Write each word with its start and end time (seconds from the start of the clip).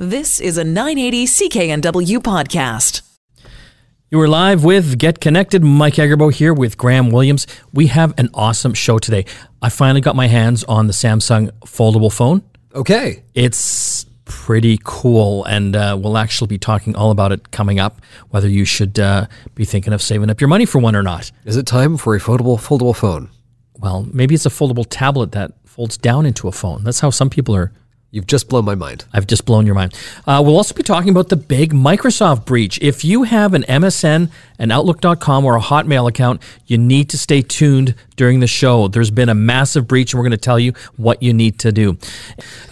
This 0.00 0.38
is 0.38 0.56
a 0.56 0.62
980 0.62 1.26
CKNW 1.26 2.18
podcast. 2.18 3.02
You 4.12 4.20
are 4.20 4.28
live 4.28 4.62
with 4.62 4.96
Get 4.96 5.20
Connected. 5.20 5.64
Mike 5.64 5.94
Agerbo 5.94 6.32
here 6.32 6.54
with 6.54 6.78
Graham 6.78 7.10
Williams. 7.10 7.48
We 7.72 7.88
have 7.88 8.14
an 8.16 8.30
awesome 8.32 8.74
show 8.74 9.00
today. 9.00 9.24
I 9.60 9.70
finally 9.70 10.00
got 10.00 10.14
my 10.14 10.28
hands 10.28 10.62
on 10.62 10.86
the 10.86 10.92
Samsung 10.92 11.50
foldable 11.62 12.12
phone. 12.12 12.44
Okay. 12.76 13.24
It's 13.34 14.06
pretty 14.24 14.78
cool, 14.84 15.42
and 15.46 15.74
uh, 15.74 15.98
we'll 16.00 16.16
actually 16.16 16.46
be 16.46 16.58
talking 16.58 16.94
all 16.94 17.10
about 17.10 17.32
it 17.32 17.50
coming 17.50 17.80
up, 17.80 18.00
whether 18.28 18.48
you 18.48 18.64
should 18.64 19.00
uh, 19.00 19.26
be 19.56 19.64
thinking 19.64 19.92
of 19.92 20.00
saving 20.00 20.30
up 20.30 20.40
your 20.40 20.46
money 20.46 20.64
for 20.64 20.78
one 20.78 20.94
or 20.94 21.02
not. 21.02 21.32
Is 21.44 21.56
it 21.56 21.66
time 21.66 21.96
for 21.96 22.14
a 22.14 22.20
foldable 22.20 22.56
foldable 22.56 22.94
phone? 22.94 23.30
Well, 23.76 24.06
maybe 24.12 24.36
it's 24.36 24.46
a 24.46 24.50
foldable 24.50 24.86
tablet 24.88 25.32
that 25.32 25.54
folds 25.64 25.96
down 25.98 26.24
into 26.24 26.46
a 26.46 26.52
phone. 26.52 26.84
That's 26.84 27.00
how 27.00 27.10
some 27.10 27.30
people 27.30 27.56
are 27.56 27.72
You've 28.10 28.26
just 28.26 28.48
blown 28.48 28.64
my 28.64 28.74
mind. 28.74 29.04
I've 29.12 29.26
just 29.26 29.44
blown 29.44 29.66
your 29.66 29.74
mind. 29.74 29.92
Uh, 30.26 30.42
we'll 30.42 30.56
also 30.56 30.74
be 30.74 30.82
talking 30.82 31.10
about 31.10 31.28
the 31.28 31.36
big 31.36 31.74
Microsoft 31.74 32.46
breach. 32.46 32.78
If 32.80 33.04
you 33.04 33.24
have 33.24 33.52
an 33.52 33.64
MSN, 33.64 34.30
an 34.58 34.70
Outlook.com, 34.70 35.44
or 35.44 35.56
a 35.56 35.60
Hotmail 35.60 36.08
account, 36.08 36.40
you 36.66 36.78
need 36.78 37.10
to 37.10 37.18
stay 37.18 37.42
tuned 37.42 37.94
during 38.16 38.40
the 38.40 38.46
show. 38.46 38.88
There's 38.88 39.10
been 39.10 39.28
a 39.28 39.34
massive 39.34 39.86
breach, 39.86 40.14
and 40.14 40.18
we're 40.18 40.24
going 40.24 40.30
to 40.30 40.38
tell 40.38 40.58
you 40.58 40.72
what 40.96 41.22
you 41.22 41.34
need 41.34 41.58
to 41.58 41.70
do. 41.70 41.98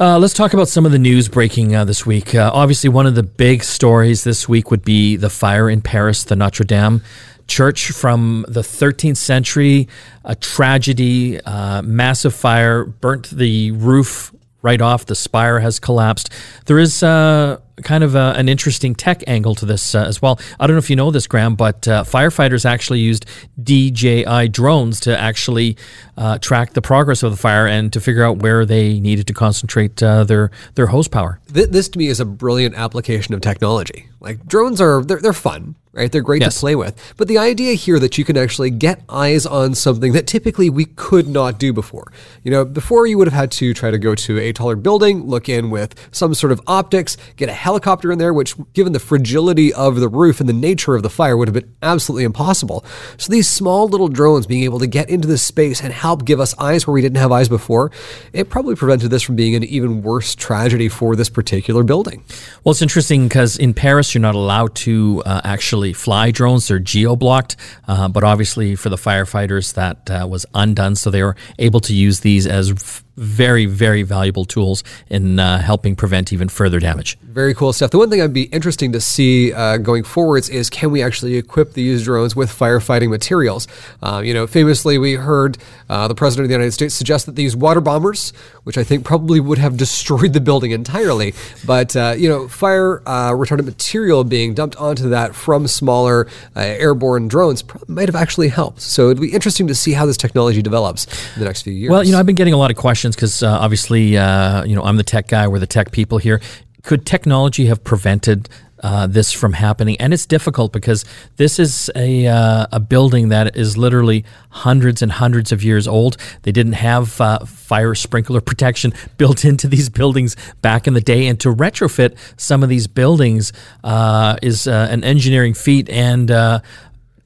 Uh, 0.00 0.18
let's 0.18 0.32
talk 0.32 0.54
about 0.54 0.68
some 0.68 0.86
of 0.86 0.92
the 0.92 0.98
news 0.98 1.28
breaking 1.28 1.74
uh, 1.74 1.84
this 1.84 2.06
week. 2.06 2.34
Uh, 2.34 2.50
obviously, 2.54 2.88
one 2.88 3.04
of 3.04 3.14
the 3.14 3.22
big 3.22 3.62
stories 3.62 4.24
this 4.24 4.48
week 4.48 4.70
would 4.70 4.86
be 4.86 5.16
the 5.16 5.28
fire 5.28 5.68
in 5.68 5.82
Paris, 5.82 6.24
the 6.24 6.36
Notre 6.36 6.64
Dame 6.64 7.02
church 7.46 7.92
from 7.92 8.44
the 8.48 8.62
13th 8.62 9.18
century, 9.18 9.86
a 10.24 10.34
tragedy, 10.34 11.40
uh, 11.42 11.80
massive 11.82 12.34
fire, 12.34 12.84
burnt 12.84 13.30
the 13.30 13.70
roof 13.70 14.32
right 14.66 14.80
off. 14.82 15.06
The 15.06 15.14
spire 15.14 15.60
has 15.60 15.78
collapsed. 15.78 16.28
There 16.66 16.80
is 16.80 17.00
uh, 17.04 17.60
kind 17.84 18.02
of 18.02 18.16
a, 18.16 18.34
an 18.36 18.48
interesting 18.48 18.96
tech 18.96 19.22
angle 19.28 19.54
to 19.54 19.64
this 19.64 19.94
uh, 19.94 20.02
as 20.02 20.20
well. 20.20 20.40
I 20.58 20.66
don't 20.66 20.74
know 20.74 20.78
if 20.78 20.90
you 20.90 20.96
know 20.96 21.12
this, 21.12 21.28
Graham, 21.28 21.54
but 21.54 21.86
uh, 21.86 22.02
firefighters 22.02 22.64
actually 22.64 22.98
used 22.98 23.26
DJI 23.62 24.48
drones 24.48 24.98
to 25.00 25.18
actually 25.18 25.76
uh, 26.16 26.38
track 26.38 26.72
the 26.72 26.82
progress 26.82 27.22
of 27.22 27.30
the 27.30 27.36
fire 27.36 27.66
and 27.66 27.92
to 27.92 28.00
figure 28.00 28.24
out 28.24 28.38
where 28.38 28.66
they 28.66 28.98
needed 28.98 29.28
to 29.28 29.32
concentrate 29.32 30.02
uh, 30.02 30.24
their 30.24 30.50
their 30.74 30.88
hose 30.88 31.06
power. 31.06 31.38
This 31.46 31.88
to 31.90 31.98
me 31.98 32.08
is 32.08 32.18
a 32.18 32.24
brilliant 32.24 32.74
application 32.74 33.34
of 33.34 33.40
technology. 33.40 34.08
Like 34.18 34.46
drones 34.46 34.80
are 34.80 35.04
they're, 35.04 35.20
they're 35.20 35.32
fun, 35.32 35.76
right? 35.96 36.12
They're 36.12 36.22
great 36.22 36.42
yes. 36.42 36.54
to 36.54 36.60
play 36.60 36.76
with. 36.76 37.14
But 37.16 37.26
the 37.26 37.38
idea 37.38 37.74
here 37.74 37.98
that 37.98 38.18
you 38.18 38.24
can 38.24 38.36
actually 38.36 38.70
get 38.70 39.00
eyes 39.08 39.46
on 39.46 39.74
something 39.74 40.12
that 40.12 40.26
typically 40.26 40.68
we 40.68 40.84
could 40.84 41.26
not 41.26 41.58
do 41.58 41.72
before. 41.72 42.12
You 42.44 42.50
know, 42.50 42.64
before 42.64 43.06
you 43.06 43.18
would 43.18 43.26
have 43.26 43.34
had 43.34 43.50
to 43.52 43.72
try 43.72 43.90
to 43.90 43.98
go 43.98 44.14
to 44.14 44.38
a 44.38 44.52
taller 44.52 44.76
building, 44.76 45.24
look 45.24 45.48
in 45.48 45.70
with 45.70 45.94
some 46.12 46.34
sort 46.34 46.52
of 46.52 46.60
optics, 46.66 47.16
get 47.36 47.48
a 47.48 47.52
helicopter 47.52 48.12
in 48.12 48.18
there, 48.18 48.34
which 48.34 48.54
given 48.74 48.92
the 48.92 49.00
fragility 49.00 49.72
of 49.72 49.96
the 49.96 50.08
roof 50.08 50.38
and 50.38 50.48
the 50.48 50.52
nature 50.52 50.94
of 50.94 51.02
the 51.02 51.10
fire 51.10 51.36
would 51.36 51.48
have 51.48 51.54
been 51.54 51.74
absolutely 51.82 52.24
impossible. 52.24 52.84
So 53.16 53.32
these 53.32 53.48
small 53.48 53.88
little 53.88 54.08
drones 54.08 54.46
being 54.46 54.64
able 54.64 54.78
to 54.80 54.86
get 54.86 55.08
into 55.08 55.26
this 55.26 55.42
space 55.42 55.82
and 55.82 55.92
help 55.92 56.24
give 56.24 56.40
us 56.40 56.54
eyes 56.58 56.86
where 56.86 56.94
we 56.94 57.00
didn't 57.00 57.18
have 57.18 57.32
eyes 57.32 57.48
before, 57.48 57.90
it 58.32 58.50
probably 58.50 58.74
prevented 58.74 59.10
this 59.10 59.22
from 59.22 59.36
being 59.36 59.54
an 59.54 59.64
even 59.64 60.02
worse 60.02 60.34
tragedy 60.34 60.88
for 60.88 61.16
this 61.16 61.30
particular 61.30 61.82
building. 61.82 62.22
Well, 62.62 62.72
it's 62.72 62.82
interesting 62.82 63.28
because 63.28 63.56
in 63.56 63.72
Paris, 63.72 64.14
you're 64.14 64.20
not 64.20 64.34
allowed 64.34 64.74
to 64.76 65.22
uh, 65.24 65.40
actually 65.44 65.85
actually 65.86 65.92
fly 66.02 66.30
drones. 66.30 66.68
They're 66.68 66.78
geo 66.78 67.16
blocked, 67.16 67.56
uh, 67.86 68.08
but 68.08 68.24
obviously 68.24 68.74
for 68.76 68.88
the 68.88 68.96
firefighters 68.96 69.74
that 69.74 70.10
uh, 70.10 70.26
was 70.26 70.46
undone, 70.54 70.96
so 70.96 71.10
they 71.10 71.22
were 71.22 71.36
able 71.58 71.80
to 71.80 71.94
use 71.94 72.20
these 72.20 72.46
as 72.46 73.02
very, 73.16 73.66
very 73.66 74.02
valuable 74.02 74.44
tools 74.44 74.84
in 75.08 75.38
uh, 75.38 75.58
helping 75.58 75.96
prevent 75.96 76.32
even 76.32 76.48
further 76.48 76.78
damage. 76.78 77.18
Very 77.22 77.54
cool 77.54 77.72
stuff. 77.72 77.90
The 77.90 77.98
one 77.98 78.10
thing 78.10 78.20
I'd 78.20 78.32
be 78.32 78.44
interesting 78.44 78.92
to 78.92 79.00
see 79.00 79.52
uh, 79.52 79.78
going 79.78 80.04
forwards 80.04 80.48
is 80.48 80.68
can 80.68 80.90
we 80.90 81.02
actually 81.02 81.36
equip 81.36 81.72
these 81.72 82.04
drones 82.04 82.36
with 82.36 82.50
firefighting 82.50 83.08
materials? 83.08 83.68
Uh, 84.02 84.22
you 84.24 84.34
know, 84.34 84.46
famously, 84.46 84.98
we 84.98 85.14
heard 85.14 85.58
uh, 85.88 86.08
the 86.08 86.14
President 86.14 86.44
of 86.44 86.48
the 86.48 86.54
United 86.54 86.72
States 86.72 86.94
suggest 86.94 87.26
that 87.26 87.36
these 87.36 87.56
water 87.56 87.80
bombers, 87.80 88.32
which 88.64 88.76
I 88.76 88.84
think 88.84 89.04
probably 89.04 89.40
would 89.40 89.58
have 89.58 89.76
destroyed 89.86 90.32
the 90.32 90.40
building 90.40 90.72
entirely, 90.72 91.34
but, 91.64 91.96
uh, 91.96 92.14
you 92.16 92.28
know, 92.28 92.48
fire 92.48 93.02
uh, 93.06 93.32
retardant 93.32 93.64
material 93.64 94.24
being 94.24 94.54
dumped 94.54 94.76
onto 94.76 95.08
that 95.10 95.34
from 95.34 95.66
smaller 95.66 96.26
airborne 96.54 97.28
drones 97.28 97.64
might 97.88 98.08
have 98.08 98.16
actually 98.16 98.48
helped. 98.48 98.80
So 98.80 99.06
it'd 99.06 99.20
be 99.20 99.32
interesting 99.32 99.66
to 99.68 99.74
see 99.74 99.92
how 99.92 100.06
this 100.06 100.16
technology 100.16 100.62
develops 100.62 101.06
in 101.34 101.40
the 101.40 101.46
next 101.46 101.62
few 101.62 101.72
years. 101.72 101.90
Well, 101.90 102.04
you 102.04 102.12
know, 102.12 102.18
I've 102.18 102.26
been 102.26 102.34
getting 102.34 102.54
a 102.54 102.58
lot 102.58 102.70
of 102.70 102.76
questions 102.76 103.05
questions 103.06 103.16
because 103.16 103.42
uh, 103.42 103.58
obviously, 103.60 104.16
uh, 104.16 104.64
you 104.64 104.74
know, 104.74 104.82
I'm 104.82 104.96
the 104.96 105.04
tech 105.04 105.28
guy. 105.28 105.46
We're 105.48 105.58
the 105.58 105.66
tech 105.66 105.92
people 105.92 106.18
here. 106.18 106.40
Could 106.82 107.06
technology 107.06 107.66
have 107.66 107.82
prevented 107.84 108.48
uh, 108.82 109.06
this 109.06 109.32
from 109.32 109.52
happening? 109.54 109.96
And 110.00 110.12
it's 110.12 110.26
difficult 110.26 110.72
because 110.72 111.04
this 111.36 111.58
is 111.58 111.90
a 111.94 112.26
uh, 112.26 112.66
a 112.72 112.80
building 112.80 113.30
that 113.30 113.56
is 113.56 113.76
literally 113.76 114.24
hundreds 114.50 115.02
and 115.02 115.12
hundreds 115.12 115.52
of 115.52 115.62
years 115.62 115.88
old. 115.88 116.16
They 116.42 116.52
didn't 116.52 116.74
have 116.74 117.20
uh, 117.20 117.44
fire 117.44 117.94
sprinkler 117.94 118.40
protection 118.50 118.92
built 119.18 119.44
into 119.44 119.68
these 119.68 119.88
buildings 119.88 120.36
back 120.62 120.86
in 120.86 120.94
the 120.94 121.00
day, 121.00 121.26
and 121.28 121.38
to 121.40 121.54
retrofit 121.54 122.16
some 122.36 122.62
of 122.62 122.68
these 122.68 122.86
buildings 122.86 123.52
uh, 123.84 124.36
is 124.42 124.66
an 124.66 125.04
engineering 125.04 125.54
feat 125.54 125.88
and 125.88 126.30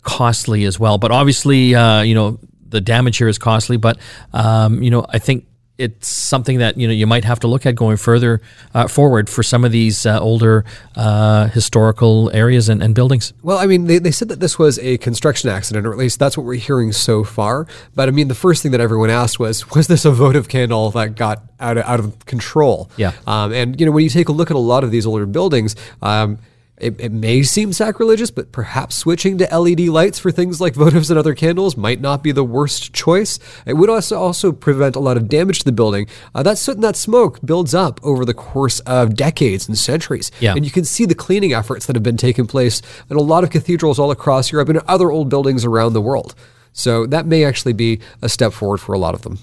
costly 0.03 0.65
as 0.65 0.81
well. 0.81 0.97
But 0.97 1.11
obviously, 1.11 1.71
you 2.09 2.15
know 2.15 2.39
the 2.71 2.81
damage 2.81 3.19
here 3.19 3.29
is 3.29 3.39
costly, 3.39 3.77
but 3.77 3.99
um, 4.33 4.83
you 4.83 4.91
know, 4.91 5.05
I 5.09 5.19
think 5.19 5.47
it's 5.81 6.09
something 6.09 6.59
that 6.59 6.77
you 6.77 6.87
know 6.87 6.93
you 6.93 7.07
might 7.07 7.25
have 7.25 7.41
to 7.41 7.49
look 7.49 7.65
at 7.65 7.75
going 7.75 7.97
further 7.97 8.41
uh, 8.75 8.87
forward 8.87 9.31
for 9.31 9.43
some 9.43 9.65
of 9.65 9.73
these 9.73 10.05
uh, 10.05 10.21
older 10.21 10.65
uh, 10.95 11.49
historical 11.49 12.31
areas 12.35 12.69
and, 12.69 12.83
and, 12.83 12.95
buildings. 12.95 13.33
Well, 13.43 13.59
I 13.59 13.67
mean, 13.67 13.87
they, 13.87 13.99
they 13.99 14.11
said 14.11 14.29
that 14.29 14.41
this 14.41 14.59
was 14.59 14.79
a 14.81 14.99
construction 14.99 15.49
accident, 15.49 15.87
or 15.87 15.93
at 15.93 15.99
least 15.99 16.19
that's 16.19 16.37
what 16.37 16.45
we're 16.45 16.55
hearing 16.55 16.93
so 16.93 17.25
far. 17.25 17.67
But 17.95 18.09
I 18.09 18.13
mean, 18.13 18.29
the 18.29 18.35
first 18.35 18.63
thing 18.63 18.73
that 18.73 18.81
everyone 18.81 19.11
asked 19.11 19.39
was, 19.39 19.71
was 19.71 19.87
this 19.87 20.05
a 20.05 20.11
votive 20.11 20.49
candle 20.49 20.91
that 20.91 21.17
got 21.17 21.43
out 21.59 21.79
of, 21.79 21.85
out 21.85 22.01
of 22.01 22.27
control? 22.27 22.91
Yeah. 22.97 23.13
Um, 23.27 23.53
and 23.53 23.81
you 23.81 23.87
know, 23.87 23.93
when 23.93 24.05
you 24.05 24.11
take 24.11 24.29
a 24.29 24.33
look 24.33 24.51
at 24.51 24.57
a 24.57 24.61
lot 24.61 24.85
of 24.85 24.91
these 24.91 25.07
older 25.07 25.27
buildings. 25.27 25.75
Um, 26.03 26.39
it, 26.81 27.01
it, 27.01 27.13
may 27.13 27.43
seem 27.43 27.73
sacrilegious, 27.73 28.31
but 28.31 28.53
perhaps 28.53 28.97
switching 28.97 29.39
to 29.39 29.59
LED 29.59 29.81
lights 29.81 30.19
for 30.19 30.31
things 30.31 30.61
like 30.61 30.75
votives 30.75 31.11
and 31.11 31.19
other 31.19 31.35
candles 31.35 31.77
might 31.77 32.01
not 32.01 32.23
be 32.23 32.33
the 32.33 32.45
worst 32.45 32.93
choice. 32.93 33.39
It 33.67 33.75
would 33.75 33.91
also 33.91 34.19
also 34.19 34.53
prevent 34.53 34.97
a 34.97 35.01
lot 35.01 35.17
of 35.17 35.29
damage 35.29 35.61
to 35.61 35.65
the 35.65 35.73
building. 35.73 36.07
Uh, 36.35 36.43
that 36.43 36.59
soot 36.59 36.77
and 36.77 36.85
that 36.85 36.97
smoke 36.97 37.41
builds 37.45 37.75
up 37.75 38.01
over 38.03 38.25
the 38.25 38.35
course 38.35 38.81
of 38.81 39.15
decades 39.15 39.69
and 39.69 39.77
centuries. 39.77 40.31
Yeah. 40.41 40.55
And 40.55 40.65
you 40.65 40.71
can 40.71 40.85
see 40.85 41.05
the 41.05 41.15
cleaning 41.15 41.53
efforts 41.53 41.87
that 41.87 41.97
have 41.97 42.03
been 42.03 42.17
taking 42.17 42.47
place 42.47 42.83
in 43.09 43.17
a 43.17 43.23
lot 43.23 43.45
of 43.45 43.51
cathedrals 43.51 43.99
all 43.99 44.11
across 44.11 44.53
Europe 44.53 44.69
and 44.69 44.79
other 44.89 45.11
old 45.11 45.29
buildings 45.29 45.65
around 45.65 45.93
the 45.93 46.03
world. 46.03 46.35
So 46.73 47.07
that 47.07 47.27
may 47.27 47.45
actually 47.45 47.73
be 47.73 48.01
a 48.23 48.29
step 48.29 48.53
forward 48.53 48.79
for 48.79 48.95
a 48.95 48.99
lot 48.99 49.15
of 49.15 49.23
them. 49.23 49.39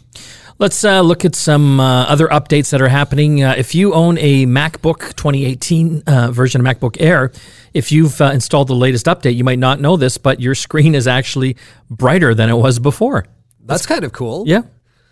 Let's 0.59 0.83
uh, 0.83 1.01
look 1.01 1.23
at 1.23 1.35
some 1.35 1.79
uh, 1.79 2.05
other 2.05 2.27
updates 2.29 2.71
that 2.71 2.81
are 2.81 2.87
happening. 2.87 3.43
Uh, 3.43 3.53
if 3.55 3.75
you 3.75 3.93
own 3.93 4.17
a 4.17 4.47
MacBook 4.47 5.13
2018 5.15 6.01
uh, 6.07 6.31
version 6.31 6.65
of 6.65 6.65
MacBook 6.65 6.97
Air, 6.99 7.31
if 7.75 7.91
you've 7.91 8.19
uh, 8.19 8.31
installed 8.31 8.67
the 8.67 8.75
latest 8.75 9.05
update, 9.05 9.35
you 9.35 9.43
might 9.43 9.59
not 9.59 9.79
know 9.79 9.97
this, 9.97 10.17
but 10.17 10.39
your 10.39 10.55
screen 10.55 10.95
is 10.95 11.07
actually 11.07 11.57
brighter 11.91 12.33
than 12.33 12.49
it 12.49 12.55
was 12.55 12.79
before. 12.79 13.27
That's, 13.59 13.81
That's 13.81 13.85
kind 13.85 14.03
of 14.03 14.13
cool. 14.13 14.45
Yeah. 14.47 14.63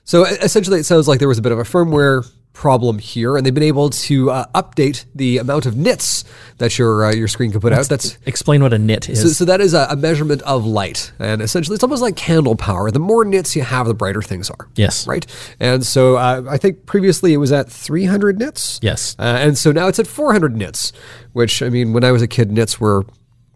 So 0.03 0.25
essentially, 0.25 0.79
it 0.79 0.85
sounds 0.85 1.07
like 1.07 1.19
there 1.19 1.27
was 1.27 1.37
a 1.37 1.43
bit 1.43 1.51
of 1.51 1.59
a 1.59 1.63
firmware 1.63 2.27
problem 2.55 2.97
here, 2.97 3.37
and 3.37 3.45
they've 3.45 3.53
been 3.53 3.61
able 3.61 3.91
to 3.91 4.31
uh, 4.31 4.45
update 4.55 5.05
the 5.13 5.37
amount 5.37 5.67
of 5.67 5.77
nits 5.77 6.23
that 6.57 6.79
your 6.79 7.05
uh, 7.05 7.13
your 7.13 7.27
screen 7.27 7.51
can 7.51 7.61
put 7.61 7.71
Let's 7.71 7.85
out. 7.85 7.89
That's 7.89 8.17
explain 8.25 8.63
what 8.63 8.73
a 8.73 8.79
nit 8.79 9.07
is. 9.09 9.21
So, 9.21 9.27
so 9.27 9.45
that 9.45 9.61
is 9.61 9.75
a, 9.75 9.85
a, 9.91 9.95
measurement 9.95 10.41
of 10.43 10.65
light, 10.65 11.11
and 11.19 11.41
essentially, 11.41 11.75
it's 11.75 11.83
almost 11.83 12.01
like 12.01 12.15
candle 12.15 12.55
power. 12.55 12.89
The 12.89 12.99
more 12.99 13.23
nits 13.23 13.55
you 13.55 13.61
have, 13.61 13.85
the 13.85 13.93
brighter 13.93 14.23
things 14.23 14.49
are. 14.49 14.67
Yes. 14.75 15.05
Right. 15.05 15.25
And 15.59 15.85
so 15.85 16.15
uh, 16.15 16.43
I 16.49 16.57
think 16.57 16.87
previously 16.87 17.33
it 17.33 17.37
was 17.37 17.51
at 17.51 17.69
300 17.69 18.39
nits. 18.39 18.79
Yes. 18.81 19.15
Uh, 19.19 19.37
and 19.39 19.57
so 19.57 19.71
now 19.71 19.87
it's 19.87 19.99
at 19.99 20.07
400 20.07 20.55
nits, 20.55 20.93
which 21.33 21.61
I 21.61 21.69
mean, 21.69 21.93
when 21.93 22.03
I 22.03 22.11
was 22.11 22.21
a 22.21 22.27
kid, 22.27 22.51
nits 22.51 22.79
were 22.79 23.05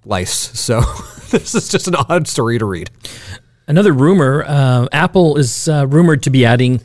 lice. 0.06 0.52
So 0.60 0.81
this 1.31 1.56
is 1.56 1.69
just 1.69 1.88
an 1.88 1.95
odd 1.95 2.28
story 2.28 2.60
to 2.60 2.66
read. 2.66 2.92
Another 3.68 3.94
rumor: 3.94 4.44
uh, 4.45 4.88
Apple 4.92 5.38
is 5.38 5.69
uh, 5.69 5.88
rumored 5.88 6.24
to 6.24 6.30
be 6.30 6.45
adding 6.45 6.81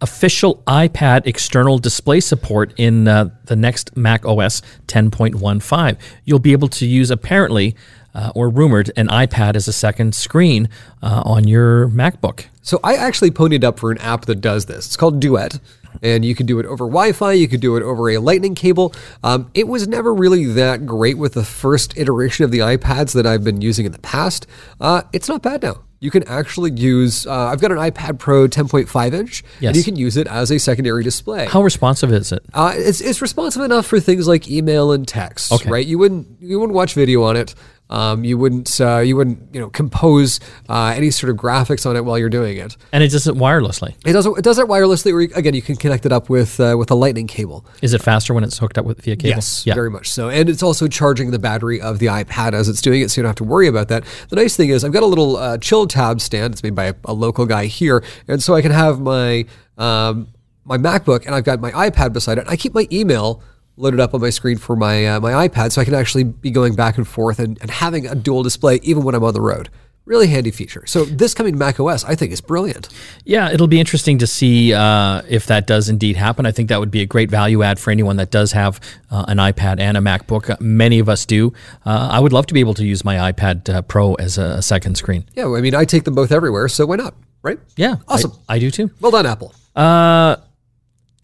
official 0.00 0.62
iPad 0.66 1.26
external 1.26 1.78
display 1.78 2.20
support 2.20 2.72
in 2.76 3.08
uh, 3.08 3.30
the 3.44 3.56
next 3.56 3.96
Mac 3.96 4.24
OS 4.26 4.62
10.15. 4.88 5.96
You'll 6.24 6.38
be 6.38 6.52
able 6.52 6.68
to 6.68 6.86
use, 6.86 7.10
apparently, 7.10 7.74
uh, 8.14 8.32
or 8.34 8.48
rumored, 8.48 8.90
an 8.96 9.08
iPad 9.08 9.56
as 9.56 9.68
a 9.68 9.72
second 9.72 10.14
screen 10.14 10.68
uh, 11.02 11.22
on 11.24 11.46
your 11.46 11.88
MacBook. 11.88 12.46
So 12.62 12.80
I 12.82 12.96
actually 12.96 13.30
ponied 13.30 13.62
up 13.62 13.78
for 13.78 13.92
an 13.92 13.98
app 13.98 14.26
that 14.26 14.40
does 14.40 14.66
this. 14.66 14.86
It's 14.86 14.96
called 14.96 15.20
Duet. 15.20 15.60
And 16.02 16.24
you 16.24 16.34
could 16.34 16.46
do 16.46 16.58
it 16.58 16.66
over 16.66 16.84
Wi-Fi. 16.86 17.32
You 17.32 17.48
could 17.48 17.60
do 17.60 17.76
it 17.76 17.82
over 17.82 18.10
a 18.10 18.18
Lightning 18.18 18.54
cable. 18.54 18.94
Um, 19.22 19.50
it 19.54 19.68
was 19.68 19.86
never 19.88 20.12
really 20.14 20.44
that 20.46 20.86
great 20.86 21.18
with 21.18 21.34
the 21.34 21.44
first 21.44 21.96
iteration 21.96 22.44
of 22.44 22.50
the 22.50 22.58
iPads 22.58 23.12
that 23.14 23.26
I've 23.26 23.44
been 23.44 23.60
using 23.60 23.86
in 23.86 23.92
the 23.92 23.98
past. 23.98 24.46
Uh, 24.80 25.02
it's 25.12 25.28
not 25.28 25.42
bad 25.42 25.62
now 25.62 25.82
you 25.98 26.10
can 26.10 26.22
actually 26.28 26.70
use. 26.72 27.26
Uh, 27.26 27.32
I've 27.46 27.60
got 27.60 27.72
an 27.72 27.78
iPad 27.78 28.18
Pro 28.18 28.46
10.5 28.46 29.14
inch, 29.14 29.42
Yes. 29.60 29.70
and 29.70 29.76
you 29.76 29.82
can 29.82 29.96
use 29.96 30.18
it 30.18 30.26
as 30.26 30.50
a 30.52 30.58
secondary 30.58 31.02
display. 31.02 31.46
How 31.46 31.62
responsive 31.62 32.12
is 32.12 32.32
it? 32.32 32.44
Uh, 32.52 32.74
it's, 32.76 33.00
it's 33.00 33.22
responsive 33.22 33.62
enough 33.62 33.86
for 33.86 33.98
things 33.98 34.28
like 34.28 34.48
email 34.48 34.92
and 34.92 35.08
text, 35.08 35.50
Okay. 35.52 35.70
right? 35.70 35.86
You 35.86 35.98
wouldn't 35.98 36.28
you 36.40 36.60
wouldn't 36.60 36.74
watch 36.76 36.92
video 36.92 37.22
on 37.22 37.36
it. 37.36 37.54
Um, 37.88 38.24
you 38.24 38.36
wouldn't 38.36 38.80
uh, 38.80 38.98
you 38.98 39.14
wouldn't 39.16 39.54
you 39.54 39.60
know 39.60 39.70
compose 39.70 40.40
uh, 40.68 40.92
any 40.96 41.10
sort 41.12 41.30
of 41.30 41.36
graphics 41.36 41.88
on 41.88 41.94
it 41.96 42.04
while 42.04 42.18
you're 42.18 42.28
doing 42.28 42.56
it. 42.56 42.76
And 42.92 43.04
it 43.04 43.10
does 43.12 43.28
it 43.28 43.34
wirelessly. 43.36 43.94
It 44.04 44.12
does 44.12 44.26
it 44.26 44.42
does 44.42 44.58
it 44.58 44.66
wirelessly, 44.66 45.12
or 45.12 45.20
you- 45.22 45.30
again 45.36 45.54
you 45.54 45.62
can 45.62 45.76
connect 45.76 46.04
it 46.04 46.12
up 46.12 46.28
with 46.28 46.58
uh, 46.58 46.74
with 46.76 46.90
a 46.90 46.96
Lightning 46.96 47.26
cable. 47.28 47.64
Is 47.82 47.94
it 47.94 48.02
faster 48.02 48.34
when 48.34 48.42
it's 48.42 48.58
hooked 48.58 48.76
up 48.76 48.84
with 48.86 49.02
via 49.02 49.14
cable? 49.14 49.28
Yes, 49.36 49.64
very 49.74 49.90
much 49.90 50.10
so. 50.10 50.28
And 50.28 50.48
it's 50.48 50.62
also 50.64 50.88
charging 50.88 51.30
the 51.30 51.38
battery 51.38 51.80
of 51.80 52.00
the 52.00 52.06
iPad 52.06 52.54
as 52.54 52.68
it's 52.68 52.80
doing 52.80 53.02
it, 53.02 53.10
so 53.10 53.20
you 53.20 53.22
don't 53.22 53.28
have 53.30 53.36
to 53.36 53.44
worry 53.44 53.68
about 53.68 53.86
that. 53.88 54.04
The 54.30 54.36
nice 54.36 54.56
thing 54.56 54.70
is, 54.70 54.82
I've 54.82 54.92
got 54.92 55.04
a 55.04 55.06
little 55.06 55.36
uh, 55.36 55.58
chill 55.58 55.86
tab 55.86 56.20
stand. 56.20 56.54
It's 56.54 56.62
made 56.64 56.74
by 56.74 56.86
a, 56.86 56.94
a 57.04 57.12
local 57.12 57.46
guy 57.46 57.66
here, 57.66 58.02
and 58.26 58.42
so 58.42 58.54
I 58.54 58.62
can 58.62 58.72
have 58.72 59.00
my 59.00 59.44
um, 59.78 60.28
my 60.64 60.76
MacBook 60.78 61.24
and 61.26 61.34
I've 61.36 61.44
got 61.44 61.60
my 61.60 61.70
iPad 61.70 62.12
beside 62.12 62.38
it. 62.38 62.44
I 62.48 62.56
keep 62.56 62.74
my 62.74 62.88
email 62.90 63.42
loaded 63.76 64.00
up 64.00 64.14
on 64.14 64.20
my 64.20 64.30
screen 64.30 64.56
for 64.58 64.76
my 64.76 65.06
uh, 65.06 65.20
my 65.20 65.48
iPad, 65.48 65.72
so 65.72 65.80
I 65.80 65.84
can 65.84 65.94
actually 65.94 66.24
be 66.24 66.50
going 66.50 66.74
back 66.74 66.96
and 66.96 67.06
forth 67.06 67.38
and, 67.38 67.58
and 67.60 67.70
having 67.70 68.06
a 68.06 68.14
dual 68.14 68.42
display 68.42 68.80
even 68.82 69.02
when 69.04 69.14
I'm 69.14 69.24
on 69.24 69.34
the 69.34 69.40
road. 69.40 69.68
Really 70.04 70.28
handy 70.28 70.52
feature. 70.52 70.86
So 70.86 71.04
this 71.04 71.34
coming 71.34 71.54
to 71.54 71.58
Mac 71.58 71.80
OS, 71.80 72.04
I 72.04 72.14
think 72.14 72.30
is 72.30 72.40
brilliant. 72.40 72.88
Yeah, 73.24 73.50
it'll 73.50 73.66
be 73.66 73.80
interesting 73.80 74.18
to 74.18 74.26
see 74.28 74.72
uh, 74.72 75.22
if 75.28 75.46
that 75.46 75.66
does 75.66 75.88
indeed 75.88 76.14
happen. 76.14 76.46
I 76.46 76.52
think 76.52 76.68
that 76.68 76.78
would 76.78 76.92
be 76.92 77.00
a 77.00 77.06
great 77.06 77.28
value 77.28 77.64
add 77.64 77.80
for 77.80 77.90
anyone 77.90 78.14
that 78.18 78.30
does 78.30 78.52
have 78.52 78.78
uh, 79.10 79.24
an 79.26 79.38
iPad 79.38 79.80
and 79.80 79.96
a 79.96 80.00
MacBook. 80.00 80.48
Uh, 80.48 80.56
many 80.60 81.00
of 81.00 81.08
us 81.08 81.26
do. 81.26 81.52
Uh, 81.84 82.08
I 82.12 82.20
would 82.20 82.32
love 82.32 82.46
to 82.46 82.54
be 82.54 82.60
able 82.60 82.74
to 82.74 82.86
use 82.86 83.04
my 83.04 83.32
iPad 83.32 83.68
uh, 83.68 83.82
Pro 83.82 84.14
as 84.14 84.38
a 84.38 84.62
second 84.62 84.94
screen. 84.96 85.24
Yeah, 85.34 85.52
I 85.52 85.60
mean, 85.60 85.74
I 85.74 85.84
take 85.84 86.04
them 86.04 86.14
both 86.14 86.30
everywhere, 86.30 86.68
so 86.68 86.86
why 86.86 86.94
not? 86.94 87.14
Right? 87.42 87.58
Yeah, 87.76 87.96
Awesome. 88.06 88.30
I, 88.48 88.60
do 88.60 88.70
too. 88.70 88.92
Well 89.00 89.10
done, 89.10 89.26
Apple. 89.26 89.54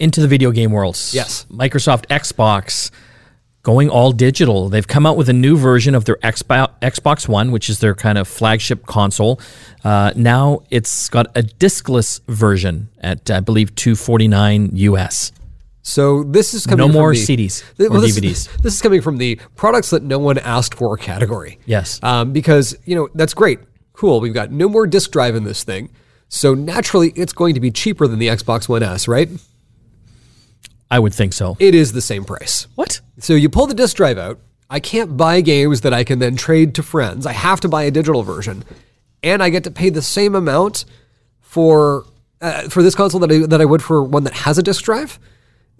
Into 0.02 0.20
the 0.20 0.26
video 0.26 0.50
game 0.50 0.72
world. 0.72 0.96
Yes. 1.12 1.46
Microsoft 1.49 2.06
Xbox 2.08 2.90
going 3.62 3.88
all 3.88 4.10
digital. 4.10 4.69
They've 4.69 4.87
come 4.87 5.06
out 5.06 5.16
with 5.16 5.28
a 5.28 5.32
new 5.32 5.56
version 5.56 5.94
of 5.94 6.04
their 6.06 6.16
Xbox, 6.16 6.70
Xbox 6.82 7.28
One, 7.28 7.52
which 7.52 7.70
is 7.70 7.78
their 7.78 7.94
kind 7.94 8.19
of 8.19 8.26
flagship 8.26 8.84
console. 8.87 9.40
Uh, 9.84 10.12
now 10.16 10.62
it's 10.70 11.08
got 11.08 11.26
a 11.38 11.43
discless 11.43 12.20
version 12.26 12.88
at, 12.99 13.31
I 13.31 13.38
believe, 13.38 13.76
249 13.76 14.70
US. 14.75 15.31
So 15.82 16.25
this 16.25 16.52
is 16.52 16.66
coming 16.66 16.78
No 16.78 16.87
from 16.88 16.94
more 16.94 17.14
the- 17.14 17.20
CDs 17.25 17.62
or 17.78 18.00
this, 18.00 18.19
DVDs. 18.19 18.56
This 18.60 18.75
is 18.75 18.82
coming 18.82 19.02
from 19.02 19.19
the 19.19 19.40
products 19.55 19.90
that 19.90 20.02
no 20.02 20.19
one 20.19 20.38
asked 20.38 20.75
for 20.75 20.96
category. 20.96 21.60
Yes. 21.64 22.00
Um, 22.02 22.32
because 22.32 22.76
you 22.84 22.96
know 22.96 23.08
that's 23.14 23.34
great, 23.34 23.60
cool. 23.93 24.20
We've 24.20 24.34
got 24.34 24.50
no 24.50 24.69
more 24.69 24.87
disk 24.88 25.12
drive 25.12 25.37
in 25.37 25.44
this 25.44 25.62
thing, 25.64 25.90
so 26.28 26.55
naturally 26.55 27.12
it's 27.14 27.32
going 27.32 27.55
to 27.55 27.60
be 27.60 27.70
cheaper 27.70 28.08
than 28.08 28.19
the 28.19 28.28
Xbox 28.28 28.69
One 28.69 28.82
S, 28.82 29.06
right? 29.06 29.28
I 30.92 30.98
would 30.98 31.14
think 31.14 31.32
so. 31.32 31.56
It 31.58 31.74
is 31.74 31.92
the 31.92 32.02
same 32.02 32.22
price. 32.22 32.66
What? 32.74 33.00
So 33.16 33.32
you 33.32 33.48
pull 33.48 33.66
the 33.66 33.72
disk 33.72 33.96
drive 33.96 34.18
out. 34.18 34.38
I 34.68 34.78
can't 34.78 35.16
buy 35.16 35.40
games 35.40 35.80
that 35.80 35.94
I 35.94 36.04
can 36.04 36.18
then 36.18 36.36
trade 36.36 36.74
to 36.74 36.82
friends. 36.82 37.24
I 37.24 37.32
have 37.32 37.60
to 37.60 37.68
buy 37.68 37.84
a 37.84 37.90
digital 37.90 38.22
version, 38.22 38.62
and 39.22 39.42
I 39.42 39.48
get 39.48 39.64
to 39.64 39.70
pay 39.70 39.88
the 39.88 40.02
same 40.02 40.34
amount 40.34 40.84
for 41.40 42.04
uh, 42.42 42.68
for 42.68 42.82
this 42.82 42.94
console 42.94 43.20
that 43.20 43.32
I 43.32 43.46
that 43.46 43.62
I 43.62 43.64
would 43.64 43.82
for 43.82 44.02
one 44.02 44.24
that 44.24 44.34
has 44.34 44.58
a 44.58 44.62
disk 44.62 44.84
drive. 44.84 45.18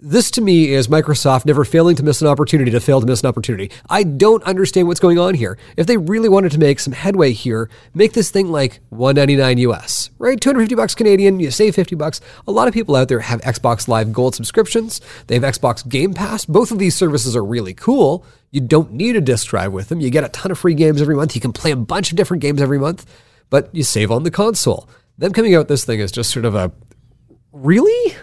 This 0.05 0.31
to 0.31 0.41
me 0.41 0.73
is 0.73 0.89
Microsoft 0.89 1.45
never 1.45 1.63
failing 1.63 1.95
to 1.95 2.03
miss 2.03 2.21
an 2.21 2.27
opportunity 2.27 2.69
to 2.71 2.81
fail 2.81 2.99
to 2.99 3.07
miss 3.07 3.21
an 3.21 3.29
opportunity. 3.29 3.71
I 3.89 4.03
don't 4.03 4.43
understand 4.43 4.89
what's 4.89 4.99
going 4.99 5.17
on 5.17 5.33
here. 5.33 5.57
If 5.77 5.87
they 5.87 5.95
really 5.95 6.27
wanted 6.27 6.51
to 6.51 6.59
make 6.59 6.81
some 6.81 6.91
headway 6.91 7.31
here, 7.31 7.69
make 7.93 8.11
this 8.11 8.29
thing 8.29 8.51
like 8.51 8.81
199 8.89 9.59
US, 9.59 10.09
right? 10.19 10.37
250 10.37 10.75
bucks 10.75 10.93
Canadian, 10.93 11.39
you 11.39 11.51
save 11.51 11.75
50 11.75 11.95
bucks. 11.95 12.19
A 12.45 12.51
lot 12.51 12.67
of 12.67 12.73
people 12.73 12.97
out 12.97 13.07
there 13.07 13.21
have 13.21 13.39
Xbox 13.43 13.87
Live 13.87 14.11
Gold 14.11 14.35
subscriptions. 14.35 14.99
They 15.27 15.35
have 15.35 15.43
Xbox 15.43 15.87
Game 15.87 16.13
Pass. 16.13 16.43
Both 16.43 16.71
of 16.71 16.79
these 16.79 16.97
services 16.97 17.33
are 17.33 17.45
really 17.45 17.73
cool. 17.73 18.25
You 18.51 18.59
don't 18.59 18.91
need 18.91 19.15
a 19.15 19.21
disk 19.21 19.47
drive 19.47 19.71
with 19.71 19.87
them. 19.87 20.01
You 20.01 20.09
get 20.09 20.25
a 20.25 20.29
ton 20.29 20.51
of 20.51 20.59
free 20.59 20.75
games 20.75 21.01
every 21.01 21.15
month. 21.15 21.33
You 21.33 21.39
can 21.39 21.53
play 21.53 21.71
a 21.71 21.77
bunch 21.77 22.11
of 22.11 22.17
different 22.17 22.41
games 22.41 22.61
every 22.61 22.77
month, 22.77 23.05
but 23.49 23.73
you 23.73 23.83
save 23.83 24.11
on 24.11 24.23
the 24.23 24.31
console. 24.31 24.89
Them 25.17 25.31
coming 25.31 25.55
out 25.55 25.69
this 25.69 25.85
thing 25.85 26.01
is 26.01 26.11
just 26.11 26.29
sort 26.29 26.43
of 26.43 26.55
a 26.55 26.73
really? 27.53 28.17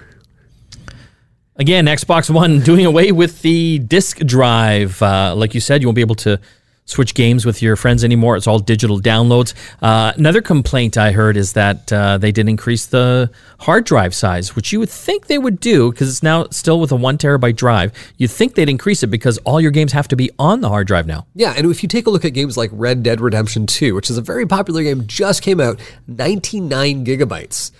Again, 1.60 1.84
Xbox 1.84 2.30
One 2.30 2.60
doing 2.64 2.86
away 2.86 3.12
with 3.12 3.42
the 3.42 3.80
disk 3.80 4.16
drive. 4.20 5.00
Uh, 5.02 5.34
like 5.36 5.52
you 5.52 5.60
said, 5.60 5.82
you 5.82 5.88
won't 5.88 5.94
be 5.94 6.00
able 6.00 6.14
to 6.14 6.40
switch 6.86 7.12
games 7.12 7.44
with 7.44 7.60
your 7.60 7.76
friends 7.76 8.02
anymore. 8.02 8.34
It's 8.38 8.46
all 8.46 8.58
digital 8.60 8.98
downloads. 8.98 9.52
Uh, 9.82 10.14
another 10.16 10.40
complaint 10.40 10.96
I 10.96 11.12
heard 11.12 11.36
is 11.36 11.52
that 11.52 11.92
uh, 11.92 12.16
they 12.16 12.32
did 12.32 12.48
increase 12.48 12.86
the 12.86 13.30
hard 13.58 13.84
drive 13.84 14.14
size, 14.14 14.56
which 14.56 14.72
you 14.72 14.78
would 14.78 14.88
think 14.88 15.26
they 15.26 15.36
would 15.36 15.60
do 15.60 15.92
because 15.92 16.08
it's 16.08 16.22
now 16.22 16.46
still 16.46 16.80
with 16.80 16.92
a 16.92 16.96
one 16.96 17.18
terabyte 17.18 17.56
drive. 17.56 17.92
You'd 18.16 18.30
think 18.30 18.54
they'd 18.54 18.70
increase 18.70 19.02
it 19.02 19.08
because 19.08 19.36
all 19.44 19.60
your 19.60 19.70
games 19.70 19.92
have 19.92 20.08
to 20.08 20.16
be 20.16 20.30
on 20.38 20.62
the 20.62 20.70
hard 20.70 20.86
drive 20.86 21.06
now. 21.06 21.26
Yeah, 21.34 21.52
and 21.58 21.70
if 21.70 21.82
you 21.82 21.90
take 21.90 22.06
a 22.06 22.10
look 22.10 22.24
at 22.24 22.30
games 22.30 22.56
like 22.56 22.70
Red 22.72 23.02
Dead 23.02 23.20
Redemption 23.20 23.66
2, 23.66 23.94
which 23.94 24.08
is 24.08 24.16
a 24.16 24.22
very 24.22 24.46
popular 24.46 24.82
game, 24.82 25.06
just 25.06 25.42
came 25.42 25.60
out, 25.60 25.78
99 26.08 27.04
gigabytes. 27.04 27.70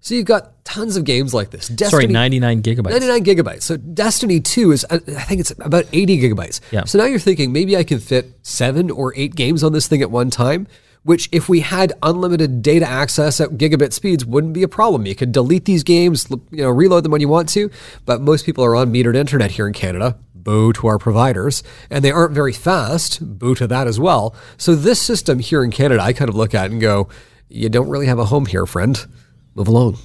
So 0.00 0.14
you've 0.14 0.26
got 0.26 0.64
tons 0.64 0.96
of 0.96 1.04
games 1.04 1.34
like 1.34 1.50
this. 1.50 1.70
Sorry, 1.90 2.06
99 2.06 2.62
gigabytes. 2.62 2.90
99 2.90 3.24
gigabytes. 3.24 3.62
So 3.62 3.76
Destiny 3.76 4.40
2 4.40 4.72
is, 4.72 4.86
uh, 4.88 4.98
I 5.08 5.22
think 5.22 5.40
it's 5.40 5.50
about 5.50 5.84
80 5.92 6.20
gigabytes. 6.20 6.60
Yeah. 6.70 6.84
So 6.84 6.98
now 6.98 7.04
you're 7.04 7.18
thinking 7.18 7.52
maybe 7.52 7.76
I 7.76 7.84
can 7.84 7.98
fit 7.98 8.32
seven 8.42 8.90
or 8.90 9.12
eight 9.16 9.34
games 9.34 9.62
on 9.62 9.72
this 9.72 9.86
thing 9.88 10.00
at 10.00 10.10
one 10.10 10.30
time, 10.30 10.66
which 11.02 11.28
if 11.32 11.50
we 11.50 11.60
had 11.60 11.92
unlimited 12.02 12.62
data 12.62 12.86
access 12.86 13.40
at 13.40 13.50
gigabit 13.50 13.92
speeds 13.92 14.24
wouldn't 14.24 14.54
be 14.54 14.62
a 14.62 14.68
problem. 14.68 15.04
You 15.06 15.14
could 15.14 15.32
delete 15.32 15.66
these 15.66 15.82
games, 15.82 16.28
you 16.50 16.62
know, 16.64 16.70
reload 16.70 17.04
them 17.04 17.12
when 17.12 17.20
you 17.20 17.28
want 17.28 17.50
to, 17.50 17.70
but 18.06 18.22
most 18.22 18.46
people 18.46 18.64
are 18.64 18.76
on 18.76 18.92
metered 18.92 19.16
internet 19.16 19.50
here 19.52 19.66
in 19.66 19.74
Canada. 19.74 20.18
Boo 20.34 20.72
to 20.72 20.86
our 20.86 20.96
providers, 20.98 21.62
and 21.90 22.02
they 22.02 22.10
aren't 22.10 22.32
very 22.32 22.54
fast. 22.54 23.38
Boo 23.38 23.54
to 23.56 23.66
that 23.66 23.86
as 23.86 24.00
well. 24.00 24.34
So 24.56 24.74
this 24.74 24.98
system 25.00 25.38
here 25.38 25.62
in 25.62 25.70
Canada, 25.70 26.02
I 26.02 26.14
kind 26.14 26.30
of 26.30 26.34
look 26.34 26.54
at 26.54 26.70
and 26.70 26.80
go, 26.80 27.10
"You 27.50 27.68
don't 27.68 27.90
really 27.90 28.06
have 28.06 28.18
a 28.18 28.24
home 28.24 28.46
here, 28.46 28.64
friend. 28.64 29.06
Move 29.54 29.68
along." 29.68 29.98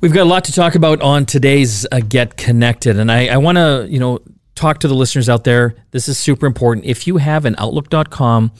We've 0.00 0.12
got 0.12 0.22
a 0.22 0.24
lot 0.24 0.44
to 0.44 0.52
talk 0.52 0.74
about 0.74 1.00
on 1.00 1.26
today's 1.26 1.86
uh, 1.92 2.00
Get 2.00 2.36
Connected, 2.36 2.98
and 2.98 3.10
I, 3.10 3.28
I 3.28 3.36
want 3.36 3.56
to, 3.56 3.86
you 3.88 4.00
know, 4.00 4.18
talk 4.56 4.80
to 4.80 4.88
the 4.88 4.94
listeners 4.94 5.28
out 5.28 5.44
there. 5.44 5.76
This 5.92 6.08
is 6.08 6.18
super 6.18 6.44
important. 6.44 6.86
If 6.86 7.06
you 7.06 7.18
have 7.18 7.44
an 7.44 7.54
Outlook.com, 7.56 8.50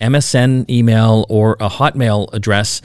MSN 0.00 0.68
email, 0.68 1.24
or 1.28 1.52
a 1.60 1.68
Hotmail 1.68 2.32
address, 2.32 2.82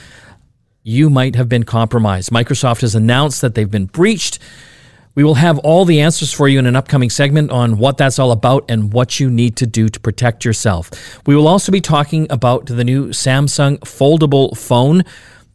you 0.84 1.10
might 1.10 1.36
have 1.36 1.50
been 1.50 1.64
compromised. 1.64 2.30
Microsoft 2.30 2.82
has 2.82 2.94
announced 2.94 3.42
that 3.42 3.56
they've 3.56 3.72
been 3.72 3.86
breached. 3.86 4.38
We 5.16 5.24
will 5.24 5.36
have 5.36 5.60
all 5.60 5.86
the 5.86 6.02
answers 6.02 6.34
for 6.34 6.48
you 6.48 6.60
in 6.60 6.66
an 6.66 6.76
upcoming 6.76 7.10
segment 7.10 7.52
on 7.52 7.78
what 7.78 7.98
that's 7.98 8.20
all 8.20 8.32
about 8.32 8.66
and 8.70 8.92
what 8.92 9.20
you 9.20 9.30
need 9.30 9.56
to 9.58 9.68
do 9.68 9.88
to 9.90 10.00
protect 10.00 10.44
yourself. 10.44 10.90
We 11.26 11.36
will 11.36 11.48
also 11.48 11.72
be 11.72 11.82
talking 11.82 12.28
about 12.30 12.66
the 12.66 12.84
new 12.84 13.10
Samsung 13.10 13.80
foldable 13.80 14.58
phone. 14.58 15.04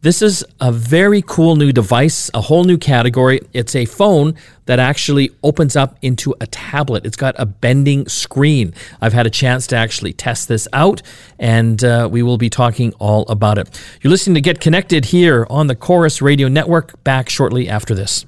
This 0.01 0.21
is 0.21 0.45
a 0.61 0.71
very 0.71 1.21
cool 1.21 1.57
new 1.57 1.73
device, 1.73 2.31
a 2.33 2.39
whole 2.39 2.63
new 2.63 2.77
category. 2.77 3.41
It's 3.51 3.75
a 3.75 3.83
phone 3.83 4.35
that 4.65 4.79
actually 4.79 5.31
opens 5.43 5.75
up 5.75 5.97
into 6.01 6.33
a 6.39 6.47
tablet. 6.47 7.05
It's 7.05 7.17
got 7.17 7.35
a 7.37 7.45
bending 7.45 8.07
screen. 8.07 8.73
I've 9.01 9.11
had 9.11 9.27
a 9.27 9.29
chance 9.29 9.67
to 9.67 9.75
actually 9.75 10.13
test 10.13 10.47
this 10.47 10.69
out, 10.71 11.01
and 11.37 11.83
uh, 11.83 12.07
we 12.09 12.23
will 12.23 12.37
be 12.37 12.49
talking 12.49 12.93
all 12.93 13.23
about 13.27 13.57
it. 13.57 13.77
You're 14.01 14.11
listening 14.11 14.35
to 14.35 14.41
Get 14.41 14.61
Connected 14.61 15.03
here 15.03 15.45
on 15.49 15.67
the 15.67 15.75
Corus 15.75 16.21
Radio 16.21 16.47
Network. 16.47 17.03
Back 17.03 17.29
shortly 17.29 17.67
after 17.67 17.93
this. 17.93 18.25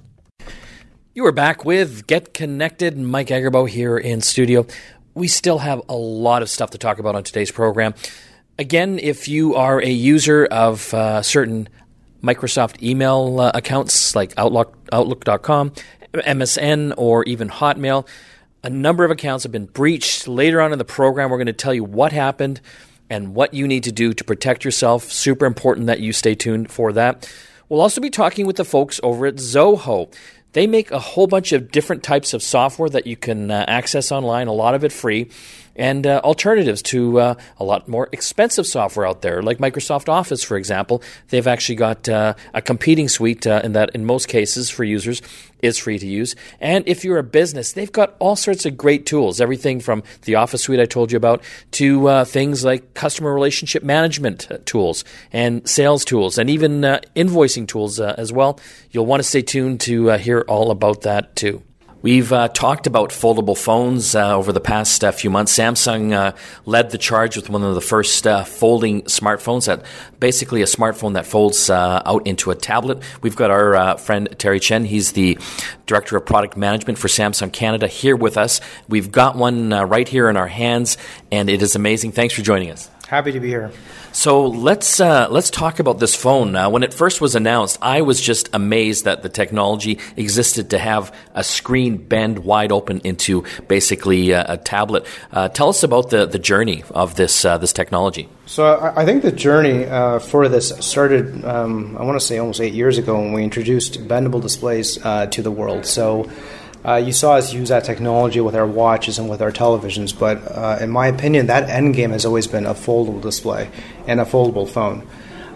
You 1.14 1.26
are 1.26 1.32
back 1.32 1.64
with 1.64 2.06
Get 2.06 2.34
Connected. 2.34 2.98
Mike 2.98 3.28
Agerbo 3.28 3.70
here 3.70 3.98
in 3.98 4.20
studio. 4.20 4.68
We 5.14 5.30
still 5.30 5.60
have 5.60 5.82
a 5.88 5.96
lot 5.96 6.42
of 6.42 6.50
stuff 6.50 6.72
to 6.72 6.78
talk 6.78 7.00
about 7.00 7.16
on 7.16 7.24
today's 7.24 7.50
program. 7.52 7.94
Again, 8.62 9.00
if 9.00 9.28
you 9.28 9.56
are 9.56 9.82
a 9.82 9.90
user 9.90 10.46
of 10.46 10.94
uh, 10.94 11.24
certain 11.24 11.68
Microsoft 12.22 12.84
email 12.84 13.40
uh, 13.40 13.52
accounts 13.56 14.16
like 14.16 14.36
Outlook, 14.38 14.78
Outlook.com, 14.94 15.72
MSN, 16.14 16.94
or 16.96 17.24
even 17.24 17.50
Hotmail, 17.50 18.08
a 18.64 18.70
number 18.70 19.04
of 19.04 19.10
accounts 19.10 19.46
have 19.46 19.52
been 19.52 19.66
breached. 19.66 20.28
Later 20.28 20.62
on 20.62 20.74
in 20.74 20.78
the 20.78 20.86
program, 20.86 21.32
we're 21.32 21.38
going 21.38 21.48
to 21.48 21.54
tell 21.54 21.74
you 21.74 21.84
what 21.84 22.12
happened 22.12 22.62
and 23.10 23.34
what 23.34 23.56
you 23.56 23.68
need 23.68 23.84
to 23.86 23.92
do 23.92 24.14
to 24.14 24.24
protect 24.24 24.64
yourself. 24.64 25.12
Super 25.12 25.48
important 25.48 25.88
that 25.88 26.00
you 26.00 26.14
stay 26.14 26.36
tuned 26.36 26.72
for 26.72 26.94
that. 26.94 27.28
We'll 27.68 27.82
also 27.82 28.00
be 28.00 28.12
talking 28.12 28.46
with 28.46 28.58
the 28.58 28.66
folks 28.66 29.00
over 29.02 29.26
at 29.26 29.38
Zoho. 29.38 30.14
They 30.54 30.68
make 30.68 30.92
a 30.92 31.00
whole 31.00 31.26
bunch 31.26 31.52
of 31.52 31.72
different 31.72 32.04
types 32.04 32.32
of 32.32 32.44
software 32.44 32.90
that 32.90 33.08
you 33.08 33.18
can 33.18 33.50
uh, 33.50 33.66
access 33.68 34.12
online, 34.12 34.48
a 34.48 34.54
lot 34.54 34.76
of 34.76 34.84
it 34.84 34.92
free. 34.92 35.32
And 35.76 36.06
uh, 36.06 36.22
alternatives 36.24 36.82
to 36.82 37.20
uh, 37.20 37.36
a 37.58 37.64
lot 37.64 37.88
more 37.88 38.10
expensive 38.12 38.68
software 38.68 39.06
out 39.06 39.22
there, 39.22 39.42
like 39.42 39.58
Microsoft 39.58 40.10
Office, 40.10 40.44
for 40.44 40.58
example. 40.58 41.02
They've 41.30 41.48
actually 41.48 41.76
got 41.76 42.08
uh, 42.10 42.34
a 42.54 42.62
competing 42.62 43.08
suite 43.08 43.48
uh, 43.48 43.62
in 43.64 43.74
that, 43.74 43.92
in 43.96 44.06
most 44.06 44.28
cases, 44.28 44.70
for 44.70 44.84
users, 44.84 45.22
is 45.62 45.78
free 45.78 46.00
to 46.00 46.08
use. 46.08 46.36
And 46.60 46.88
if 46.88 47.04
you're 47.04 47.20
a 47.20 47.24
business, 47.24 47.74
they've 47.74 47.92
got 47.92 48.16
all 48.20 48.36
sorts 48.36 48.66
of 48.66 48.78
great 48.78 49.06
tools, 49.06 49.40
everything 49.40 49.80
from 49.80 50.04
the 50.24 50.36
Office 50.36 50.64
suite 50.64 50.80
I 50.80 50.86
told 50.86 51.12
you 51.12 51.18
about 51.18 51.44
to 51.72 52.08
uh, 52.08 52.26
things 52.26 52.66
like 52.66 52.94
customer 52.94 53.34
relationship 53.34 53.84
management 53.84 54.52
uh, 54.52 54.58
tools 54.66 55.04
and 55.32 55.68
sales 55.68 56.04
tools 56.04 56.38
and 56.38 56.50
even 56.50 56.82
invoicing 57.16 57.68
tools 57.68 58.00
as 58.00 58.34
well. 58.34 58.60
You'll 58.92 59.06
want 59.06 59.22
to 59.22 59.28
stay 59.28 59.42
tuned 59.42 59.82
to 59.82 60.10
hear 60.12 60.42
all 60.48 60.72
about 60.72 61.02
that 61.02 61.36
too. 61.36 61.64
We've 62.02 62.34
uh, 62.34 62.48
talked 62.48 62.88
about 62.88 63.12
foldable 63.12 63.56
phones 63.56 64.16
uh, 64.16 64.36
over 64.36 64.52
the 64.52 64.60
past 64.60 65.04
uh, 65.04 65.12
few 65.12 65.30
months. 65.30 65.56
Samsung 65.56 66.14
uh, 66.14 66.36
led 66.66 66.90
the 66.90 66.98
charge 66.98 67.36
with 67.36 67.50
one 67.50 67.64
of 67.64 67.76
the 67.76 67.82
first 67.82 68.26
uh, 68.26 68.44
folding 68.44 69.04
smartphones, 69.04 69.68
that 69.68 69.86
basically 70.20 70.64
a 70.64 70.66
smartphone 70.66 71.14
that 71.14 71.28
folds 71.28 71.70
uh, 71.70 72.02
out 72.06 72.26
into 72.26 72.50
a 72.50 72.56
tablet. 72.56 73.04
We've 73.22 73.36
got 73.36 73.52
our 73.52 73.98
friend 74.00 74.28
Terry 74.40 74.60
Chen. 74.60 74.86
He's 74.86 75.12
the 75.12 75.38
director 75.86 76.18
of 76.18 76.26
product 76.26 76.58
management 76.58 76.98
for 76.98 77.08
Samsung 77.08 77.54
Canada 77.54 77.88
here 77.88 78.16
with 78.16 78.36
us. 78.36 78.62
We've 78.88 79.12
got 79.12 79.36
one 79.36 79.70
right 79.70 80.08
here 80.08 80.28
in 80.28 80.38
our 80.38 80.48
hands, 80.48 80.98
and 81.32 81.50
it 81.50 81.62
is 81.62 81.76
amazing. 81.76 82.14
Thanks 82.14 82.34
for 82.34 82.42
joining 82.42 82.72
us. 82.72 82.90
Happy 83.08 83.32
to 83.32 83.40
be 83.40 83.50
here. 83.50 83.72
So 84.14 84.48
let's 84.48 85.00
uh, 85.00 85.28
let's 85.30 85.50
talk 85.50 85.80
about 85.80 86.00
this 86.00 86.16
phone. 86.16 86.56
Uh, 86.56 86.70
when 86.70 86.84
it 86.84 86.94
first 86.94 87.22
was 87.22 87.36
announced, 87.36 87.78
I 87.82 88.02
was 88.02 88.20
just 88.20 88.50
amazed 88.54 89.06
that 89.06 89.24
the 89.24 89.30
technology 89.30 90.00
existed 90.18 90.72
to 90.72 90.78
have 90.78 91.16
a 91.34 91.44
screen 91.44 91.98
bend 91.98 92.40
wide 92.40 92.72
open 92.72 93.00
into 93.06 93.46
basically 93.68 94.32
a, 94.32 94.54
a 94.54 94.58
tablet. 94.58 95.06
Uh, 95.32 95.48
tell 95.48 95.70
us 95.70 95.84
about 95.84 96.10
the, 96.10 96.26
the 96.26 96.40
journey 96.40 96.84
of 96.92 97.16
this 97.16 97.46
uh, 97.46 97.58
this 97.58 97.72
technology. 97.72 98.28
So 98.48 98.66
I, 98.66 99.04
I 99.04 99.06
think 99.06 99.24
the 99.24 99.32
journey 99.32 99.86
uh, 99.86 100.20
for 100.20 100.50
this 100.50 100.70
started, 100.80 101.46
um, 101.46 101.98
I 101.98 102.04
want 102.04 102.20
to 102.20 102.26
say, 102.26 102.38
almost 102.38 102.60
eight 102.60 102.74
years 102.74 102.98
ago 102.98 103.16
when 103.18 103.32
we 103.32 103.44
introduced 103.44 104.08
bendable 104.08 104.42
displays 104.42 104.96
to 104.96 105.42
the 105.42 105.52
world. 105.52 105.86
So. 105.86 106.30
Uh, 106.84 106.96
you 106.96 107.12
saw 107.12 107.34
us 107.34 107.54
use 107.54 107.70
that 107.70 107.84
technology 107.84 108.42
with 108.42 108.56
our 108.56 108.66
watches 108.66 109.20
and 109.20 109.30
with 109.30 109.42
our 109.42 109.52
televisions, 109.52 110.18
but 110.18 110.38
uh, 110.52 110.80
in 110.82 110.90
my 110.90 111.08
opinion, 111.08 111.48
that 111.48 111.70
end 111.70 111.94
game 111.94 112.12
has 112.12 112.26
always 112.26 112.48
been 112.48 112.66
a 112.66 112.74
foldable 112.74 113.22
display 113.22 113.70
and 114.08 114.20
a 114.20 114.26
foldable 114.26 114.68
phone. 114.68 115.08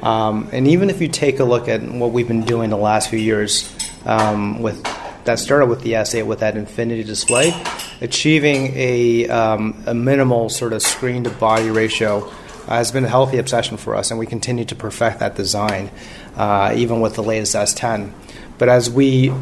Um, 0.03 0.49
and 0.51 0.67
even 0.67 0.91
if 0.91 1.01
you 1.01 1.07
take 1.07 1.39
a 1.39 1.43
look 1.43 1.67
at 1.67 1.81
what 1.81 2.11
we've 2.11 2.27
been 2.27 2.45
doing 2.45 2.69
the 2.69 2.77
last 2.77 3.09
few 3.09 3.17
years, 3.17 3.73
um, 4.05 4.61
with 4.61 4.83
that 5.23 5.39
started 5.39 5.65
with 5.65 5.81
the 5.81 5.93
S8 5.93 6.27
with 6.27 6.39
that 6.39 6.55
infinity 6.55 7.03
display, 7.03 7.51
achieving 7.99 8.71
a, 8.75 9.27
um, 9.27 9.83
a 9.87 9.93
minimal 9.95 10.49
sort 10.49 10.71
of 10.71 10.83
screen 10.83 11.23
to 11.23 11.31
body 11.31 11.71
ratio 11.71 12.29
has 12.67 12.91
been 12.91 13.05
a 13.05 13.09
healthy 13.09 13.39
obsession 13.39 13.77
for 13.77 13.95
us, 13.95 14.11
and 14.11 14.19
we 14.19 14.27
continue 14.27 14.65
to 14.65 14.75
perfect 14.75 15.19
that 15.19 15.35
design, 15.35 15.89
uh, 16.35 16.73
even 16.75 17.01
with 17.01 17.15
the 17.15 17.23
latest 17.23 17.55
S10. 17.55 18.11
But 18.59 18.69
as 18.69 18.89
we 18.89 19.33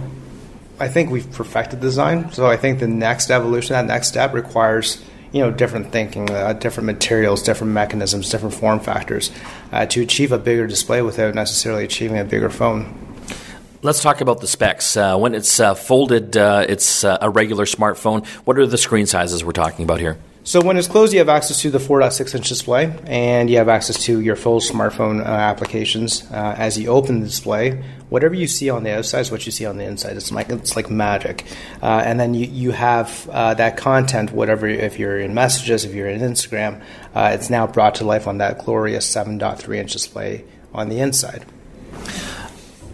I 0.83 0.89
think 0.89 1.09
we've 1.09 1.31
perfected 1.31 1.79
design. 1.79 2.29
So 2.33 2.45
I 2.45 2.57
think 2.57 2.79
the 2.79 2.89
next 2.89 3.31
evolution, 3.31 3.73
that 3.73 3.85
next 3.85 4.09
step, 4.09 4.33
requires 4.33 5.01
you 5.31 5.39
know 5.39 5.49
different 5.49 5.93
thinking, 5.93 6.29
uh, 6.29 6.51
different 6.53 6.87
materials, 6.87 7.41
different 7.41 7.71
mechanisms, 7.71 8.29
different 8.29 8.53
form 8.53 8.81
factors 8.81 9.31
uh, 9.71 9.85
to 9.85 10.01
achieve 10.01 10.33
a 10.33 10.37
bigger 10.37 10.67
display 10.67 11.01
without 11.01 11.35
necessarily 11.35 11.85
achieving 11.85 12.19
a 12.19 12.25
bigger 12.25 12.49
phone. 12.49 12.93
Let's 13.81 14.01
talk 14.01 14.19
about 14.19 14.41
the 14.41 14.47
specs. 14.47 14.97
Uh, 14.97 15.17
when 15.17 15.35
it's 15.35 15.57
uh, 15.59 15.73
folded, 15.73 16.35
uh, 16.35 16.65
it's 16.67 17.05
uh, 17.05 17.17
a 17.21 17.29
regular 17.29 17.63
smartphone. 17.63 18.25
What 18.45 18.57
are 18.57 18.67
the 18.67 18.77
screen 18.77 19.05
sizes 19.05 19.41
we're 19.43 19.53
talking 19.53 19.85
about 19.85 20.01
here? 20.01 20.17
So 20.45 20.59
when 20.61 20.75
it's 20.75 20.89
closed, 20.89 21.13
you 21.13 21.19
have 21.19 21.29
access 21.29 21.61
to 21.61 21.71
the 21.71 21.77
4.6 21.77 22.35
inch 22.35 22.49
display, 22.49 22.93
and 23.05 23.49
you 23.49 23.57
have 23.57 23.69
access 23.69 24.03
to 24.03 24.19
your 24.19 24.35
full 24.35 24.59
smartphone 24.59 25.21
uh, 25.21 25.29
applications. 25.29 26.29
Uh, 26.29 26.53
as 26.57 26.77
you 26.77 26.89
open 26.89 27.21
the 27.21 27.27
display, 27.27 27.81
whatever 28.09 28.35
you 28.35 28.45
see 28.45 28.69
on 28.69 28.83
the 28.83 28.91
outside 28.91 29.21
is 29.21 29.31
what 29.31 29.45
you 29.45 29.53
see 29.53 29.65
on 29.65 29.77
the 29.77 29.85
inside. 29.85 30.17
It's 30.17 30.33
like 30.33 30.49
it's 30.49 30.75
like 30.75 30.89
magic, 30.89 31.45
uh, 31.81 32.03
and 32.05 32.19
then 32.19 32.33
you 32.33 32.45
you 32.45 32.71
have 32.71 33.29
uh, 33.31 33.53
that 33.53 33.77
content. 33.77 34.33
Whatever 34.33 34.67
if 34.67 34.99
you're 34.99 35.17
in 35.17 35.33
messages, 35.33 35.85
if 35.85 35.93
you're 35.93 36.09
in 36.09 36.19
Instagram, 36.19 36.81
uh, 37.15 37.31
it's 37.33 37.49
now 37.49 37.65
brought 37.65 37.95
to 37.95 38.03
life 38.03 38.27
on 38.27 38.39
that 38.39 38.65
glorious 38.65 39.09
7.3 39.09 39.77
inch 39.77 39.93
display 39.93 40.43
on 40.73 40.89
the 40.89 40.99
inside. 40.99 41.45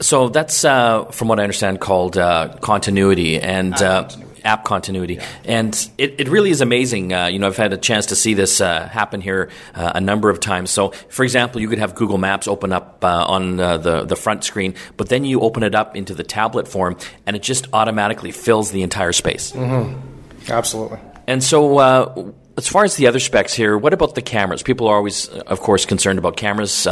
So 0.02 0.30
that's, 0.30 0.64
uh, 0.64 1.06
from 1.06 1.28
what 1.28 1.40
I 1.40 1.44
understand, 1.44 1.80
called 1.80 2.14
continuity 2.62 3.40
and. 3.40 3.74
Continuity 3.74 4.29
app 4.50 4.64
continuity. 4.64 5.16
Yeah. 5.16 5.28
And 5.46 5.90
it, 5.98 6.20
it 6.20 6.28
really 6.28 6.50
is 6.50 6.62
amazing. 6.62 7.14
Uh, 7.14 7.28
you 7.28 7.38
know, 7.38 7.48
I've 7.48 7.58
had 7.58 7.72
a 7.72 7.78
chance 7.78 8.08
to 8.08 8.16
see 8.16 8.34
this 8.34 8.60
uh, 8.60 8.88
happen 8.88 9.22
here 9.22 9.50
uh, 9.76 9.92
a 9.96 10.02
number 10.02 10.30
of 10.30 10.40
times. 10.40 10.72
So, 10.72 10.90
for 11.10 11.24
example, 11.24 11.62
you 11.62 11.70
could 11.70 11.78
have 11.78 11.94
Google 11.94 12.18
Maps 12.18 12.48
open 12.48 12.74
up 12.74 13.04
uh, 13.04 13.26
on 13.28 13.60
uh, 13.60 13.78
the, 13.78 14.06
the 14.06 14.16
front 14.16 14.44
screen, 14.44 14.74
but 14.98 15.10
then 15.10 15.24
you 15.24 15.42
open 15.42 15.62
it 15.64 15.76
up 15.76 15.96
into 15.96 16.16
the 16.16 16.24
tablet 16.24 16.68
form, 16.68 16.98
and 17.26 17.36
it 17.36 17.44
just 17.44 17.68
automatically 17.74 18.32
fills 18.32 18.72
the 18.72 18.82
entire 18.82 19.14
space. 19.14 19.52
Mm-hmm. 19.52 20.52
Absolutely. 20.52 21.00
And 21.28 21.44
so, 21.44 21.78
uh, 21.78 22.32
as 22.58 22.68
far 22.68 22.84
as 22.84 22.96
the 22.96 23.08
other 23.08 23.20
specs 23.20 23.54
here, 23.54 23.78
what 23.78 23.94
about 23.94 24.16
the 24.16 24.22
cameras? 24.22 24.64
People 24.64 24.88
are 24.88 24.96
always, 24.96 25.30
of 25.30 25.60
course, 25.62 25.86
concerned 25.86 26.20
about 26.20 26.36
cameras. 26.36 26.88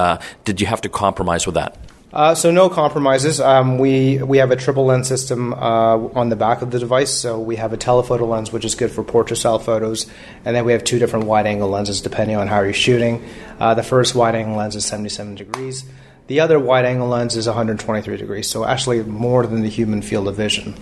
did 0.45 0.61
you 0.61 0.67
have 0.67 0.81
to 0.81 0.89
compromise 0.89 1.45
with 1.45 1.55
that? 1.55 1.75
Uh, 2.17 2.33
so 2.33 2.50
no 2.50 2.67
compromises. 2.67 3.39
Um, 3.39 3.77
we 3.77 4.17
we 4.24 4.39
have 4.39 4.50
a 4.50 4.55
triple 4.55 4.86
lens 4.86 5.07
system 5.07 5.53
uh, 5.53 5.97
on 6.15 6.29
the 6.29 6.36
back 6.36 6.63
of 6.63 6.71
the 6.71 6.79
device. 6.79 7.13
So 7.13 7.39
we 7.39 7.57
have 7.57 7.74
a 7.74 7.77
telephoto 7.77 8.25
lens, 8.25 8.51
which 8.51 8.65
is 8.65 8.74
good 8.74 8.89
for 8.89 9.03
portrait 9.03 9.38
style 9.38 9.59
photos, 9.59 10.07
and 10.43 10.55
then 10.55 10.65
we 10.65 10.71
have 10.71 10.83
two 10.83 10.97
different 10.97 11.27
wide 11.27 11.45
angle 11.45 11.69
lenses 11.69 12.01
depending 12.01 12.36
on 12.36 12.47
how 12.47 12.62
you're 12.62 12.74
shooting. 12.74 13.24
Uh, 13.59 13.75
the 13.75 13.83
first 13.83 14.15
wide 14.15 14.33
angle 14.33 14.57
lens 14.57 14.75
is 14.75 14.83
77 14.83 15.36
degrees. 15.36 15.86
The 16.25 16.39
other 16.39 16.59
wide 16.59 16.86
angle 16.86 17.07
lens 17.07 17.38
is 17.38 17.45
123 17.45 18.17
degrees. 18.17 18.50
So 18.50 18.65
actually 18.65 19.03
more 19.03 19.45
than 19.45 19.62
the 19.62 19.69
human 19.69 20.01
field 20.01 20.27
of 20.27 20.36
vision. 20.36 20.75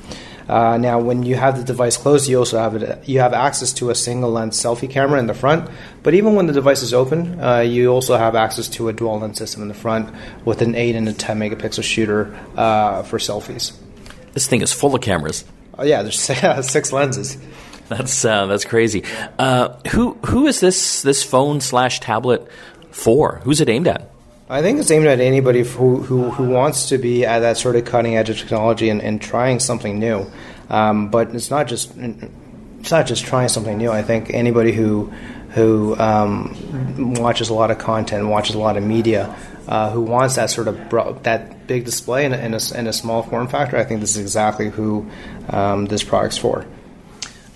Uh, 0.48 0.78
now, 0.78 1.00
when 1.00 1.24
you 1.24 1.36
have 1.36 1.58
the 1.58 1.64
device 1.64 1.98
closed, 1.98 2.30
you 2.30 2.38
also 2.38 2.60
have 2.60 2.76
it, 2.76 3.08
you 3.08 3.20
have 3.20 3.34
access 3.34 3.74
to 3.74 3.90
a 3.90 3.96
single 3.96 4.32
lens 4.32 4.58
selfie 4.58 4.90
camera 4.90 5.20
in 5.20 5.28
the 5.28 5.34
front. 5.34 5.70
But 6.04 6.14
even 6.14 6.36
when 6.36 6.46
the 6.48 6.54
device 6.54 6.82
is 6.82 6.94
open, 6.94 7.40
uh, 7.42 7.60
you 7.60 7.90
also 7.90 8.16
have 8.18 8.36
access 8.36 8.68
to 8.70 8.90
a 8.90 8.94
dual 8.94 9.20
lens 9.20 9.38
system 9.38 9.62
in 9.64 9.68
the 9.68 9.74
front 9.74 10.14
with 10.46 10.62
an 10.62 10.76
8 10.76 10.96
and 10.96 11.10
a 11.10 11.14
10 11.14 11.40
megapixel 11.40 11.84
shooter 11.84 12.38
uh, 12.56 13.04
for 13.04 13.18
selfies. 13.18 13.74
This 14.34 14.48
thing 14.48 14.62
is 14.62 14.72
full 14.72 14.94
of 14.94 15.02
cameras. 15.02 15.46
Oh, 15.78 15.84
yeah, 15.84 16.04
there's 16.04 16.20
six 16.70 16.92
lenses. 16.92 17.38
That's 17.88 18.26
uh, 18.26 18.48
that's 18.48 18.66
crazy. 18.66 19.04
Uh, 19.38 19.78
who 19.90 20.14
who 20.26 20.48
is 20.48 20.60
this 20.60 21.04
this 21.04 21.24
phone 21.24 21.62
slash 21.62 22.00
tablet 22.00 22.48
for? 22.90 23.42
Who's 23.44 23.62
it 23.62 23.70
aimed 23.70 23.88
at? 23.88 24.10
I 24.48 24.62
think 24.62 24.80
it's 24.80 24.92
aimed 24.92 25.08
at 25.08 25.20
anybody 25.20 25.64
who, 25.64 26.04
who, 26.04 26.30
who 26.30 26.48
wants 26.50 26.90
to 26.90 27.00
be 27.00 27.26
at 27.26 27.40
that 27.40 27.58
sort 27.58 27.76
of 27.76 27.86
cutting 27.86 28.16
edge 28.16 28.30
of 28.30 28.38
technology 28.38 28.90
and, 28.90 29.02
and 29.02 29.20
trying 29.20 29.60
something 29.60 29.98
new. 29.98 30.28
Um, 30.70 31.10
but 31.10 31.34
it's 31.34 31.50
not 31.50 31.68
just 31.68 31.92
it's 31.98 32.92
not 32.92 33.08
just 33.08 33.26
trying 33.26 33.50
something 33.50 33.78
new. 33.78 33.92
I 33.92 34.04
think 34.04 34.30
anybody 34.32 34.72
who 34.72 35.06
who 35.52 35.98
um, 35.98 37.16
watches 37.16 37.50
a 37.50 37.54
lot 37.54 37.72
of 37.72 37.80
content, 37.80 38.28
watches 38.28 38.56
a 38.56 38.60
lot 38.60 38.78
of 38.78 38.84
media, 38.84 39.36
uh, 39.68 39.90
who 39.90 40.02
wants 40.02 40.36
that 40.36 40.52
sort 40.52 40.68
of 40.68 40.90
bro- 40.90 41.14
that 41.24 41.66
big 41.66 41.86
display 41.86 42.26
in 42.26 42.34
a, 42.34 42.38
in 42.38 42.54
a, 42.54 42.60
in, 42.78 42.88
a, 42.88 42.94
small 42.94 43.24
form 43.24 43.48
factor, 43.48 43.78
I 43.78 43.84
think 43.84 44.02
this 44.02 44.12
is 44.12 44.18
exactly 44.18 44.70
who 44.70 45.10
um, 45.50 45.86
this 45.86 46.04
product's 46.04 46.38
for. 46.38 46.66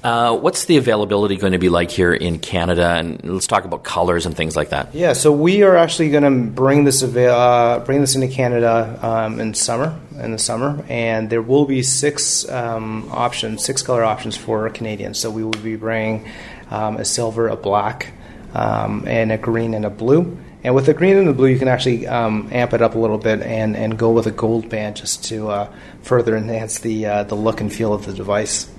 Uh, 0.03 0.37
what's 0.37 0.65
the 0.65 0.77
availability 0.77 1.35
going 1.35 1.51
to 1.51 1.59
be 1.59 1.69
like 1.69 1.91
here 1.91 2.13
in 2.13 2.39
Canada? 2.39 2.87
And 2.95 3.21
let's 3.23 3.47
talk 3.47 3.65
about 3.65 3.83
colors 3.83 4.25
and 4.25 4.35
things 4.35 4.55
like 4.55 4.69
that. 4.69 4.95
Yeah, 4.95 5.13
so 5.13 5.31
we 5.31 5.63
are 5.63 5.75
actually 5.75 6.09
going 6.09 6.23
to 6.23 6.51
bring 6.51 6.85
this 6.85 7.01
avail- 7.01 7.35
uh, 7.35 7.79
bring 7.79 7.99
this 7.99 8.15
into 8.15 8.27
Canada 8.27 8.97
um, 9.01 9.39
in 9.39 9.53
summer 9.53 9.99
in 10.19 10.31
the 10.31 10.37
summer, 10.37 10.83
and 10.89 11.29
there 11.29 11.41
will 11.41 11.65
be 11.65 11.81
six 11.83 12.47
um, 12.49 13.09
options, 13.11 13.63
six 13.63 13.81
color 13.81 14.03
options 14.03 14.35
for 14.35 14.69
Canadians. 14.69 15.19
So 15.19 15.29
we 15.31 15.43
will 15.43 15.51
be 15.51 15.75
bringing 15.75 16.29
um, 16.69 16.97
a 16.97 17.05
silver, 17.05 17.47
a 17.47 17.55
black, 17.55 18.13
um, 18.53 19.03
and 19.07 19.31
a 19.31 19.37
green 19.37 19.73
and 19.73 19.85
a 19.85 19.89
blue. 19.89 20.37
And 20.63 20.75
with 20.75 20.87
the 20.87 20.93
green 20.93 21.15
and 21.15 21.27
the 21.27 21.33
blue, 21.33 21.47
you 21.47 21.57
can 21.57 21.69
actually 21.69 22.05
um, 22.05 22.49
amp 22.51 22.73
it 22.73 22.81
up 22.81 22.95
a 22.95 22.99
little 22.99 23.17
bit 23.17 23.41
and, 23.41 23.77
and 23.77 23.97
go 23.97 24.11
with 24.11 24.27
a 24.27 24.31
gold 24.31 24.67
band 24.67 24.97
just 24.97 25.23
to 25.25 25.49
uh, 25.49 25.73
further 26.01 26.35
enhance 26.35 26.79
the 26.79 27.05
uh, 27.05 27.23
the 27.23 27.35
look 27.35 27.61
and 27.61 27.71
feel 27.71 27.93
of 27.93 28.05
the 28.05 28.13
device. 28.13 28.69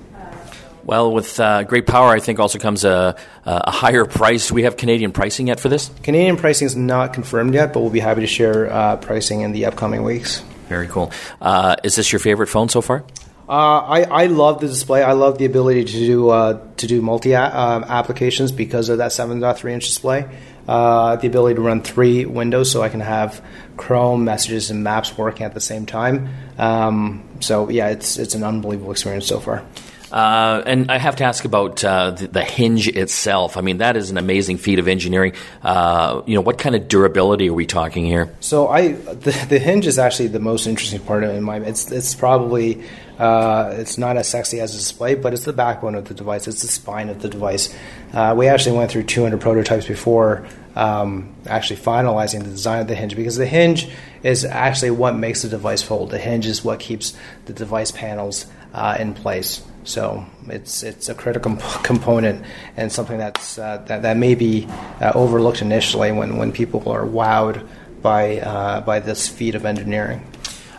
Well, 0.90 1.12
with 1.12 1.38
uh, 1.38 1.62
great 1.62 1.87
power, 1.87 2.09
I 2.09 2.18
think 2.18 2.40
also 2.40 2.59
comes 2.59 2.85
a, 2.85 3.14
a 3.44 3.70
higher 3.70 4.04
price. 4.04 4.49
Do 4.49 4.54
we 4.54 4.64
have 4.64 4.76
Canadian 4.76 5.12
pricing 5.12 5.47
yet 5.47 5.61
for 5.61 5.68
this? 5.68 5.88
Canadian 6.02 6.37
pricing 6.37 6.66
is 6.66 6.75
not 6.75 7.12
confirmed 7.12 7.54
yet, 7.54 7.73
but 7.73 7.78
we'll 7.78 7.90
be 7.90 8.00
happy 8.00 8.23
to 8.23 8.26
share 8.26 8.68
uh, 8.68 8.97
pricing 8.97 9.42
in 9.42 9.52
the 9.52 9.66
upcoming 9.66 10.02
weeks. 10.02 10.40
Very 10.68 10.88
cool. 10.88 11.12
Uh, 11.40 11.76
is 11.85 11.94
this 11.94 12.11
your 12.11 12.18
favorite 12.18 12.49
phone 12.49 12.68
so 12.68 12.80
far? 12.80 13.04
Uh, 13.49 13.52
I, 13.52 14.02
I 14.02 14.26
love 14.26 14.61
the 14.61 14.66
display. 14.66 15.04
I 15.04 15.12
love 15.12 15.38
the 15.38 15.44
ability 15.44 15.85
to 15.85 15.92
do 15.92 16.30
uh, 16.30 16.61
to 16.78 16.88
do 16.88 17.00
multi 17.00 17.37
um, 17.37 17.85
applications 17.85 18.50
because 18.50 18.88
of 18.88 18.99
that 18.99 19.12
7.3 19.12 19.70
inch 19.70 19.87
display. 19.87 20.28
Uh, 20.66 21.14
the 21.14 21.28
ability 21.28 21.54
to 21.54 21.61
run 21.61 21.82
three 21.82 22.25
windows, 22.25 22.68
so 22.68 22.82
I 22.82 22.88
can 22.88 22.99
have 22.99 23.40
Chrome, 23.76 24.25
Messages, 24.25 24.70
and 24.73 24.82
Maps 24.82 25.16
working 25.16 25.47
at 25.47 25.54
the 25.54 25.61
same 25.61 25.87
time. 25.87 26.30
Um, 26.59 27.23
so 27.38 27.68
yeah, 27.70 27.90
it's 27.90 28.18
it's 28.18 28.35
an 28.35 28.42
unbelievable 28.42 28.90
experience 28.90 29.28
so 29.28 29.38
far. 29.38 29.64
Uh, 30.12 30.62
and 30.67 30.90
I 30.90 30.99
have 30.99 31.17
to 31.17 31.25
ask 31.25 31.45
about 31.45 31.85
uh, 31.85 32.11
the, 32.11 32.26
the, 32.26 32.45
hinge 32.45 32.88
itself. 32.88 33.57
I 33.57 33.61
mean, 33.61 33.79
that 33.79 33.97
is 33.97 34.11
an 34.11 34.19
amazing 34.19 34.57
feat 34.59 34.79
of 34.79 34.88
engineering. 34.88 35.35
Uh, 35.62 36.23
you 36.26 36.35
know, 36.35 36.40
what 36.40 36.59
kind 36.59 36.75
of 36.75 36.88
durability 36.88 37.49
are 37.49 37.55
we 37.55 37.67
talking 37.67 38.05
here? 38.05 38.29
So, 38.40 38.69
I 38.69 38.93
the, 38.93 39.47
the 39.49 39.59
hinge 39.59 39.87
is 39.87 39.99
actually 39.99 40.29
the 40.29 40.40
most 40.40 40.67
interesting 40.67 41.00
part 41.00 41.23
of 41.23 41.31
in 41.31 41.45
my. 41.45 41.59
It's 41.59 41.93
it's 41.93 42.14
probably 42.14 42.83
uh, 43.21 43.75
it's 43.76 43.99
not 43.99 44.17
as 44.17 44.29
sexy 44.29 44.61
as 44.61 44.75
a 44.75 44.79
display, 44.79 45.14
but 45.14 45.33
it's 45.33 45.45
the 45.45 45.52
backbone 45.52 45.95
of 45.95 46.07
the 46.07 46.14
device. 46.14 46.49
It's 46.49 46.62
the 46.62 46.69
spine 46.69 47.09
of 47.09 47.23
the 47.23 47.29
device. 47.29 47.73
Uh, 48.12 48.35
we 48.37 48.49
actually 48.49 48.79
went 48.79 48.90
through 48.90 49.05
200 49.05 49.40
prototypes 49.40 49.87
before 49.87 50.47
um, 50.75 51.35
actually 51.47 51.81
finalizing 51.81 52.43
the 52.43 52.50
design 52.50 52.81
of 52.81 52.88
the 52.88 52.95
hinge 52.95 53.14
because 53.14 53.37
the 53.37 53.47
hinge 53.47 53.88
is 54.23 54.45
actually 54.45 54.90
what 54.90 55.14
makes 55.14 55.43
the 55.43 55.49
device 55.49 55.83
fold. 55.83 56.11
The 56.11 56.19
hinge 56.19 56.47
is 56.47 56.64
what 56.64 56.81
keeps 56.81 57.17
the 57.45 57.52
device 57.52 57.90
panels 57.90 58.47
uh, 58.73 58.97
in 58.99 59.14
place. 59.14 59.62
So 59.84 60.26
it's 60.46 60.82
it's 60.82 61.08
a 61.08 61.14
critical 61.14 61.56
component 61.82 62.44
and 62.76 62.92
something 62.92 63.18
that's 63.18 63.58
uh, 63.58 63.78
that, 63.87 64.02
that 64.02 64.16
may 64.16 64.34
be 64.34 64.66
uh, 65.00 65.12
overlooked 65.14 65.62
initially 65.62 66.12
when, 66.12 66.37
when 66.37 66.52
people 66.52 66.88
are 66.88 67.04
wowed 67.04 67.66
by 68.02 68.38
uh, 68.40 68.80
by 68.82 69.00
this 69.00 69.28
feat 69.28 69.54
of 69.54 69.64
engineering. 69.64 70.26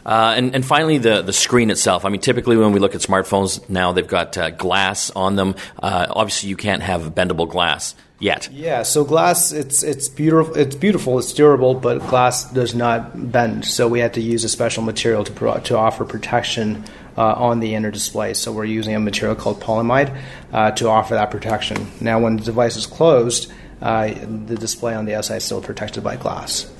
Uh, 0.05 0.33
and, 0.35 0.55
and 0.55 0.65
finally, 0.65 0.97
the, 0.97 1.21
the 1.21 1.33
screen 1.33 1.69
itself. 1.69 2.05
I 2.05 2.09
mean, 2.09 2.21
typically 2.21 2.57
when 2.57 2.71
we 2.71 2.79
look 2.79 2.95
at 2.95 3.01
smartphones 3.01 3.69
now, 3.69 3.91
they've 3.91 4.07
got 4.07 4.35
uh, 4.35 4.49
glass 4.49 5.11
on 5.11 5.35
them. 5.35 5.55
Uh, 5.77 6.07
obviously, 6.09 6.49
you 6.49 6.57
can't 6.57 6.81
have 6.81 7.03
bendable 7.13 7.47
glass 7.47 7.93
yet. 8.19 8.49
Yeah, 8.51 8.83
so 8.83 9.03
glass 9.03 9.51
it's 9.51 9.83
it's 9.83 10.07
beautiful 10.07 10.55
it's 10.55 10.75
beautiful 10.75 11.19
it's 11.19 11.33
durable, 11.33 11.73
but 11.75 11.99
glass 12.07 12.51
does 12.51 12.73
not 12.73 13.31
bend. 13.31 13.65
So 13.65 13.87
we 13.87 13.99
had 13.99 14.13
to 14.13 14.21
use 14.21 14.43
a 14.43 14.49
special 14.49 14.83
material 14.83 15.23
to 15.23 15.31
pro- 15.31 15.59
to 15.59 15.77
offer 15.77 16.05
protection 16.05 16.83
uh, 17.17 17.33
on 17.33 17.59
the 17.59 17.75
inner 17.75 17.91
display. 17.91 18.33
So 18.33 18.51
we're 18.51 18.65
using 18.65 18.95
a 18.95 18.99
material 18.99 19.35
called 19.35 19.61
polyamide 19.61 20.17
uh, 20.51 20.71
to 20.71 20.89
offer 20.89 21.15
that 21.15 21.31
protection. 21.31 21.91
Now, 21.99 22.19
when 22.19 22.37
the 22.37 22.43
device 22.43 22.75
is 22.75 22.85
closed, 22.85 23.51
uh, 23.81 24.07
the 24.07 24.55
display 24.55 24.93
on 24.93 25.05
the 25.05 25.15
outside 25.15 25.37
is 25.37 25.43
still 25.43 25.61
protected 25.61 26.03
by 26.03 26.15
glass. 26.15 26.71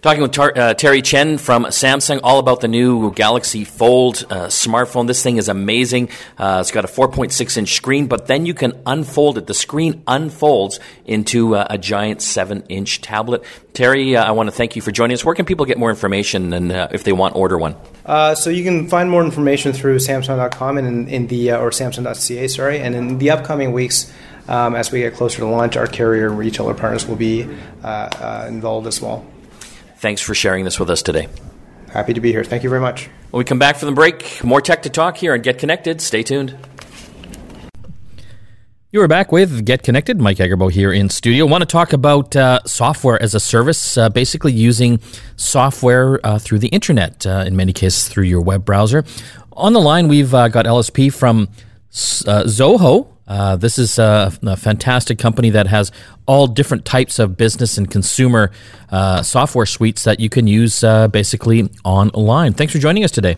Talking 0.00 0.22
with 0.22 0.30
Tar- 0.30 0.52
uh, 0.54 0.74
Terry 0.74 1.02
Chen 1.02 1.38
from 1.38 1.64
Samsung, 1.64 2.20
all 2.22 2.38
about 2.38 2.60
the 2.60 2.68
new 2.68 3.12
Galaxy 3.14 3.64
Fold 3.64 4.24
uh, 4.30 4.46
smartphone. 4.46 5.08
This 5.08 5.24
thing 5.24 5.38
is 5.38 5.48
amazing. 5.48 6.10
Uh, 6.38 6.58
it's 6.60 6.70
got 6.70 6.84
a 6.84 6.88
4.6 6.88 7.56
inch 7.56 7.74
screen, 7.74 8.06
but 8.06 8.28
then 8.28 8.46
you 8.46 8.54
can 8.54 8.80
unfold 8.86 9.38
it. 9.38 9.48
The 9.48 9.54
screen 9.54 10.04
unfolds 10.06 10.78
into 11.04 11.56
uh, 11.56 11.66
a 11.68 11.78
giant 11.78 12.22
7 12.22 12.62
inch 12.68 13.00
tablet. 13.00 13.42
Terry, 13.72 14.14
uh, 14.14 14.24
I 14.24 14.30
want 14.30 14.46
to 14.46 14.52
thank 14.52 14.76
you 14.76 14.82
for 14.82 14.92
joining 14.92 15.14
us. 15.14 15.24
Where 15.24 15.34
can 15.34 15.46
people 15.46 15.66
get 15.66 15.78
more 15.78 15.90
information 15.90 16.52
and 16.52 16.70
uh, 16.70 16.88
if 16.92 17.02
they 17.02 17.12
want 17.12 17.34
to 17.34 17.40
order 17.40 17.58
one? 17.58 17.74
so 18.36 18.50
you 18.50 18.62
can 18.62 18.86
find 18.86 19.10
more 19.10 19.24
information 19.24 19.72
through 19.72 19.96
Samsung.com 19.96 20.78
and 20.78 20.86
in, 20.86 21.08
in 21.08 21.26
the 21.26 21.52
or 21.52 21.70
Samsung.ca, 21.70 22.46
sorry, 22.46 22.78
and 22.78 22.94
in 22.94 23.18
the 23.18 23.30
upcoming 23.30 23.72
weeks. 23.72 24.12
Um, 24.46 24.76
as 24.76 24.92
we 24.92 25.00
get 25.00 25.12
closer 25.12 25.40
to 25.40 25.46
launch, 25.46 25.76
our 25.76 25.88
carrier 25.88 26.28
and 26.28 26.38
retailer 26.38 26.72
partners 26.72 27.04
will 27.04 27.16
be 27.16 27.42
involved 27.42 28.86
as 28.86 29.02
well. 29.02 29.26
Thanks 29.98 30.20
for 30.20 30.34
sharing 30.34 30.64
this 30.64 30.78
with 30.78 30.90
us 30.90 31.02
today. 31.02 31.28
Happy 31.90 32.14
to 32.14 32.20
be 32.20 32.30
here. 32.30 32.44
Thank 32.44 32.62
you 32.62 32.68
very 32.68 32.80
much. 32.80 33.08
When 33.30 33.38
we 33.38 33.44
come 33.44 33.58
back 33.58 33.76
from 33.76 33.86
the 33.86 33.94
break, 33.94 34.42
more 34.44 34.60
tech 34.60 34.82
to 34.82 34.90
talk 34.90 35.16
here 35.16 35.34
and 35.34 35.42
get 35.42 35.58
connected. 35.58 36.00
Stay 36.00 36.22
tuned. 36.22 36.56
You 38.90 39.02
are 39.02 39.08
back 39.08 39.32
with 39.32 39.66
Get 39.66 39.82
Connected. 39.82 40.18
Mike 40.18 40.38
Agerbo 40.38 40.70
here 40.72 40.90
in 40.90 41.10
studio. 41.10 41.44
Want 41.44 41.60
to 41.60 41.66
talk 41.66 41.92
about 41.92 42.34
uh, 42.34 42.60
software 42.64 43.20
as 43.20 43.34
a 43.34 43.40
service, 43.40 43.98
uh, 43.98 44.08
basically 44.08 44.52
using 44.52 45.00
software 45.36 46.24
uh, 46.24 46.38
through 46.38 46.60
the 46.60 46.68
internet, 46.68 47.26
uh, 47.26 47.44
in 47.46 47.54
many 47.54 47.74
cases 47.74 48.08
through 48.08 48.24
your 48.24 48.40
web 48.40 48.64
browser. 48.64 49.04
On 49.52 49.74
the 49.74 49.80
line, 49.80 50.08
we've 50.08 50.32
uh, 50.32 50.48
got 50.48 50.64
LSP 50.64 51.12
from 51.12 51.48
uh, 52.26 52.44
Zoho. 52.44 53.08
Uh, 53.28 53.56
this 53.56 53.78
is 53.78 53.98
a, 53.98 54.32
a, 54.42 54.56
fantastic 54.56 55.18
company 55.18 55.50
that 55.50 55.66
has 55.66 55.92
all 56.26 56.46
different 56.46 56.86
types 56.86 57.18
of 57.18 57.36
business 57.36 57.76
and 57.76 57.90
consumer 57.90 58.50
uh, 58.90 59.22
software 59.22 59.66
suites 59.66 60.04
that 60.04 60.18
you 60.18 60.30
can 60.30 60.46
use 60.46 60.82
uh, 60.82 61.06
basically 61.08 61.70
online. 61.84 62.54
Thanks 62.54 62.72
for 62.72 62.78
joining 62.78 63.04
us 63.04 63.10
today. 63.10 63.36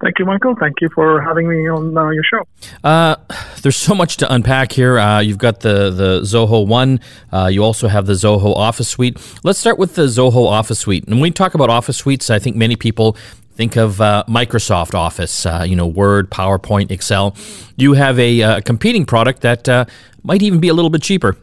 Thank 0.00 0.18
you, 0.18 0.26
Michael. 0.26 0.54
Thank 0.60 0.82
you 0.82 0.90
for 0.94 1.22
having 1.22 1.48
me 1.48 1.66
on 1.68 1.96
uh, 1.96 2.10
your 2.10 2.22
show. 2.22 2.46
Uh, 2.84 3.16
there's 3.62 3.76
so 3.76 3.94
much 3.94 4.18
to 4.18 4.32
unpack 4.32 4.70
here. 4.70 4.98
Uh, 4.98 5.20
you've 5.20 5.38
got 5.38 5.60
the, 5.60 5.90
the 5.90 6.20
Zoho 6.20 6.66
One. 6.66 7.00
Uh, 7.32 7.48
you 7.50 7.64
also 7.64 7.88
have 7.88 8.04
the 8.04 8.12
Zoho 8.12 8.54
Office 8.54 8.88
Suite. 8.88 9.18
Let's 9.42 9.58
start 9.58 9.78
with 9.78 9.94
the 9.94 10.02
Zoho 10.02 10.46
Office 10.46 10.80
Suite. 10.80 11.04
And 11.04 11.14
when 11.14 11.22
we 11.22 11.30
talk 11.30 11.54
about 11.54 11.70
Office 11.70 11.96
Suites, 11.96 12.28
I 12.28 12.38
think 12.38 12.56
many 12.56 12.76
people 12.76 13.16
Think 13.56 13.76
of 13.76 14.02
uh, 14.02 14.22
Microsoft 14.28 14.94
Office, 14.94 15.46
uh, 15.46 15.64
you 15.66 15.76
know, 15.76 15.86
Word, 15.86 16.30
PowerPoint, 16.30 16.90
Excel. 16.90 17.34
You 17.76 17.94
have 17.94 18.18
a 18.18 18.42
uh, 18.42 18.60
competing 18.60 19.06
product 19.06 19.40
that 19.40 19.66
uh, 19.66 19.86
might 20.22 20.42
even 20.42 20.60
be 20.60 20.68
a 20.68 20.74
little 20.74 20.90
bit 20.90 21.00
cheaper. 21.00 21.38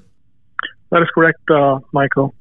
That 0.92 1.02
is 1.02 1.08
correct, 1.16 1.40
uh, 1.50 1.80
Michael. 1.92 2.36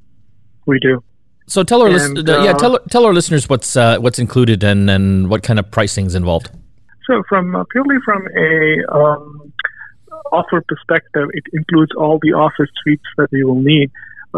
We 0.67 0.79
do. 0.79 1.03
So 1.47 1.63
tell 1.63 1.81
our 1.81 1.89
and, 1.89 2.19
yeah 2.29 2.35
uh, 2.35 2.59
tell 2.59 2.79
tell 2.91 3.07
our 3.07 3.15
listeners 3.15 3.49
what's 3.49 3.75
what's 3.75 4.19
included 4.19 4.63
and, 4.63 4.91
and 4.91 5.31
what 5.31 5.43
kind 5.43 5.59
of 5.59 5.71
pricing 5.71 6.05
is 6.05 6.15
involved. 6.15 6.51
So 7.07 7.23
from 7.27 7.65
purely 7.73 7.97
from 8.05 8.29
a 8.37 8.95
um, 8.95 9.53
offer 10.33 10.63
perspective, 10.69 11.29
it 11.33 11.45
includes 11.55 11.93
all 11.97 12.19
the 12.21 12.35
Office 12.35 12.69
suites 12.83 13.09
that 13.17 13.29
you 13.33 13.49
will 13.49 13.63
need, 13.63 13.91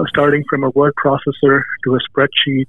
starting 0.07 0.45
from 0.49 0.63
a 0.63 0.71
word 0.71 0.95
processor 0.95 1.63
to 1.85 1.97
a 1.97 1.99
spreadsheet 2.09 2.67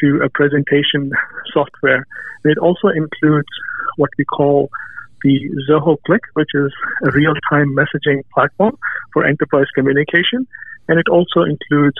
to 0.00 0.20
a 0.24 0.28
presentation 0.28 1.10
software. 1.52 2.06
It 2.44 2.58
also 2.58 2.88
includes 2.88 3.48
what 3.96 4.10
we 4.18 4.24
call 4.24 4.70
the 5.22 5.40
Zoho 5.68 5.96
Cliq, 6.06 6.20
which 6.34 6.50
is 6.54 6.72
a 7.04 7.10
real 7.10 7.34
time 7.50 7.74
messaging 7.74 8.22
platform 8.32 8.78
for 9.12 9.24
enterprise 9.24 9.66
communication. 9.74 10.46
And 10.88 10.98
it 10.98 11.08
also 11.08 11.42
includes 11.42 11.96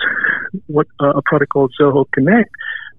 what 0.67 0.87
uh, 0.99 1.09
a 1.09 1.21
product 1.21 1.51
called 1.51 1.73
Zoho 1.79 2.05
Connect, 2.11 2.49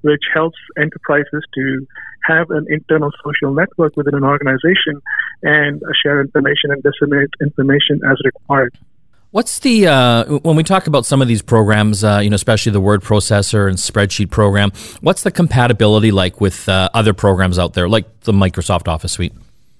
which 0.03 0.23
helps 0.33 0.59
enterprises 0.79 1.43
to 1.55 1.87
have 2.25 2.51
an 2.51 2.67
internal 2.69 3.11
social 3.25 3.55
network 3.55 3.97
within 3.97 4.15
an 4.15 4.25
organization 4.25 5.01
and 5.43 5.83
share 6.03 6.21
information 6.21 6.71
and 6.71 6.83
disseminate 6.83 7.31
information 7.41 8.01
as 8.09 8.19
required. 8.25 8.77
What's 9.33 9.61
the 9.61 9.87
uh, 9.87 10.25
when 10.39 10.57
we 10.57 10.65
talk 10.65 10.89
about 10.89 11.07
some 11.07 11.23
of 11.23 11.29
these 11.29 11.41
programs, 11.41 12.03
uh, 12.03 12.19
you 12.19 12.31
know, 12.31 12.35
especially 12.35 12.73
the 12.73 12.81
word 12.81 13.01
processor 13.03 13.69
and 13.69 13.79
spreadsheet 13.79 14.29
program? 14.31 14.73
What's 15.03 15.23
the 15.23 15.31
compatibility 15.31 16.11
like 16.11 16.41
with 16.41 16.69
uh, 16.69 16.89
other 16.95 17.15
programs 17.15 17.57
out 17.57 17.75
there, 17.75 17.89
like 17.89 18.23
the 18.23 18.33
Microsoft 18.33 18.89
Office 18.89 19.13
suite? 19.13 19.33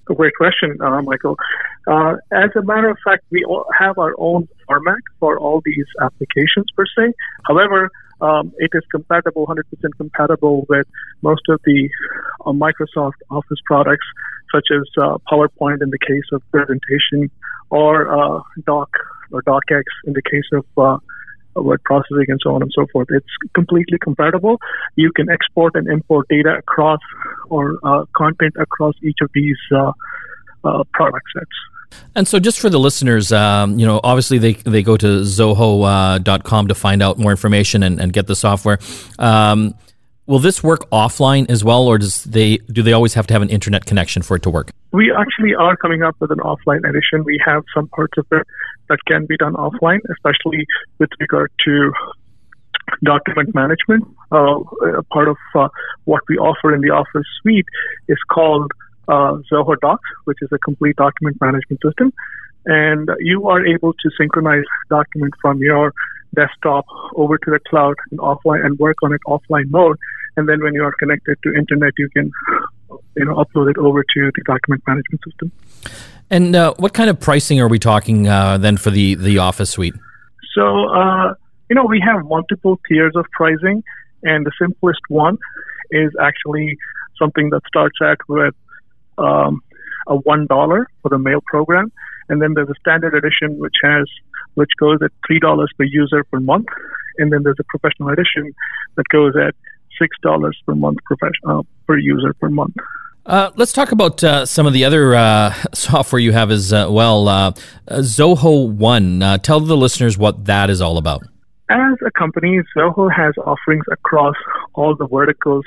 A 0.09 0.13
great 0.13 0.35
question, 0.37 0.77
uh, 0.81 1.01
Michael. 1.01 1.37
Uh, 1.85 2.15
as 2.31 2.49
a 2.55 2.61
matter 2.61 2.89
of 2.89 2.97
fact, 3.03 3.25
we 3.29 3.45
have 3.77 3.97
our 3.97 4.15
own 4.17 4.47
format 4.67 4.99
for 5.19 5.37
all 5.37 5.61
these 5.65 5.85
applications 6.01 6.67
per 6.73 6.85
se. 6.85 7.11
However, 7.45 7.91
um, 8.21 8.53
it 8.57 8.71
is 8.73 8.83
compatible, 8.89 9.45
100% 9.47 9.63
compatible 9.97 10.65
with 10.69 10.87
most 11.23 11.41
of 11.49 11.59
the 11.65 11.89
uh, 12.45 12.51
Microsoft 12.51 13.19
Office 13.29 13.59
products, 13.65 14.05
such 14.55 14.67
as 14.71 14.83
PowerPoint 15.29 15.81
in 15.83 15.89
the 15.89 15.99
case 15.99 16.23
of 16.31 16.41
presentation 16.51 17.29
or 17.69 18.45
Doc 18.65 18.89
docx 19.31 19.83
in 20.05 20.13
the 20.13 20.21
case 20.21 20.45
of 20.53 20.65
uh, 20.77 20.97
word 21.55 21.83
processing 21.83 22.25
and 22.29 22.39
so 22.43 22.55
on 22.55 22.61
and 22.61 22.71
so 22.73 22.85
forth. 22.91 23.07
It's 23.11 23.25
completely 23.53 23.97
compatible. 23.99 24.59
You 24.95 25.11
can 25.11 25.29
export 25.29 25.75
and 25.75 25.87
import 25.87 26.27
data 26.29 26.55
across 26.57 26.99
or 27.49 27.77
uh, 27.83 28.05
content 28.15 28.53
across 28.59 28.95
each 29.03 29.17
of 29.21 29.29
these 29.33 29.57
uh, 29.75 29.91
uh, 30.63 30.83
product 30.93 31.25
sets. 31.33 32.01
And 32.15 32.25
so, 32.25 32.39
just 32.39 32.59
for 32.59 32.69
the 32.69 32.79
listeners, 32.79 33.33
um, 33.33 33.77
you 33.77 33.85
know, 33.85 33.99
obviously 34.03 34.37
they, 34.37 34.53
they 34.53 34.81
go 34.81 34.95
to 34.95 35.05
zoho.com 35.21 36.65
uh, 36.65 36.67
to 36.67 36.75
find 36.75 37.03
out 37.03 37.17
more 37.17 37.31
information 37.31 37.83
and, 37.83 37.99
and 37.99 38.13
get 38.13 38.27
the 38.27 38.35
software. 38.35 38.79
Um, 39.19 39.75
Will 40.27 40.39
this 40.39 40.63
work 40.63 40.89
offline 40.91 41.49
as 41.49 41.61
well, 41.61 41.87
or 41.87 41.97
does 41.97 42.23
they 42.23 42.57
do 42.71 42.83
they 42.83 42.93
always 42.93 43.15
have 43.15 43.27
to 43.27 43.33
have 43.33 43.41
an 43.41 43.49
internet 43.49 43.85
connection 43.85 44.21
for 44.21 44.37
it 44.37 44.43
to 44.43 44.49
work? 44.49 44.71
We 44.93 45.11
actually 45.11 45.55
are 45.55 45.75
coming 45.75 46.03
up 46.03 46.15
with 46.21 46.31
an 46.31 46.37
offline 46.37 46.87
edition. 46.87 47.25
We 47.25 47.41
have 47.43 47.65
some 47.75 47.89
parts 47.89 48.13
of 48.17 48.25
it 48.31 48.47
that 48.89 48.99
can 49.07 49.25
be 49.25 49.37
done 49.37 49.53
offline, 49.53 49.99
especially 50.11 50.65
with 50.99 51.09
regard 51.19 51.51
to 51.65 51.91
document 53.03 53.53
management. 53.55 54.05
Uh, 54.31 54.59
part 55.11 55.27
of 55.27 55.37
uh, 55.55 55.67
what 56.05 56.21
we 56.27 56.37
offer 56.37 56.73
in 56.73 56.81
the 56.81 56.89
Office 56.89 57.27
suite 57.41 57.65
is 58.07 58.17
called 58.29 58.71
uh, 59.07 59.37
Zoho 59.51 59.75
Docs, 59.81 60.09
which 60.25 60.37
is 60.41 60.49
a 60.51 60.59
complete 60.59 60.95
document 60.95 61.37
management 61.39 61.81
system. 61.83 62.13
And 62.65 63.09
you 63.19 63.47
are 63.47 63.65
able 63.65 63.93
to 63.93 64.09
synchronize 64.19 64.63
document 64.89 65.33
from 65.41 65.59
your 65.59 65.93
desktop 66.35 66.85
over 67.15 67.37
to 67.37 67.51
the 67.51 67.59
cloud 67.67 67.95
and 68.11 68.19
offline 68.19 68.65
and 68.65 68.77
work 68.77 68.97
on 69.03 69.13
it 69.13 69.21
offline 69.27 69.69
mode 69.69 69.97
and 70.37 70.47
then 70.47 70.61
when 70.61 70.73
you 70.73 70.83
are 70.83 70.93
connected 70.97 71.37
to 71.43 71.53
internet, 71.53 71.93
you 71.97 72.09
can 72.09 72.31
you 73.15 73.25
know 73.25 73.35
upload 73.35 73.69
it 73.69 73.77
over 73.77 74.03
to 74.03 74.31
the 74.35 74.41
document 74.45 74.81
management 74.87 75.21
system. 75.27 75.51
And 76.31 76.55
uh, 76.55 76.73
what 76.77 76.93
kind 76.93 77.09
of 77.09 77.19
pricing 77.19 77.59
are 77.59 77.67
we 77.67 77.77
talking 77.77 78.27
uh, 78.29 78.57
then 78.57 78.77
for 78.77 78.89
the 78.89 79.15
the 79.15 79.39
Office 79.39 79.69
suite? 79.69 79.93
So 80.55 80.87
uh, 80.89 81.33
you 81.69 81.75
know 81.75 81.85
we 81.85 81.99
have 81.99 82.25
multiple 82.25 82.79
tiers 82.87 83.13
of 83.15 83.25
pricing, 83.33 83.83
and 84.23 84.45
the 84.45 84.51
simplest 84.57 85.01
one 85.09 85.37
is 85.91 86.09
actually 86.21 86.77
something 87.19 87.49
that 87.49 87.61
starts 87.67 87.97
out 88.01 88.17
with 88.29 88.55
um, 89.17 89.61
a 90.07 90.15
one 90.15 90.47
dollar 90.47 90.87
for 91.01 91.09
the 91.09 91.19
mail 91.19 91.41
program, 91.45 91.91
and 92.29 92.41
then 92.41 92.53
there's 92.55 92.69
a 92.69 92.79
standard 92.79 93.13
edition 93.13 93.59
which 93.59 93.75
has 93.83 94.05
which 94.53 94.71
goes 94.79 94.99
at 95.03 95.11
three 95.27 95.39
dollars 95.39 95.69
per 95.77 95.83
user 95.83 96.23
per 96.23 96.39
month, 96.39 96.67
and 97.17 97.33
then 97.33 97.43
there's 97.43 97.59
a 97.59 97.65
professional 97.65 98.07
edition 98.07 98.53
that 98.95 99.07
goes 99.09 99.33
at 99.35 99.53
six 99.99 100.15
dollars 100.23 100.57
per 100.65 100.75
month 100.75 100.99
uh, 101.45 101.61
per 101.85 101.97
user 101.97 102.33
per 102.35 102.49
month. 102.49 102.77
Uh, 103.25 103.51
let's 103.55 103.71
talk 103.71 103.91
about 103.91 104.23
uh, 104.23 104.45
some 104.45 104.65
of 104.65 104.73
the 104.73 104.83
other 104.83 105.13
uh, 105.13 105.53
software 105.73 106.19
you 106.19 106.31
have 106.31 106.49
as 106.49 106.73
uh, 106.73 106.87
well. 106.89 107.27
Uh, 107.27 107.51
Zoho 107.89 108.67
One. 108.67 109.21
Uh, 109.21 109.37
tell 109.37 109.59
the 109.59 109.77
listeners 109.77 110.17
what 110.17 110.45
that 110.45 110.69
is 110.69 110.81
all 110.81 110.97
about. 110.97 111.23
As 111.69 111.97
a 112.05 112.11
company, 112.11 112.59
Zoho 112.75 113.13
has 113.13 113.33
offerings 113.45 113.85
across 113.91 114.35
all 114.73 114.95
the 114.95 115.07
verticals 115.07 115.63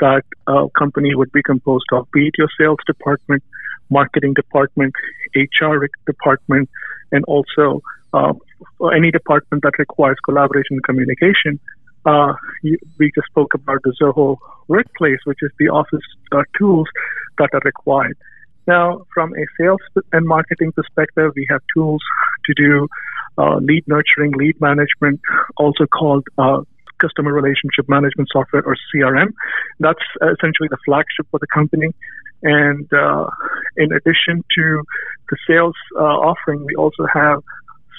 that 0.00 0.22
a 0.46 0.68
company 0.76 1.14
would 1.14 1.32
be 1.32 1.42
composed 1.42 1.86
of, 1.92 2.10
be 2.10 2.26
it 2.26 2.34
your 2.36 2.48
sales 2.58 2.78
department, 2.86 3.42
marketing 3.88 4.34
department, 4.34 4.92
HR 5.34 5.86
department, 6.06 6.68
and 7.12 7.24
also 7.24 7.80
any 8.94 9.10
department 9.10 9.62
that 9.62 9.78
requires 9.78 10.16
collaboration 10.24 10.76
and 10.76 10.84
communication 10.84 11.60
uh, 12.06 12.34
we 12.62 13.10
just 13.14 13.26
spoke 13.28 13.54
about 13.54 13.82
the 13.82 13.92
Zoho 14.00 14.36
Workplace, 14.68 15.18
which 15.24 15.38
is 15.42 15.50
the 15.58 15.68
office 15.68 16.06
uh, 16.32 16.42
tools 16.58 16.86
that 17.38 17.50
are 17.52 17.60
required. 17.64 18.16
Now, 18.66 19.06
from 19.12 19.32
a 19.34 19.44
sales 19.58 19.80
and 20.12 20.26
marketing 20.26 20.72
perspective, 20.72 21.32
we 21.36 21.46
have 21.50 21.60
tools 21.74 22.02
to 22.46 22.54
do 22.54 22.88
uh, 23.38 23.56
lead 23.56 23.84
nurturing, 23.86 24.32
lead 24.32 24.60
management, 24.60 25.20
also 25.56 25.86
called 25.86 26.26
uh, 26.38 26.62
customer 27.00 27.32
relationship 27.32 27.88
management 27.88 28.28
software 28.32 28.62
or 28.64 28.76
CRM. 28.94 29.32
That's 29.78 30.00
essentially 30.22 30.68
the 30.70 30.78
flagship 30.84 31.26
for 31.30 31.38
the 31.38 31.46
company. 31.52 31.88
And 32.42 32.88
uh, 32.92 33.28
in 33.76 33.92
addition 33.92 34.44
to 34.56 34.82
the 35.30 35.36
sales 35.48 35.74
uh, 35.96 36.02
offering, 36.02 36.64
we 36.64 36.74
also 36.74 37.06
have 37.12 37.42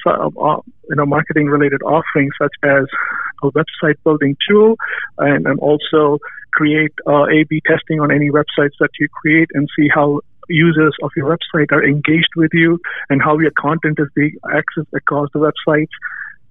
uh, 0.06 0.30
you 0.90 0.96
know, 0.96 1.06
marketing 1.06 1.48
related 1.48 1.82
offerings 1.82 2.34
such 2.42 2.54
as 2.64 2.86
a 3.44 3.52
website 3.52 3.96
building 4.04 4.36
tool 4.48 4.76
and, 5.18 5.46
and 5.46 5.60
also 5.60 6.20
create 6.54 6.94
uh, 7.08 7.26
A-B 7.26 7.62
testing 7.66 8.00
on 8.00 8.12
any 8.12 8.30
websites 8.30 8.78
that 8.80 8.90
you 9.00 9.08
create 9.10 9.50
and 9.54 9.68
see 9.78 9.88
how 9.94 10.22
users 10.50 10.96
of 11.04 11.12
your 11.16 11.28
website 11.28 11.72
are 11.72 11.86
engaged 11.86 12.30
with 12.36 12.52
you 12.54 12.80
and 13.10 13.22
how 13.22 13.38
your 13.38 13.52
content 13.52 14.00
is 14.00 14.08
being 14.16 14.36
accessed 14.46 14.92
across 14.96 15.30
the 15.34 15.40
website. 15.40 15.90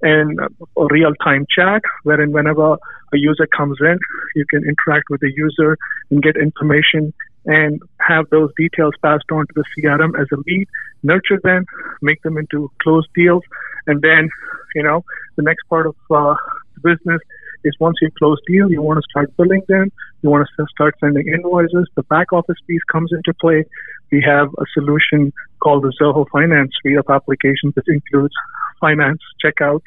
And 0.03 0.39
a 0.39 0.87
real-time 0.91 1.47
chat 1.55 1.83
wherein 2.03 2.31
whenever 2.31 2.75
a 2.75 3.17
user 3.17 3.47
comes 3.47 3.79
in 3.81 3.99
you 4.35 4.45
can 4.51 4.63
interact 4.63 5.07
with 5.09 5.21
the 5.21 5.33
user 5.35 5.79
and 6.11 6.23
get 6.23 6.37
information 6.37 7.15
and 7.47 7.81
have 8.01 8.29
those 8.31 8.51
details 8.59 8.95
passed 9.03 9.25
on 9.33 9.47
to 9.47 9.53
the 9.55 9.65
CRM 9.79 10.21
as 10.21 10.27
a 10.33 10.37
lead, 10.47 10.67
nurture 11.03 11.41
them, 11.43 11.65
make 12.03 12.21
them 12.23 12.37
into 12.37 12.71
closed 12.83 13.09
deals, 13.15 13.43
and 13.87 14.03
then, 14.03 14.29
you 14.75 14.83
know, 14.83 15.05
the 15.37 15.43
next 15.43 15.63
part 15.69 15.87
of 15.87 15.95
uh, 16.11 16.35
the 16.77 16.95
business 16.95 17.21
is 17.65 17.75
once 17.81 17.97
you 18.01 18.11
close 18.19 18.39
deal, 18.47 18.71
you 18.71 18.83
want 18.83 18.99
to 18.99 19.07
start 19.11 19.35
billing 19.37 19.63
them, 19.69 19.91
you 20.23 20.31
want 20.31 20.47
to 20.47 20.67
start 20.71 20.95
sending 21.01 21.27
invoices. 21.29 21.89
The 21.97 22.03
back 22.05 22.33
office 22.33 22.59
piece 22.67 22.83
comes 22.91 23.11
into 23.13 23.33
play. 23.41 23.65
We 24.13 24.23
have 24.27 24.49
a 24.59 24.65
solution 24.75 25.33
called 25.61 25.83
the 25.83 25.93
Zoho 26.01 26.27
Finance 26.31 26.71
suite 26.81 26.99
of 26.99 27.07
applications, 27.09 27.75
which 27.75 27.87
includes 27.89 28.35
finance, 28.81 29.21
checkout, 29.45 29.81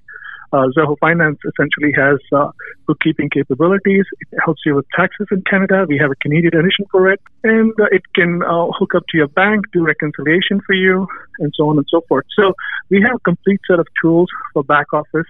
uh, 0.52 0.66
Zoho 0.76 0.98
Finance 1.00 1.38
essentially 1.46 1.94
has 1.96 2.18
uh, 2.36 2.52
bookkeeping 2.88 3.30
capabilities. 3.30 4.06
It 4.20 4.40
helps 4.44 4.62
you 4.66 4.76
with 4.76 4.86
taxes 4.96 5.28
in 5.32 5.44
Canada. 5.50 5.86
We 5.88 5.98
have 6.00 6.10
a 6.10 6.16
Canadian 6.16 6.56
edition 6.56 6.86
for 6.92 7.12
it, 7.12 7.22
and 7.44 7.72
uh, 7.80 7.86
it 7.92 8.02
can 8.16 8.42
uh, 8.42 8.68
hook 8.78 8.96
up 8.96 9.04
to 9.10 9.18
your 9.18 9.28
bank, 9.28 9.66
do 9.74 9.86
reconciliation 9.86 10.62
for 10.66 10.74
you, 10.74 11.08
and 11.40 11.54
so 11.56 11.70
on 11.70 11.78
and 11.78 11.86
so 11.90 12.02
forth. 12.10 12.26
So 12.36 12.54
we 12.90 13.02
have 13.02 13.16
a 13.16 13.20
complete 13.20 13.60
set 13.70 13.80
of 13.80 13.88
tools 14.02 14.30
for 14.54 14.64
back 14.64 14.92
office, 14.92 15.28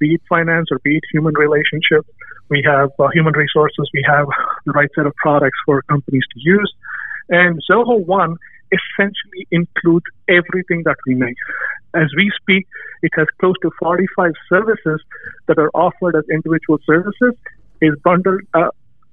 be 0.00 0.14
it 0.14 0.22
finance 0.28 0.68
or 0.72 0.78
be 0.80 0.96
it 0.96 1.04
human 1.12 1.34
relationship. 1.34 2.04
We 2.48 2.62
have 2.66 2.90
uh, 2.98 3.08
human 3.14 3.34
resources. 3.34 3.88
We 3.94 4.04
have 4.08 4.26
the 4.66 4.72
right 4.72 4.88
set 4.94 5.06
of 5.06 5.14
products 5.16 5.58
for 5.64 5.82
companies 5.82 6.24
to 6.34 6.40
use. 6.40 6.74
And 7.28 7.60
Zoho 7.70 8.04
One 8.04 8.36
essentially 8.72 9.46
includes 9.50 10.06
everything 10.28 10.82
that 10.84 10.96
we 11.06 11.14
make. 11.14 11.36
As 11.94 12.08
we 12.16 12.30
speak, 12.40 12.66
it 13.02 13.12
has 13.16 13.26
close 13.38 13.54
to 13.62 13.70
45 13.78 14.32
services 14.48 15.00
that 15.46 15.58
are 15.58 15.70
offered 15.74 16.16
as 16.16 16.24
individual 16.30 16.78
services, 16.86 17.34
is 17.80 17.94
bundled 18.04 18.42
uh, 18.54 18.70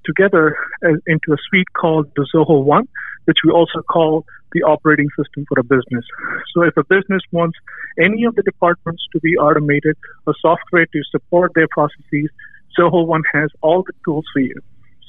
together 0.07 0.57
as, 0.83 0.95
into 1.05 1.33
a 1.33 1.37
suite 1.47 1.71
called 1.73 2.09
the 2.15 2.25
Zoho 2.33 2.63
One, 2.63 2.87
which 3.25 3.37
we 3.45 3.51
also 3.51 3.81
call 3.83 4.25
the 4.53 4.63
operating 4.63 5.09
system 5.21 5.45
for 5.47 5.59
a 5.59 5.63
business. 5.63 6.05
So 6.53 6.63
if 6.63 6.75
a 6.77 6.83
business 6.85 7.21
wants 7.31 7.57
any 7.99 8.23
of 8.23 8.35
the 8.35 8.41
departments 8.41 9.03
to 9.13 9.19
be 9.19 9.37
automated, 9.37 9.97
a 10.25 10.33
software 10.41 10.85
to 10.85 11.01
support 11.11 11.51
their 11.53 11.67
processes, 11.67 12.29
Zoho 12.77 13.05
One 13.05 13.23
has 13.33 13.51
all 13.61 13.83
the 13.83 13.93
tools 14.05 14.25
for 14.33 14.39
you. 14.39 14.55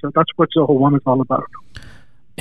So 0.01 0.11
that's 0.15 0.31
what 0.37 0.49
Zoho 0.57 0.79
One 0.79 0.95
is 0.95 1.03
all 1.07 1.21
about. 1.21 1.49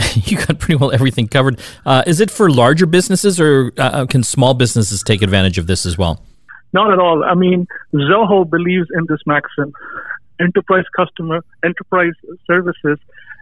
you 0.13 0.37
got 0.37 0.59
pretty 0.59 0.75
well 0.75 0.91
everything 0.91 1.27
covered. 1.27 1.59
Uh, 1.85 2.03
is 2.05 2.19
it 2.19 2.29
for 2.29 2.49
larger 2.49 2.85
businesses, 2.85 3.39
or 3.39 3.71
uh, 3.77 3.81
uh, 3.81 4.05
can 4.05 4.23
small 4.23 4.53
businesses 4.53 5.03
take 5.03 5.21
advantage 5.21 5.57
of 5.57 5.67
this 5.67 5.85
as 5.85 5.97
well? 5.97 6.21
Not 6.73 6.91
at 6.91 6.99
all. 6.99 7.23
I 7.23 7.33
mean, 7.33 7.65
Zoho 7.93 8.47
believes 8.49 8.87
in 8.95 9.05
this 9.07 9.19
maxim: 9.25 9.73
enterprise 10.39 10.85
customer, 10.95 11.43
enterprise 11.63 12.13
services 12.45 12.99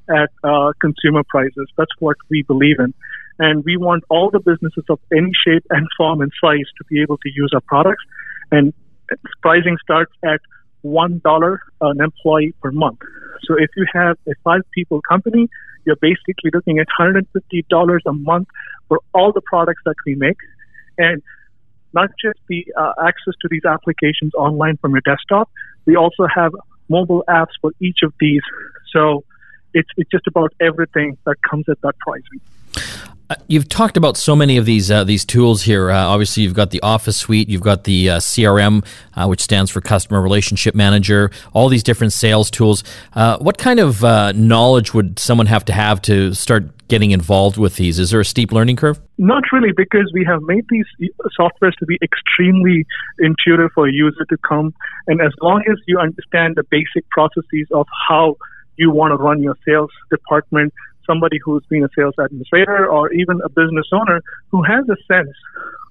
at 0.09 0.29
uh, 0.43 0.71
consumer 0.79 1.23
prices. 1.27 1.67
That's 1.77 1.91
what 1.99 2.17
we 2.29 2.43
believe 2.43 2.79
in, 2.79 2.93
and 3.39 3.63
we 3.63 3.77
want 3.77 4.03
all 4.09 4.29
the 4.31 4.39
businesses 4.39 4.83
of 4.89 4.99
any 5.11 5.31
shape 5.45 5.65
and 5.69 5.87
form 5.97 6.21
and 6.21 6.31
size 6.43 6.67
to 6.77 6.83
be 6.89 7.01
able 7.01 7.17
to 7.17 7.29
use 7.33 7.51
our 7.53 7.61
products. 7.61 8.03
And 8.51 8.73
pricing 9.41 9.77
starts 9.81 10.11
at 10.23 10.39
one 10.81 11.19
dollar 11.23 11.61
an 11.81 11.99
employee 11.99 12.53
per 12.61 12.71
month. 12.71 12.99
So 13.43 13.55
if 13.57 13.69
you 13.75 13.85
have 13.93 14.17
a 14.27 14.33
five 14.43 14.61
people 14.73 15.01
company, 15.01 15.49
you're 15.85 15.95
basically 15.97 16.51
looking 16.53 16.79
at 16.79 16.87
$150 16.99 17.99
a 18.05 18.13
month 18.13 18.47
for 18.87 18.99
all 19.13 19.31
the 19.31 19.41
products 19.41 19.81
that 19.85 19.95
we 20.05 20.15
make. 20.15 20.37
And 20.97 21.21
not 21.93 22.09
just 22.21 22.39
the 22.49 22.65
uh, 22.77 22.93
access 23.01 23.33
to 23.41 23.47
these 23.49 23.65
applications 23.65 24.33
online 24.35 24.77
from 24.77 24.91
your 24.91 25.01
desktop, 25.01 25.49
we 25.85 25.95
also 25.95 26.27
have 26.33 26.53
mobile 26.89 27.23
apps 27.27 27.53
for 27.61 27.71
each 27.79 27.99
of 28.03 28.13
these. 28.19 28.41
So 28.91 29.23
it's, 29.73 29.89
it's 29.97 30.09
just 30.09 30.27
about 30.27 30.53
everything 30.59 31.17
that 31.25 31.35
comes 31.41 31.67
at 31.69 31.79
that 31.81 31.97
pricing. 31.99 32.41
Uh, 33.27 33.35
you've 33.47 33.67
talked 33.67 33.97
about 33.97 34.17
so 34.17 34.35
many 34.35 34.57
of 34.57 34.65
these 34.65 34.91
uh, 34.91 35.03
these 35.03 35.25
tools 35.25 35.63
here. 35.63 35.89
Uh, 35.89 35.97
obviously, 35.97 36.43
you've 36.43 36.53
got 36.53 36.69
the 36.69 36.79
Office 36.81 37.17
suite, 37.17 37.49
you've 37.49 37.61
got 37.61 37.83
the 37.83 38.11
uh, 38.11 38.17
CRM, 38.19 38.85
uh, 39.15 39.25
which 39.25 39.41
stands 39.41 39.71
for 39.71 39.81
Customer 39.81 40.21
Relationship 40.21 40.75
Manager. 40.75 41.31
All 41.51 41.67
these 41.67 41.81
different 41.81 42.13
sales 42.13 42.51
tools. 42.51 42.83
What 43.13 43.57
kind 43.57 43.79
of 43.79 44.03
knowledge 44.35 44.93
would 44.93 45.17
someone 45.17 45.47
have 45.47 45.65
to 45.65 45.73
have 45.73 46.03
to 46.03 46.35
start 46.35 46.69
getting 46.87 47.11
involved 47.11 47.57
with 47.57 47.75
these? 47.75 47.99
Is 47.99 48.11
there 48.11 48.19
a 48.19 48.25
steep 48.25 48.51
learning 48.51 48.75
curve? 48.75 48.99
Not 49.17 49.43
really, 49.51 49.71
because 49.75 50.11
we 50.13 50.23
have 50.25 50.41
made 50.43 50.65
these 50.69 50.85
softwares 51.39 51.75
to 51.79 51.85
be 51.85 51.97
extremely 52.01 52.85
intuitive 53.19 53.71
for 53.73 53.87
a 53.87 53.91
user 53.91 54.25
to 54.29 54.37
come, 54.47 54.73
and 55.07 55.21
as 55.21 55.33
long 55.41 55.63
as 55.69 55.77
you 55.87 55.99
understand 55.99 56.55
the 56.55 56.63
basic 56.69 57.09
processes 57.09 57.67
of 57.73 57.87
how 58.07 58.35
you 58.77 58.91
want 58.91 59.11
to 59.11 59.15
run 59.15 59.41
your 59.41 59.57
sales 59.65 59.91
department 60.09 60.73
somebody 61.05 61.39
who's 61.43 61.63
been 61.69 61.83
a 61.83 61.89
sales 61.95 62.15
administrator 62.19 62.87
or 62.87 63.11
even 63.13 63.39
a 63.45 63.49
business 63.49 63.87
owner 63.93 64.21
who 64.49 64.63
has 64.63 64.83
a 64.89 64.97
sense 65.13 65.35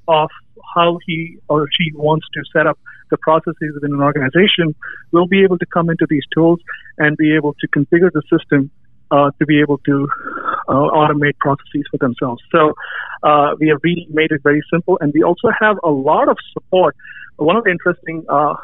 of 0.08 0.28
how 0.74 0.98
he 1.06 1.36
or 1.48 1.66
she 1.78 1.92
wants 1.94 2.26
to 2.34 2.42
set 2.52 2.66
up 2.66 2.78
the 3.10 3.16
processes 3.18 3.72
within 3.74 3.92
an 3.94 4.00
organization 4.00 4.74
will 5.12 5.26
be 5.26 5.42
able 5.42 5.58
to 5.58 5.66
come 5.66 5.88
into 5.90 6.06
these 6.08 6.24
tools 6.34 6.58
and 6.98 7.16
be 7.16 7.34
able 7.34 7.54
to 7.54 7.68
configure 7.68 8.10
the 8.12 8.22
system 8.30 8.70
uh, 9.10 9.30
to 9.38 9.46
be 9.46 9.60
able 9.60 9.78
to 9.78 10.08
automate 10.72 11.36
processes 11.38 11.84
for 11.90 11.98
themselves. 11.98 12.42
So 12.50 12.74
uh, 13.22 13.54
we 13.58 13.68
have 13.68 13.78
really 13.82 14.06
made 14.10 14.30
it 14.30 14.42
very 14.42 14.62
simple, 14.72 14.98
and 15.00 15.12
we 15.12 15.22
also 15.22 15.48
have 15.60 15.76
a 15.84 15.90
lot 15.90 16.28
of 16.28 16.36
support. 16.52 16.96
One 17.36 17.56
of 17.56 17.64
the 17.64 17.70
interesting 17.70 18.24
uh, 18.28 18.54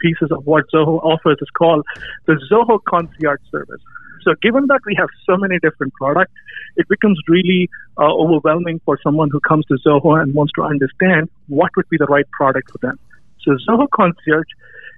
pieces 0.00 0.30
of 0.30 0.46
what 0.46 0.64
Zoho 0.74 1.02
offers 1.02 1.38
is 1.40 1.48
called 1.56 1.86
the 2.26 2.34
Zoho 2.50 2.78
Concierge 2.88 3.40
Service. 3.50 3.80
So 4.22 4.34
given 4.40 4.66
that 4.68 4.80
we 4.86 4.94
have 4.98 5.08
so 5.28 5.36
many 5.36 5.58
different 5.60 5.92
products, 5.94 6.32
it 6.76 6.88
becomes 6.88 7.18
really 7.28 7.68
uh, 7.98 8.04
overwhelming 8.04 8.80
for 8.84 8.98
someone 9.02 9.30
who 9.30 9.40
comes 9.40 9.64
to 9.66 9.78
Zoho 9.86 10.20
and 10.20 10.34
wants 10.34 10.52
to 10.56 10.62
understand 10.62 11.28
what 11.48 11.70
would 11.76 11.88
be 11.88 11.96
the 11.98 12.06
right 12.06 12.28
product 12.30 12.70
for 12.70 12.78
them. 12.78 12.98
So 13.42 13.56
Zoho 13.68 13.88
Concierge 13.90 14.46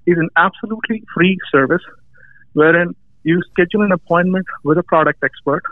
is 0.06 0.18
an 0.18 0.28
absolutely 0.36 1.02
free 1.14 1.38
service 1.50 1.82
wherein 2.52 2.94
you 3.22 3.40
schedule 3.50 3.82
an 3.82 3.92
appointment 3.92 4.46
with 4.62 4.76
a 4.78 4.82
product 4.82 5.24
expert 5.24 5.62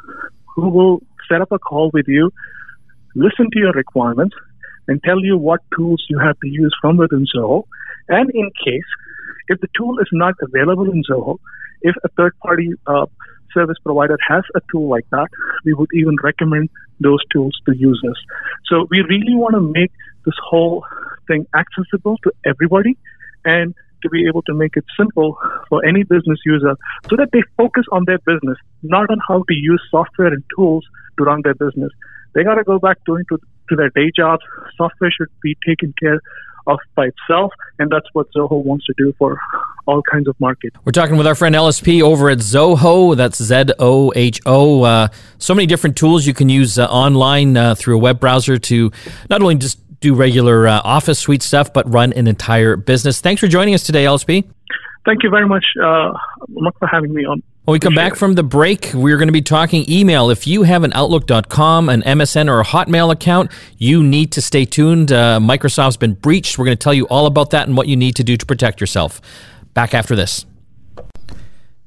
who 0.55 0.69
will 0.69 1.01
set 1.31 1.41
up 1.41 1.53
a 1.53 1.59
call 1.59 1.91
with 1.93 2.07
you, 2.09 2.31
listen 3.15 3.49
to 3.53 3.59
your 3.59 3.73
requirements, 3.73 4.37
and 4.89 5.01
tell 5.05 5.21
you 5.21 5.37
what 5.37 5.61
tools 5.77 6.05
you 6.09 6.19
have 6.19 6.39
to 6.41 6.49
use 6.49 6.75
from 6.81 6.97
within 6.97 7.27
Zoho. 7.35 7.65
And 8.09 8.31
in 8.35 8.51
case, 8.65 8.91
if 9.49 9.61
the 9.61 9.69
tool 9.77 9.99
is 10.01 10.09
not 10.13 10.35
available 10.43 10.91
in 10.91 11.03
Zoho, 11.09 11.39
if 11.83 11.95
a 12.05 12.09
third 12.17 12.33
party 12.45 12.71
uh, 12.87 13.07
service 13.55 13.77
provider 13.85 14.19
has 14.29 14.43
a 14.55 14.61
tool 14.71 14.89
like 14.89 15.07
that, 15.11 15.29
we 15.65 15.75
would 15.75 15.89
even 15.95 16.17
recommend 16.23 16.71
those 17.01 17.21
tools 17.33 17.57
to 17.67 17.77
users. 17.77 18.19
So 18.67 18.87
we 18.91 19.01
really 19.01 19.35
want 19.35 19.55
to 19.55 19.61
make 19.61 19.93
this 20.25 20.35
whole 20.43 20.85
thing 21.27 21.47
accessible 21.55 22.17
to 22.25 22.33
everybody 22.47 22.97
and 23.45 23.75
to 24.03 24.09
be 24.09 24.27
able 24.27 24.43
to 24.43 24.55
make 24.55 24.77
it 24.77 24.85
simple 24.99 25.39
for 25.69 25.85
any 25.85 26.03
business 26.03 26.39
user 26.45 26.77
so 27.09 27.17
that 27.17 27.31
they 27.33 27.43
focus 27.57 27.85
on 27.93 28.05
their 28.07 28.19
business, 28.19 28.59
not 28.83 29.11
on 29.11 29.19
how 29.27 29.43
to 29.49 29.55
use 29.55 29.83
software 29.91 30.29
and 30.29 30.43
tools 30.55 30.85
to 31.19 31.25
run 31.25 31.41
their 31.45 31.55
business. 31.55 31.91
They 32.35 32.45
got 32.45 32.55
to 32.55 32.65
go 32.65 32.79
back 32.79 33.05
to, 33.07 33.19
to, 33.31 33.39
to 33.69 33.77
their 33.77 33.91
day 33.91 34.11
jobs. 34.15 34.43
Software 34.77 35.11
should 35.11 35.29
be 35.43 35.57
taken 35.67 35.95
care 36.01 36.21
of 36.67 36.79
by 36.95 37.07
itself, 37.07 37.53
and 37.79 37.91
that's 37.91 38.07
what 38.13 38.27
Zoho 38.33 38.65
wants 38.65 38.87
to 38.87 38.95
do 38.97 39.13
for 39.19 39.39
all 39.87 40.03
kinds 40.03 40.29
of 40.29 40.39
markets. 40.41 40.77
We're 40.85 40.93
talking 40.93 41.17
with 41.17 41.27
our 41.27 41.35
friend 41.35 41.55
LSP 41.55 42.03
over 42.03 42.31
at 42.31 42.39
Zoho. 42.39 43.17
That's 43.17 43.43
Z 43.43 43.65
O 43.79 44.13
H 44.15 44.41
O. 44.47 44.83
Uh, 44.83 45.09
so 45.39 45.55
many 45.55 45.67
different 45.67 45.97
tools 45.97 46.27
you 46.27 46.35
can 46.35 46.49
use 46.49 46.79
uh, 46.79 46.87
online 46.87 47.57
uh, 47.57 47.75
through 47.75 47.97
a 47.97 47.99
web 47.99 48.21
browser 48.21 48.59
to 48.59 48.93
not 49.29 49.43
only 49.43 49.57
just 49.57 49.79
do 50.03 50.15
regular 50.15 50.69
uh, 50.69 50.81
office 50.85 51.19
suite 51.19 51.43
stuff, 51.43 51.73
but 51.73 51.91
run 51.91 52.13
an 52.13 52.27
entire 52.27 52.77
business. 52.77 53.21
Thanks 53.21 53.41
for 53.41 53.49
joining 53.49 53.73
us 53.73 53.83
today, 53.83 54.05
LSP. 54.05 54.45
Thank 55.05 55.23
you 55.23 55.31
very 55.31 55.49
much, 55.49 55.65
uh, 55.83 56.13
for 56.79 56.87
having 56.87 57.13
me 57.13 57.25
on. 57.25 57.43
When 57.65 57.75
we 57.75 57.79
come 57.79 57.95
back 57.95 58.17
from 58.17 58.35
the 58.35 58.43
break, 58.43 58.91
we're 58.93 59.19
going 59.19 59.29
to 59.29 59.33
be 59.33 59.43
talking 59.43 59.85
email. 59.89 60.31
If 60.31 60.49
you 60.49 60.65
have 60.65 60.83
an 60.83 60.93
Outlook.com, 60.95 61.89
an 61.89 62.03
MSN, 62.03 62.49
or 62.49 62.61
a 62.61 62.65
Hotmail 62.65 63.13
account, 63.13 63.53
you 63.79 64.03
need 64.03 64.33
to 64.33 64.43
stay 64.43 64.65
tuned. 64.65 65.13
Uh, 65.13 65.39
Microsoft's 65.41 65.97
been 65.97 66.15
breached. 66.15 66.59
We're 66.59 66.65
going 66.65 66.77
to 66.77 66.83
tell 66.83 66.95
you 66.95 67.07
all 67.07 67.27
about 67.27 67.51
that 67.51 67.69
and 67.69 67.77
what 67.77 67.87
you 67.87 67.97
need 67.97 68.17
to 68.17 68.25
do 68.25 68.37
to 68.37 68.45
protect 68.45 68.81
yourself. 68.81 69.21
Back 69.75 69.95
after 69.95 70.17
this. 70.17 70.45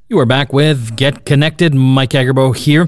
You 0.08 0.20
are 0.20 0.26
back 0.26 0.54
with 0.54 0.96
Get 0.96 1.26
Connected. 1.26 1.74
Mike 1.74 2.12
Agerbo 2.12 2.56
here. 2.56 2.88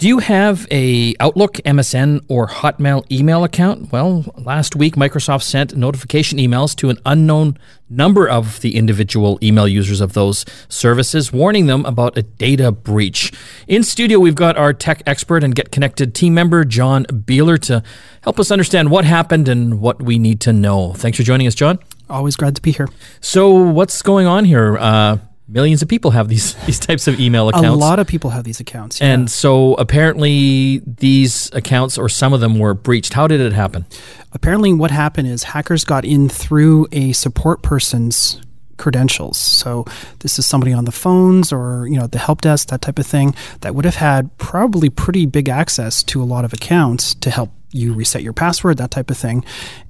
Do 0.00 0.08
you 0.08 0.20
have 0.20 0.66
a 0.70 1.14
Outlook, 1.20 1.56
MSN, 1.56 2.24
or 2.26 2.46
Hotmail 2.46 3.04
email 3.12 3.44
account? 3.44 3.92
Well, 3.92 4.24
last 4.34 4.74
week 4.74 4.94
Microsoft 4.96 5.42
sent 5.42 5.76
notification 5.76 6.38
emails 6.38 6.74
to 6.76 6.88
an 6.88 6.96
unknown 7.04 7.58
number 7.90 8.26
of 8.26 8.62
the 8.62 8.76
individual 8.76 9.38
email 9.42 9.68
users 9.68 10.00
of 10.00 10.14
those 10.14 10.46
services, 10.70 11.34
warning 11.34 11.66
them 11.66 11.84
about 11.84 12.16
a 12.16 12.22
data 12.22 12.72
breach. 12.72 13.30
In 13.68 13.82
studio, 13.82 14.18
we've 14.18 14.34
got 14.34 14.56
our 14.56 14.72
tech 14.72 15.02
expert 15.04 15.44
and 15.44 15.54
Get 15.54 15.70
Connected 15.70 16.14
team 16.14 16.32
member, 16.32 16.64
John 16.64 17.04
Beeler, 17.04 17.58
to 17.64 17.82
help 18.22 18.40
us 18.40 18.50
understand 18.50 18.90
what 18.90 19.04
happened 19.04 19.48
and 19.48 19.82
what 19.82 20.00
we 20.00 20.18
need 20.18 20.40
to 20.40 20.52
know. 20.54 20.94
Thanks 20.94 21.18
for 21.18 21.24
joining 21.24 21.46
us, 21.46 21.54
John. 21.54 21.78
Always 22.08 22.36
glad 22.36 22.56
to 22.56 22.62
be 22.62 22.72
here. 22.72 22.88
So, 23.20 23.52
what's 23.52 24.00
going 24.00 24.26
on 24.26 24.46
here? 24.46 24.78
Uh, 24.78 25.18
millions 25.50 25.82
of 25.82 25.88
people 25.88 26.12
have 26.12 26.28
these 26.28 26.54
these 26.66 26.78
types 26.78 27.06
of 27.08 27.18
email 27.20 27.48
accounts. 27.48 27.68
A 27.68 27.72
lot 27.72 27.98
of 27.98 28.06
people 28.06 28.30
have 28.30 28.44
these 28.44 28.60
accounts. 28.60 29.00
Yeah. 29.00 29.08
And 29.08 29.30
so 29.30 29.74
apparently 29.74 30.82
these 30.86 31.50
accounts 31.52 31.98
or 31.98 32.08
some 32.08 32.32
of 32.32 32.40
them 32.40 32.58
were 32.58 32.74
breached. 32.74 33.12
How 33.12 33.26
did 33.26 33.40
it 33.40 33.52
happen? 33.52 33.86
Apparently 34.32 34.72
what 34.72 34.90
happened 34.90 35.28
is 35.28 35.42
hackers 35.42 35.84
got 35.84 36.04
in 36.04 36.28
through 36.28 36.86
a 36.92 37.12
support 37.12 37.62
person's 37.62 38.40
credentials. 38.80 39.36
So 39.36 39.84
this 40.20 40.38
is 40.38 40.46
somebody 40.46 40.72
on 40.72 40.86
the 40.86 40.92
phones 40.92 41.52
or, 41.52 41.86
you 41.86 41.98
know, 41.98 42.06
the 42.06 42.18
help 42.18 42.40
desk, 42.40 42.68
that 42.68 42.80
type 42.80 42.98
of 42.98 43.06
thing 43.06 43.34
that 43.60 43.74
would 43.74 43.84
have 43.84 43.96
had 43.96 44.36
probably 44.38 44.88
pretty 44.88 45.26
big 45.26 45.48
access 45.48 46.02
to 46.04 46.22
a 46.22 46.24
lot 46.24 46.44
of 46.44 46.52
accounts 46.52 47.14
to 47.16 47.30
help 47.30 47.52
you 47.72 47.92
reset 47.92 48.22
your 48.22 48.32
password, 48.32 48.78
that 48.78 48.90
type 48.90 49.10
of 49.10 49.18
thing. 49.18 49.44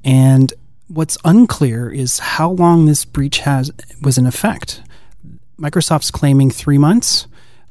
And 0.05 0.53
what's 0.89 1.17
unclear 1.25 1.89
is 1.89 2.19
how 2.19 2.51
long 2.51 2.87
this 2.87 3.05
breach 3.05 3.39
has 3.39 3.71
was 4.03 4.19
in 4.19 4.27
effect. 4.27 4.83
Microsoft's 5.61 6.11
claiming 6.11 6.51
three 6.51 6.79
months, 6.79 7.27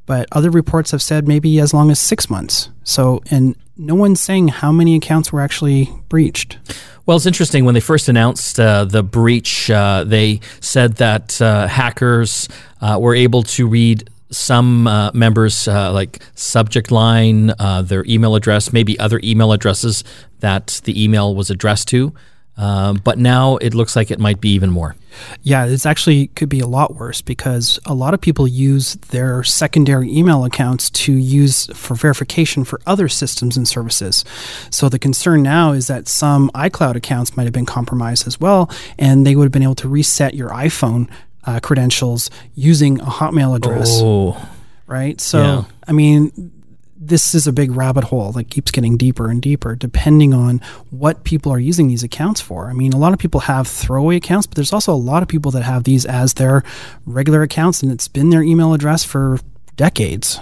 but 0.05 0.27
other 0.31 0.49
reports 0.49 0.91
have 0.91 1.01
said 1.01 1.27
maybe 1.27 1.59
as 1.59 1.73
long 1.73 1.91
as 1.91 1.99
six 1.99 2.29
months. 2.29 2.69
So, 2.83 3.21
and 3.31 3.55
no 3.77 3.95
one's 3.95 4.19
saying 4.19 4.49
how 4.49 4.71
many 4.71 4.95
accounts 4.95 5.31
were 5.31 5.41
actually 5.41 5.89
breached. 6.09 6.57
Well, 7.05 7.17
it's 7.17 7.25
interesting. 7.25 7.65
When 7.65 7.73
they 7.73 7.79
first 7.79 8.09
announced 8.09 8.59
uh, 8.59 8.85
the 8.85 9.01
breach, 9.01 9.71
uh, 9.71 10.03
they 10.05 10.41
said 10.61 10.97
that 10.97 11.41
uh, 11.41 11.67
hackers 11.67 12.47
uh, 12.81 12.99
were 13.01 13.15
able 13.15 13.43
to 13.43 13.67
read 13.67 14.09
some 14.31 14.85
uh, 14.85 15.11
members, 15.13 15.67
uh, 15.67 15.91
like 15.91 16.19
subject 16.35 16.91
line, 16.91 17.51
their 17.83 18.05
email 18.05 18.35
address, 18.35 18.71
maybe 18.71 18.99
other 18.99 19.19
email 19.23 19.51
addresses 19.51 20.03
that 20.41 20.81
the 20.83 21.03
email 21.03 21.33
was 21.33 21.49
addressed 21.49 21.87
to. 21.87 22.13
Um, 22.59 22.97
but 22.97 23.17
now 23.17 23.55
it 23.57 23.73
looks 23.73 23.95
like 23.95 24.11
it 24.11 24.19
might 24.19 24.41
be 24.41 24.49
even 24.49 24.69
more. 24.69 24.95
Yeah, 25.43 25.65
it's 25.65 25.85
actually 25.85 26.27
could 26.27 26.49
be 26.49 26.59
a 26.59 26.67
lot 26.67 26.95
worse 26.95 27.21
because 27.21 27.79
a 27.85 27.93
lot 27.93 28.13
of 28.13 28.19
people 28.19 28.47
use 28.49 28.95
their 28.95 29.43
secondary 29.43 30.11
email 30.11 30.43
accounts 30.43 30.89
to 30.89 31.13
use 31.13 31.67
for 31.67 31.95
verification 31.95 32.65
for 32.65 32.81
other 32.85 33.07
systems 33.07 33.55
and 33.55 33.65
services. 33.65 34.25
So 34.71 34.89
the 34.89 34.99
concern 34.99 35.41
now 35.41 35.71
is 35.71 35.87
that 35.87 36.09
some 36.09 36.51
iCloud 36.53 36.95
accounts 36.95 37.37
might 37.37 37.45
have 37.45 37.53
been 37.53 37.65
compromised 37.65 38.27
as 38.27 38.41
well, 38.41 38.69
and 38.97 39.25
they 39.25 39.37
would 39.37 39.45
have 39.45 39.53
been 39.53 39.63
able 39.63 39.75
to 39.75 39.87
reset 39.87 40.33
your 40.33 40.49
iPhone 40.49 41.09
uh, 41.45 41.61
credentials 41.61 42.29
using 42.55 42.99
a 42.99 43.05
Hotmail 43.05 43.55
address. 43.55 43.99
Oh. 44.01 44.37
Right. 44.85 45.21
So, 45.21 45.41
yeah. 45.41 45.63
I 45.87 45.93
mean, 45.93 46.51
this 46.99 47.33
is 47.33 47.47
a 47.47 47.53
big 47.53 47.71
rabbit 47.71 48.03
hole 48.03 48.33
that 48.33 48.49
keeps 48.49 48.71
getting 48.71 48.97
deeper 48.97 49.29
and 49.29 49.41
deeper 49.41 49.73
depending 49.73 50.33
on 50.33 50.59
what 50.89 51.23
people 51.23 51.51
are 51.51 51.59
using 51.59 51.87
these 51.87 52.03
accounts 52.03 52.41
for. 52.41 52.69
I 52.69 52.73
mean, 52.73 52.91
a 52.91 52.97
lot 52.97 53.13
of 53.13 53.19
people 53.19 53.39
have 53.41 53.67
throwaway 53.67 54.17
accounts, 54.17 54.47
but 54.47 54.55
there's 54.55 54.73
also 54.73 54.93
a 54.93 54.95
lot 54.95 55.23
of 55.23 55.29
people 55.29 55.51
that 55.51 55.63
have 55.63 55.85
these 55.85 56.05
as 56.05 56.33
their 56.33 56.63
regular 57.05 57.41
accounts 57.41 57.81
and 57.81 57.91
it's 57.91 58.09
been 58.09 58.29
their 58.29 58.43
email 58.43 58.73
address 58.73 59.05
for 59.05 59.39
decades. 59.77 60.39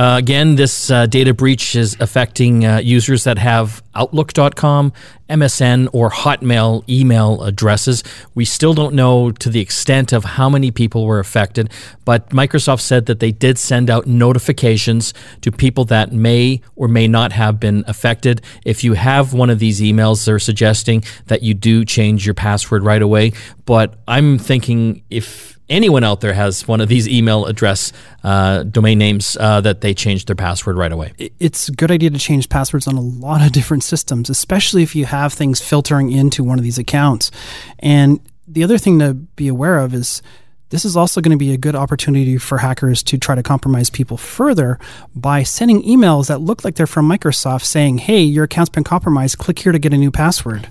Uh, 0.00 0.16
again, 0.16 0.56
this 0.56 0.90
uh, 0.90 1.04
data 1.04 1.34
breach 1.34 1.76
is 1.76 1.94
affecting 2.00 2.64
uh, 2.64 2.78
users 2.78 3.24
that 3.24 3.36
have 3.36 3.82
Outlook.com, 3.94 4.94
MSN, 5.28 5.90
or 5.92 6.08
Hotmail 6.08 6.88
email 6.88 7.42
addresses. 7.42 8.02
We 8.34 8.46
still 8.46 8.72
don't 8.72 8.94
know 8.94 9.30
to 9.30 9.50
the 9.50 9.60
extent 9.60 10.14
of 10.14 10.24
how 10.24 10.48
many 10.48 10.70
people 10.70 11.04
were 11.04 11.18
affected, 11.18 11.70
but 12.06 12.30
Microsoft 12.30 12.80
said 12.80 13.04
that 13.06 13.20
they 13.20 13.30
did 13.30 13.58
send 13.58 13.90
out 13.90 14.06
notifications 14.06 15.12
to 15.42 15.52
people 15.52 15.84
that 15.86 16.12
may 16.12 16.62
or 16.76 16.88
may 16.88 17.06
not 17.06 17.32
have 17.32 17.60
been 17.60 17.84
affected. 17.86 18.40
If 18.64 18.82
you 18.82 18.94
have 18.94 19.34
one 19.34 19.50
of 19.50 19.58
these 19.58 19.82
emails, 19.82 20.24
they're 20.24 20.38
suggesting 20.38 21.04
that 21.26 21.42
you 21.42 21.52
do 21.52 21.84
change 21.84 22.24
your 22.24 22.34
password 22.34 22.84
right 22.84 23.02
away. 23.02 23.34
But 23.66 23.98
I'm 24.08 24.38
thinking 24.38 25.02
if 25.10 25.59
anyone 25.70 26.04
out 26.04 26.20
there 26.20 26.34
has 26.34 26.68
one 26.68 26.80
of 26.80 26.88
these 26.88 27.08
email 27.08 27.46
address 27.46 27.92
uh, 28.24 28.64
domain 28.64 28.98
names 28.98 29.36
uh, 29.40 29.60
that 29.62 29.80
they 29.80 29.94
change 29.94 30.26
their 30.26 30.36
password 30.36 30.76
right 30.76 30.92
away. 30.92 31.12
It's 31.38 31.68
a 31.68 31.72
good 31.72 31.90
idea 31.90 32.10
to 32.10 32.18
change 32.18 32.48
passwords 32.48 32.86
on 32.86 32.96
a 32.96 33.00
lot 33.00 33.40
of 33.40 33.52
different 33.52 33.84
systems, 33.84 34.28
especially 34.28 34.82
if 34.82 34.94
you 34.94 35.06
have 35.06 35.32
things 35.32 35.60
filtering 35.60 36.10
into 36.10 36.44
one 36.44 36.58
of 36.58 36.64
these 36.64 36.78
accounts. 36.78 37.30
And 37.78 38.20
the 38.46 38.64
other 38.64 38.76
thing 38.76 38.98
to 38.98 39.14
be 39.14 39.48
aware 39.48 39.78
of 39.78 39.94
is 39.94 40.22
this 40.70 40.84
is 40.84 40.96
also 40.96 41.20
going 41.20 41.36
to 41.36 41.38
be 41.38 41.52
a 41.52 41.56
good 41.56 41.74
opportunity 41.74 42.38
for 42.38 42.58
hackers 42.58 43.02
to 43.04 43.18
try 43.18 43.34
to 43.34 43.42
compromise 43.42 43.90
people 43.90 44.16
further 44.16 44.78
by 45.14 45.42
sending 45.42 45.82
emails 45.82 46.28
that 46.28 46.40
look 46.40 46.64
like 46.64 46.76
they're 46.76 46.86
from 46.86 47.08
Microsoft 47.08 47.64
saying, 47.64 47.98
hey, 47.98 48.20
your 48.20 48.44
account's 48.44 48.70
been 48.70 48.84
compromised. 48.84 49.38
Click 49.38 49.58
here 49.58 49.72
to 49.72 49.78
get 49.78 49.92
a 49.92 49.98
new 49.98 50.10
password. 50.12 50.68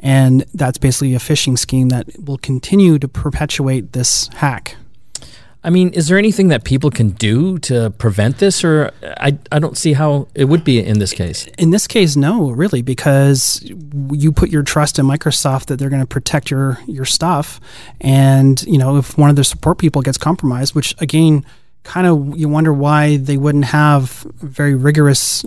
And 0.00 0.44
that's 0.54 0.78
basically 0.78 1.14
a 1.14 1.18
phishing 1.18 1.58
scheme 1.58 1.90
that 1.90 2.06
will 2.24 2.38
continue 2.38 2.98
to 2.98 3.06
perpetuate 3.06 3.92
this 3.92 4.28
hack. 4.34 4.76
I 5.62 5.68
mean, 5.68 5.90
is 5.90 6.08
there 6.08 6.16
anything 6.16 6.48
that 6.48 6.64
people 6.64 6.90
can 6.90 7.10
do 7.10 7.58
to 7.60 7.90
prevent 7.90 8.38
this, 8.38 8.64
or 8.64 8.92
I, 9.02 9.36
I 9.52 9.58
don't 9.58 9.76
see 9.76 9.92
how 9.92 10.26
it 10.34 10.46
would 10.46 10.64
be 10.64 10.82
in 10.82 11.00
this 11.00 11.12
case? 11.12 11.46
In 11.58 11.68
this 11.68 11.86
case, 11.86 12.16
no, 12.16 12.50
really, 12.50 12.80
because 12.80 13.62
you 14.10 14.32
put 14.32 14.48
your 14.48 14.62
trust 14.62 14.98
in 14.98 15.04
Microsoft 15.04 15.66
that 15.66 15.78
they're 15.78 15.90
going 15.90 16.00
to 16.00 16.06
protect 16.06 16.50
your 16.50 16.78
your 16.86 17.04
stuff, 17.04 17.60
and 18.00 18.62
you 18.62 18.78
know 18.78 18.96
if 18.96 19.18
one 19.18 19.28
of 19.28 19.36
their 19.36 19.44
support 19.44 19.76
people 19.76 20.00
gets 20.00 20.16
compromised, 20.16 20.74
which 20.74 20.94
again, 20.98 21.44
kind 21.82 22.06
of 22.06 22.38
you 22.38 22.48
wonder 22.48 22.72
why 22.72 23.18
they 23.18 23.36
wouldn't 23.36 23.66
have 23.66 24.26
very 24.40 24.74
rigorous 24.74 25.44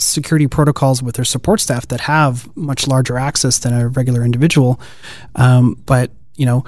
security 0.00 0.46
protocols 0.46 1.02
with 1.02 1.16
their 1.16 1.24
support 1.24 1.60
staff 1.60 1.88
that 1.88 2.00
have 2.00 2.54
much 2.56 2.86
larger 2.86 3.18
access 3.18 3.58
than 3.58 3.72
a 3.72 3.88
regular 3.88 4.24
individual. 4.24 4.80
Um, 5.36 5.74
but 5.86 6.10
you 6.36 6.46
know, 6.46 6.64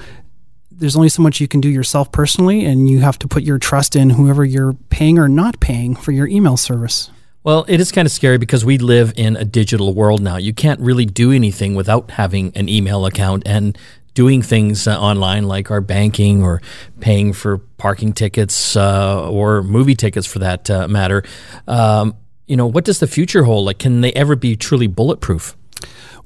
there's 0.70 0.96
only 0.96 1.08
so 1.08 1.22
much 1.22 1.40
you 1.40 1.48
can 1.48 1.60
do 1.60 1.68
yourself 1.68 2.10
personally, 2.12 2.64
and 2.64 2.88
you 2.88 3.00
have 3.00 3.18
to 3.20 3.28
put 3.28 3.42
your 3.42 3.58
trust 3.58 3.96
in 3.96 4.10
whoever 4.10 4.44
you're 4.44 4.74
paying 4.90 5.18
or 5.18 5.28
not 5.28 5.60
paying 5.60 5.94
for 5.94 6.12
your 6.12 6.26
email 6.26 6.56
service. 6.56 7.10
Well, 7.44 7.64
it 7.68 7.80
is 7.80 7.90
kind 7.90 8.06
of 8.06 8.12
scary 8.12 8.38
because 8.38 8.64
we 8.64 8.78
live 8.78 9.12
in 9.16 9.36
a 9.36 9.44
digital 9.44 9.94
world 9.94 10.22
now. 10.22 10.36
You 10.36 10.52
can't 10.52 10.78
really 10.80 11.06
do 11.06 11.32
anything 11.32 11.74
without 11.74 12.12
having 12.12 12.52
an 12.56 12.68
email 12.68 13.04
account 13.04 13.42
and 13.46 13.76
doing 14.14 14.42
things 14.42 14.86
uh, 14.86 15.00
online 15.00 15.44
like 15.44 15.70
our 15.70 15.80
banking 15.80 16.42
or 16.42 16.60
paying 17.00 17.32
for 17.32 17.58
parking 17.58 18.12
tickets 18.12 18.76
uh, 18.76 19.28
or 19.28 19.62
movie 19.62 19.94
tickets 19.94 20.26
for 20.26 20.38
that 20.40 20.70
uh, 20.70 20.86
matter. 20.86 21.24
Um, 21.66 22.14
you 22.46 22.56
know, 22.56 22.66
what 22.66 22.84
does 22.84 22.98
the 22.98 23.06
future 23.06 23.44
hold? 23.44 23.66
Like, 23.66 23.78
can 23.78 24.00
they 24.00 24.12
ever 24.12 24.36
be 24.36 24.56
truly 24.56 24.86
bulletproof? 24.86 25.56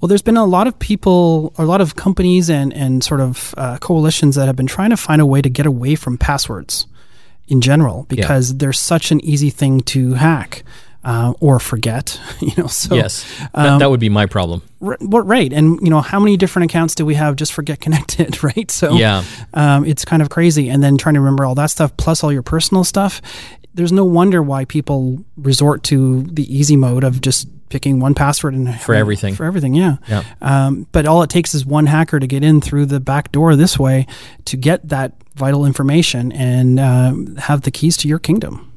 Well, 0.00 0.08
there's 0.08 0.22
been 0.22 0.36
a 0.36 0.44
lot 0.44 0.66
of 0.66 0.78
people, 0.78 1.54
a 1.56 1.64
lot 1.64 1.80
of 1.80 1.96
companies 1.96 2.50
and, 2.50 2.72
and 2.74 3.02
sort 3.02 3.20
of 3.20 3.54
uh, 3.56 3.78
coalitions 3.78 4.34
that 4.36 4.46
have 4.46 4.56
been 4.56 4.66
trying 4.66 4.90
to 4.90 4.96
find 4.96 5.22
a 5.22 5.26
way 5.26 5.40
to 5.40 5.48
get 5.48 5.66
away 5.66 5.94
from 5.94 6.18
passwords. 6.18 6.86
in 7.48 7.60
general 7.60 8.04
because 8.08 8.50
yeah. 8.50 8.56
they're 8.58 8.72
such 8.72 9.12
an 9.12 9.24
easy 9.24 9.50
thing 9.50 9.80
to 9.80 10.14
hack. 10.14 10.64
Uh, 11.04 11.32
or 11.38 11.60
forget, 11.60 12.20
you 12.40 12.50
know. 12.58 12.66
So 12.66 12.96
yes, 12.96 13.24
um, 13.54 13.78
that, 13.78 13.88
would 13.88 14.00
be 14.00 14.08
my 14.08 14.26
problem. 14.26 14.62
R- 14.82 14.98
right, 15.00 15.52
and 15.52 15.78
you 15.80 15.88
know, 15.88 16.00
how 16.00 16.18
many 16.18 16.36
different 16.36 16.68
accounts 16.68 16.96
do 16.96 17.06
we 17.06 17.14
have 17.14 17.36
just 17.36 17.52
for 17.52 17.62
Get 17.62 17.80
Connected, 17.86 18.42
right? 18.42 18.68
So 18.72 18.94
yeah, 18.94 19.22
um, 19.54 19.84
it's 19.84 20.04
kind 20.04 20.20
of 20.20 20.30
crazy. 20.30 20.68
And 20.68 20.82
then 20.82 20.98
trying 20.98 21.14
to 21.14 21.20
remember 21.20 21.44
all 21.44 21.54
that 21.54 21.70
stuff 21.70 21.96
plus 21.96 22.24
all 22.24 22.32
your 22.32 22.42
personal 22.42 22.82
stuff. 22.82 23.22
There's 23.76 23.92
no 23.92 24.04
wonder 24.04 24.42
why 24.42 24.64
people 24.64 25.24
resort 25.36 25.82
to 25.84 26.22
the 26.22 26.54
easy 26.54 26.76
mode 26.76 27.04
of 27.04 27.20
just 27.20 27.48
picking 27.68 28.00
one 28.00 28.14
password 28.14 28.54
and 28.54 28.80
for 28.80 28.94
everything. 28.94 29.34
For 29.34 29.44
everything, 29.44 29.74
yeah. 29.74 29.96
yeah. 30.08 30.24
Um, 30.40 30.86
but 30.92 31.06
all 31.06 31.22
it 31.22 31.30
takes 31.30 31.54
is 31.54 31.66
one 31.66 31.86
hacker 31.86 32.18
to 32.18 32.26
get 32.26 32.42
in 32.42 32.60
through 32.60 32.86
the 32.86 33.00
back 33.00 33.32
door 33.32 33.54
this 33.54 33.78
way 33.78 34.06
to 34.46 34.56
get 34.56 34.88
that 34.88 35.12
vital 35.34 35.66
information 35.66 36.32
and 36.32 36.80
uh, 36.80 37.14
have 37.40 37.62
the 37.62 37.70
keys 37.70 37.96
to 37.98 38.08
your 38.08 38.18
kingdom. 38.18 38.72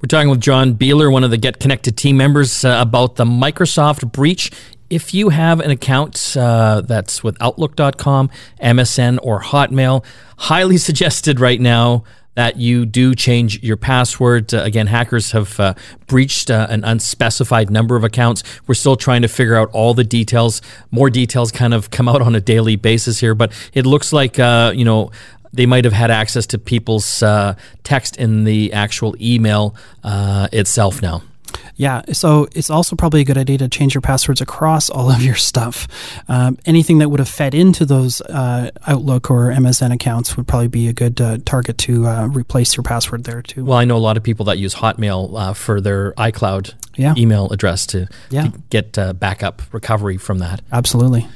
We're 0.00 0.06
talking 0.06 0.30
with 0.30 0.40
John 0.40 0.74
Beeler, 0.74 1.12
one 1.12 1.24
of 1.24 1.30
the 1.30 1.36
Get 1.36 1.58
Connected 1.58 1.96
team 1.96 2.16
members, 2.16 2.64
uh, 2.64 2.78
about 2.80 3.16
the 3.16 3.24
Microsoft 3.24 4.12
breach. 4.12 4.50
If 4.88 5.12
you 5.12 5.28
have 5.28 5.60
an 5.60 5.70
account 5.70 6.36
uh, 6.36 6.80
that's 6.82 7.22
with 7.22 7.36
Outlook.com, 7.42 8.30
MSN, 8.62 9.18
or 9.22 9.42
Hotmail, 9.42 10.04
highly 10.38 10.76
suggested 10.78 11.40
right 11.40 11.60
now 11.60 12.04
that 12.38 12.56
you 12.56 12.86
do 12.86 13.16
change 13.16 13.60
your 13.64 13.76
password. 13.76 14.54
Uh, 14.54 14.62
again, 14.62 14.86
hackers 14.86 15.32
have 15.32 15.58
uh, 15.58 15.74
breached 16.06 16.52
uh, 16.52 16.68
an 16.70 16.84
unspecified 16.84 17.68
number 17.68 17.96
of 17.96 18.04
accounts. 18.04 18.44
We're 18.68 18.76
still 18.76 18.94
trying 18.94 19.22
to 19.22 19.28
figure 19.28 19.56
out 19.56 19.68
all 19.72 19.92
the 19.92 20.04
details. 20.04 20.62
More 20.92 21.10
details 21.10 21.50
kind 21.50 21.74
of 21.74 21.90
come 21.90 22.08
out 22.08 22.22
on 22.22 22.36
a 22.36 22.40
daily 22.40 22.76
basis 22.76 23.18
here, 23.18 23.34
but 23.34 23.50
it 23.74 23.86
looks 23.86 24.12
like, 24.12 24.38
uh, 24.38 24.72
you 24.72 24.84
know, 24.84 25.10
they 25.52 25.66
might 25.66 25.84
have 25.84 25.94
had 25.94 26.12
access 26.12 26.46
to 26.46 26.58
people's 26.58 27.24
uh, 27.24 27.56
text 27.82 28.16
in 28.18 28.44
the 28.44 28.72
actual 28.72 29.16
email 29.20 29.74
uh, 30.04 30.46
itself 30.52 31.02
now. 31.02 31.24
Yeah, 31.78 32.02
so 32.12 32.48
it's 32.56 32.70
also 32.70 32.96
probably 32.96 33.20
a 33.20 33.24
good 33.24 33.38
idea 33.38 33.56
to 33.58 33.68
change 33.68 33.94
your 33.94 34.02
passwords 34.02 34.40
across 34.40 34.90
all 34.90 35.12
of 35.12 35.22
your 35.22 35.36
stuff. 35.36 35.86
Um, 36.26 36.58
anything 36.66 36.98
that 36.98 37.08
would 37.08 37.20
have 37.20 37.28
fed 37.28 37.54
into 37.54 37.86
those 37.86 38.20
uh, 38.20 38.70
Outlook 38.88 39.30
or 39.30 39.52
MSN 39.52 39.94
accounts 39.94 40.36
would 40.36 40.48
probably 40.48 40.66
be 40.66 40.88
a 40.88 40.92
good 40.92 41.20
uh, 41.20 41.38
target 41.44 41.78
to 41.78 42.06
uh, 42.08 42.26
replace 42.26 42.76
your 42.76 42.82
password 42.82 43.22
there 43.24 43.42
too. 43.42 43.64
Well, 43.64 43.78
I 43.78 43.84
know 43.84 43.96
a 43.96 43.98
lot 43.98 44.16
of 44.16 44.24
people 44.24 44.44
that 44.46 44.58
use 44.58 44.74
Hotmail 44.74 45.38
uh, 45.38 45.52
for 45.54 45.80
their 45.80 46.12
iCloud 46.14 46.74
yeah. 46.96 47.14
email 47.16 47.48
address 47.52 47.86
to, 47.88 48.08
yeah. 48.28 48.48
to 48.48 48.58
get 48.70 48.98
uh, 48.98 49.12
backup 49.12 49.62
recovery 49.72 50.16
from 50.16 50.38
that. 50.40 50.60
Absolutely. 50.72 51.28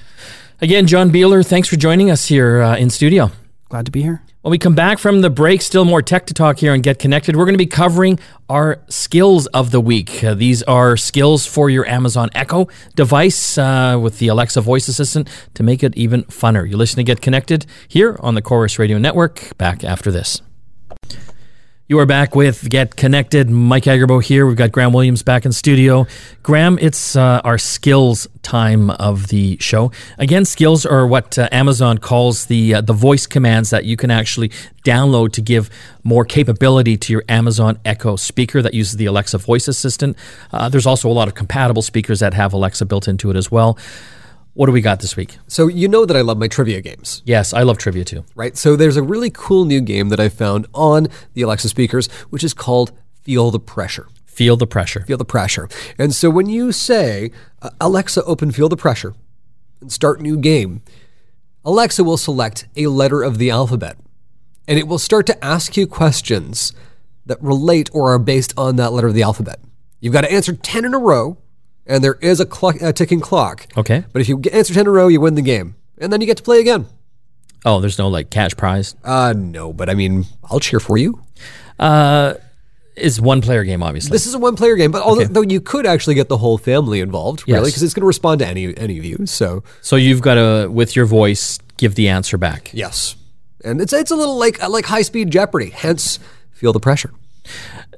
Again, 0.60 0.88
John 0.88 1.10
Beeler, 1.12 1.46
thanks 1.46 1.68
for 1.68 1.76
joining 1.76 2.10
us 2.10 2.26
here 2.26 2.62
uh, 2.62 2.76
in 2.76 2.90
studio. 2.90 3.30
Glad 3.72 3.86
to 3.86 3.90
be 3.90 4.02
here. 4.02 4.22
When 4.42 4.50
we 4.50 4.58
come 4.58 4.74
back 4.74 4.98
from 4.98 5.22
the 5.22 5.30
break, 5.30 5.62
still 5.62 5.86
more 5.86 6.02
tech 6.02 6.26
to 6.26 6.34
talk 6.34 6.58
here 6.58 6.74
and 6.74 6.82
get 6.82 6.98
connected. 6.98 7.36
We're 7.36 7.46
going 7.46 7.54
to 7.54 7.58
be 7.58 7.64
covering 7.64 8.18
our 8.50 8.82
skills 8.90 9.46
of 9.46 9.70
the 9.70 9.80
week. 9.80 10.22
Uh, 10.22 10.34
these 10.34 10.62
are 10.64 10.94
skills 10.94 11.46
for 11.46 11.70
your 11.70 11.88
Amazon 11.88 12.28
Echo 12.34 12.68
device 12.96 13.56
uh, 13.56 13.98
with 13.98 14.18
the 14.18 14.28
Alexa 14.28 14.60
voice 14.60 14.88
assistant 14.88 15.26
to 15.54 15.62
make 15.62 15.82
it 15.82 15.96
even 15.96 16.24
funner. 16.24 16.68
You 16.68 16.76
listen 16.76 16.96
to 16.96 17.02
Get 17.02 17.22
Connected 17.22 17.64
here 17.88 18.18
on 18.20 18.34
the 18.34 18.42
Corus 18.42 18.78
Radio 18.78 18.98
Network. 18.98 19.56
Back 19.56 19.84
after 19.84 20.10
this. 20.10 20.42
You 21.88 21.98
are 21.98 22.06
back 22.06 22.34
with 22.34 22.68
Get 22.68 22.96
Connected. 22.96 23.48
Mike 23.48 23.84
Agerbo 23.84 24.22
here. 24.22 24.44
We've 24.46 24.56
got 24.56 24.72
Graham 24.72 24.92
Williams 24.92 25.22
back 25.22 25.46
in 25.46 25.52
studio. 25.52 26.06
Graham, 26.42 26.78
it's 26.78 27.16
uh, 27.16 27.40
our 27.42 27.56
skills 27.56 28.26
time 28.42 28.90
of 28.90 29.28
the 29.28 29.56
show. 29.60 29.90
Again, 30.18 30.44
skills 30.44 30.84
are 30.84 31.06
what 31.06 31.38
uh, 31.38 31.48
Amazon 31.52 31.98
calls 31.98 32.46
the 32.46 32.74
uh, 32.74 32.80
the 32.80 32.92
voice 32.92 33.26
commands 33.26 33.70
that 33.70 33.84
you 33.84 33.96
can 33.96 34.10
actually 34.10 34.50
download 34.84 35.32
to 35.32 35.40
give 35.40 35.70
more 36.02 36.24
capability 36.24 36.96
to 36.96 37.12
your 37.12 37.24
Amazon 37.28 37.78
Echo 37.84 38.16
speaker 38.16 38.62
that 38.62 38.74
uses 38.74 38.96
the 38.96 39.06
Alexa 39.06 39.38
voice 39.38 39.68
assistant. 39.68 40.16
Uh, 40.52 40.68
there's 40.68 40.86
also 40.86 41.08
a 41.08 41.12
lot 41.12 41.28
of 41.28 41.34
compatible 41.34 41.82
speakers 41.82 42.20
that 42.20 42.34
have 42.34 42.52
Alexa 42.52 42.84
built 42.86 43.08
into 43.08 43.30
it 43.30 43.36
as 43.36 43.50
well. 43.50 43.78
What 44.54 44.66
do 44.66 44.72
we 44.72 44.82
got 44.82 45.00
this 45.00 45.16
week? 45.16 45.38
So, 45.46 45.66
you 45.66 45.88
know 45.88 46.04
that 46.04 46.14
I 46.14 46.20
love 46.20 46.36
my 46.36 46.46
trivia 46.46 46.82
games. 46.82 47.22
Yes, 47.24 47.54
I 47.54 47.62
love 47.62 47.78
trivia 47.78 48.04
too. 48.04 48.24
Right? 48.34 48.54
So, 48.54 48.76
there's 48.76 48.98
a 48.98 49.02
really 49.02 49.30
cool 49.30 49.64
new 49.64 49.80
game 49.80 50.10
that 50.10 50.20
I 50.20 50.28
found 50.28 50.66
on 50.74 51.08
the 51.32 51.40
Alexa 51.42 51.70
speakers, 51.70 52.08
which 52.28 52.44
is 52.44 52.52
called 52.52 52.92
Feel 53.22 53.50
the 53.50 53.60
Pressure. 53.60 54.08
Feel 54.32 54.56
the 54.56 54.66
pressure. 54.66 55.00
Feel 55.00 55.18
the 55.18 55.24
pressure. 55.24 55.68
And 55.98 56.14
so, 56.14 56.30
when 56.30 56.48
you 56.48 56.72
say, 56.72 57.30
uh, 57.60 57.70
Alexa, 57.80 58.24
open 58.24 58.50
Feel 58.50 58.68
the 58.68 58.76
Pressure 58.76 59.14
and 59.80 59.92
start 59.92 60.20
new 60.20 60.36
game, 60.38 60.82
Alexa 61.64 62.02
will 62.02 62.16
select 62.16 62.66
a 62.76 62.86
letter 62.86 63.22
of 63.22 63.38
the 63.38 63.50
alphabet 63.50 63.98
and 64.66 64.78
it 64.78 64.88
will 64.88 64.98
start 64.98 65.26
to 65.26 65.44
ask 65.44 65.76
you 65.76 65.86
questions 65.86 66.72
that 67.26 67.40
relate 67.42 67.90
or 67.92 68.12
are 68.12 68.18
based 68.18 68.54
on 68.56 68.76
that 68.76 68.92
letter 68.92 69.08
of 69.08 69.14
the 69.14 69.22
alphabet. 69.22 69.60
You've 70.00 70.12
got 70.12 70.22
to 70.22 70.32
answer 70.32 70.54
10 70.54 70.84
in 70.84 70.94
a 70.94 70.98
row 70.98 71.36
and 71.86 72.02
there 72.02 72.14
is 72.14 72.40
a, 72.40 72.46
clock, 72.46 72.80
a 72.80 72.92
ticking 72.92 73.20
clock. 73.20 73.66
Okay. 73.76 74.04
But 74.12 74.22
if 74.22 74.28
you 74.28 74.40
answer 74.52 74.72
10 74.72 74.82
in 74.82 74.86
a 74.86 74.90
row, 74.90 75.08
you 75.08 75.20
win 75.20 75.34
the 75.34 75.42
game. 75.42 75.76
And 75.98 76.12
then 76.12 76.20
you 76.20 76.26
get 76.26 76.38
to 76.38 76.42
play 76.42 76.60
again. 76.60 76.86
Oh, 77.64 77.80
there's 77.80 77.98
no 77.98 78.08
like 78.08 78.30
cash 78.30 78.56
prize? 78.56 78.96
Uh, 79.04 79.34
no, 79.36 79.72
but 79.72 79.88
I 79.88 79.94
mean, 79.94 80.24
I'll 80.50 80.58
cheer 80.58 80.80
for 80.80 80.96
you. 80.96 81.22
Uh, 81.78 82.34
it's 82.96 83.20
one 83.20 83.40
player 83.40 83.64
game, 83.64 83.82
obviously. 83.82 84.10
This 84.10 84.26
is 84.26 84.34
a 84.34 84.38
one 84.38 84.56
player 84.56 84.76
game, 84.76 84.90
but 84.90 85.02
although 85.02 85.40
okay. 85.40 85.52
you 85.52 85.60
could 85.60 85.86
actually 85.86 86.14
get 86.14 86.28
the 86.28 86.38
whole 86.38 86.58
family 86.58 87.00
involved, 87.00 87.44
really, 87.48 87.60
because 87.60 87.76
yes. 87.76 87.82
it's 87.82 87.94
going 87.94 88.02
to 88.02 88.06
respond 88.06 88.40
to 88.40 88.46
any 88.46 88.76
any 88.76 88.98
of 88.98 89.04
you. 89.04 89.26
So, 89.26 89.62
so 89.80 89.96
you've 89.96 90.20
got 90.20 90.34
to, 90.34 90.68
with 90.70 90.94
your 90.94 91.06
voice, 91.06 91.58
give 91.76 91.94
the 91.94 92.08
answer 92.08 92.36
back. 92.36 92.70
Yes, 92.72 93.16
and 93.64 93.80
it's 93.80 93.92
it's 93.92 94.10
a 94.10 94.16
little 94.16 94.38
like 94.38 94.66
like 94.68 94.84
high 94.84 95.02
speed 95.02 95.30
Jeopardy. 95.30 95.70
Hence, 95.70 96.18
feel 96.50 96.72
the 96.72 96.80
pressure. 96.80 97.12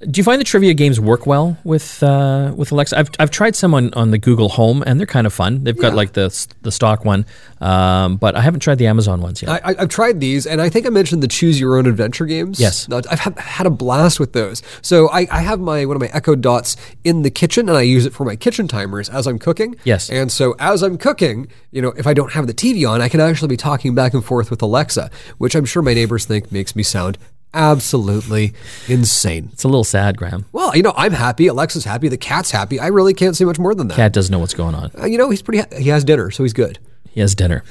Do 0.01 0.19
you 0.19 0.25
find 0.25 0.41
the 0.41 0.45
trivia 0.45 0.75
games 0.75 0.99
work 0.99 1.25
well 1.25 1.57
with 1.63 2.03
uh, 2.03 2.53
with 2.57 2.73
Alexa? 2.73 2.99
I've, 2.99 3.11
I've 3.21 3.31
tried 3.31 3.55
some 3.55 3.75
on, 3.75 3.95
on 3.95 4.11
the 4.11 4.19
Google 4.19 4.49
Home 4.49 4.83
and 4.85 4.99
they're 4.99 5.07
kind 5.07 5.25
of 5.25 5.33
fun. 5.33 5.63
They've 5.63 5.77
got 5.77 5.89
yeah. 5.89 5.95
like 5.95 6.13
the 6.15 6.47
the 6.63 6.73
stock 6.73 7.05
one, 7.05 7.25
um, 7.61 8.17
but 8.17 8.35
I 8.35 8.41
haven't 8.41 8.61
tried 8.61 8.79
the 8.79 8.89
Amazon 8.89 9.21
ones 9.21 9.41
yet. 9.41 9.63
I, 9.65 9.75
have 9.79 9.89
tried 9.89 10.19
these, 10.19 10.47
and 10.47 10.61
I 10.61 10.69
think 10.69 10.85
I 10.85 10.89
mentioned 10.89 11.23
the 11.23 11.29
Choose 11.29 11.61
Your 11.61 11.79
Own 11.79 11.87
Adventure 11.87 12.27
games. 12.27 12.59
Yes, 12.59 12.89
I've 12.91 13.21
had 13.39 13.67
a 13.67 13.71
blast 13.71 14.19
with 14.19 14.33
those. 14.33 14.63
So 14.83 15.09
I, 15.11 15.29
I 15.31 15.43
have 15.43 15.61
my 15.61 15.85
one 15.85 15.97
of 15.97 16.03
my 16.03 16.11
Echo 16.13 16.35
Dots 16.35 16.77
in 17.05 17.23
the 17.23 17.31
kitchen, 17.31 17.69
and 17.69 17.79
I 17.79 17.83
use 17.83 18.05
it 18.05 18.13
for 18.13 18.25
my 18.25 18.35
kitchen 18.35 18.67
timers 18.67 19.09
as 19.09 19.29
I'm 19.29 19.39
cooking. 19.39 19.77
Yes, 19.85 20.11
and 20.11 20.31
so 20.33 20.57
as 20.59 20.83
I'm 20.83 20.99
cooking, 20.99 21.47
you 21.71 21.81
know, 21.81 21.91
if 21.97 22.09
I 22.09 22.15
don't 22.15 22.33
have 22.33 22.49
the 22.49 22.55
TV 22.55 22.89
on, 22.89 23.01
I 23.01 23.09
can 23.09 23.21
actually 23.21 23.49
be 23.49 23.57
talking 23.57 23.95
back 23.95 24.13
and 24.13 24.25
forth 24.25 24.51
with 24.51 24.61
Alexa, 24.61 25.09
which 25.39 25.55
I'm 25.55 25.65
sure 25.65 25.83
my 25.83 25.95
neighbors 25.95 26.25
think 26.25 26.51
makes 26.51 26.75
me 26.75 26.83
sound 26.83 27.17
absolutely 27.55 28.53
insane. 28.89 29.49
It's 29.53 29.65
a 29.65 29.69
little 29.69 29.85
sad, 29.85 30.17
Graham. 30.17 30.45
Well, 30.53 30.77
you 30.77 30.83
know, 30.83 30.93
I'm 30.97 31.13
happy. 31.13 31.47
Alexa's 31.47 31.85
happy. 31.85 32.09
The 32.09 32.17
cat's 32.19 32.51
happy. 32.51 32.79
I 32.81 32.89
really 32.89 33.15
can't 33.15 33.37
say 33.37 33.45
much 33.45 33.59
more 33.59 33.75
than 33.75 33.89
that. 33.89 33.95
Cat 33.95 34.13
doesn't 34.13 34.33
know 34.33 34.39
what's 34.41 34.55
going 34.55 34.75
on. 34.75 34.91
Uh, 34.99 35.07
you 35.07 35.17
know, 35.17 35.31
he's 35.31 35.43
pretty. 35.43 35.61
Ha- 35.61 35.79
he 35.79 35.89
has 35.89 36.05
dinner, 36.05 36.31
so 36.31 36.43
he's 36.43 36.53
good. 36.53 36.79
He 37.11 37.21
has 37.21 37.35
dinner. 37.35 37.65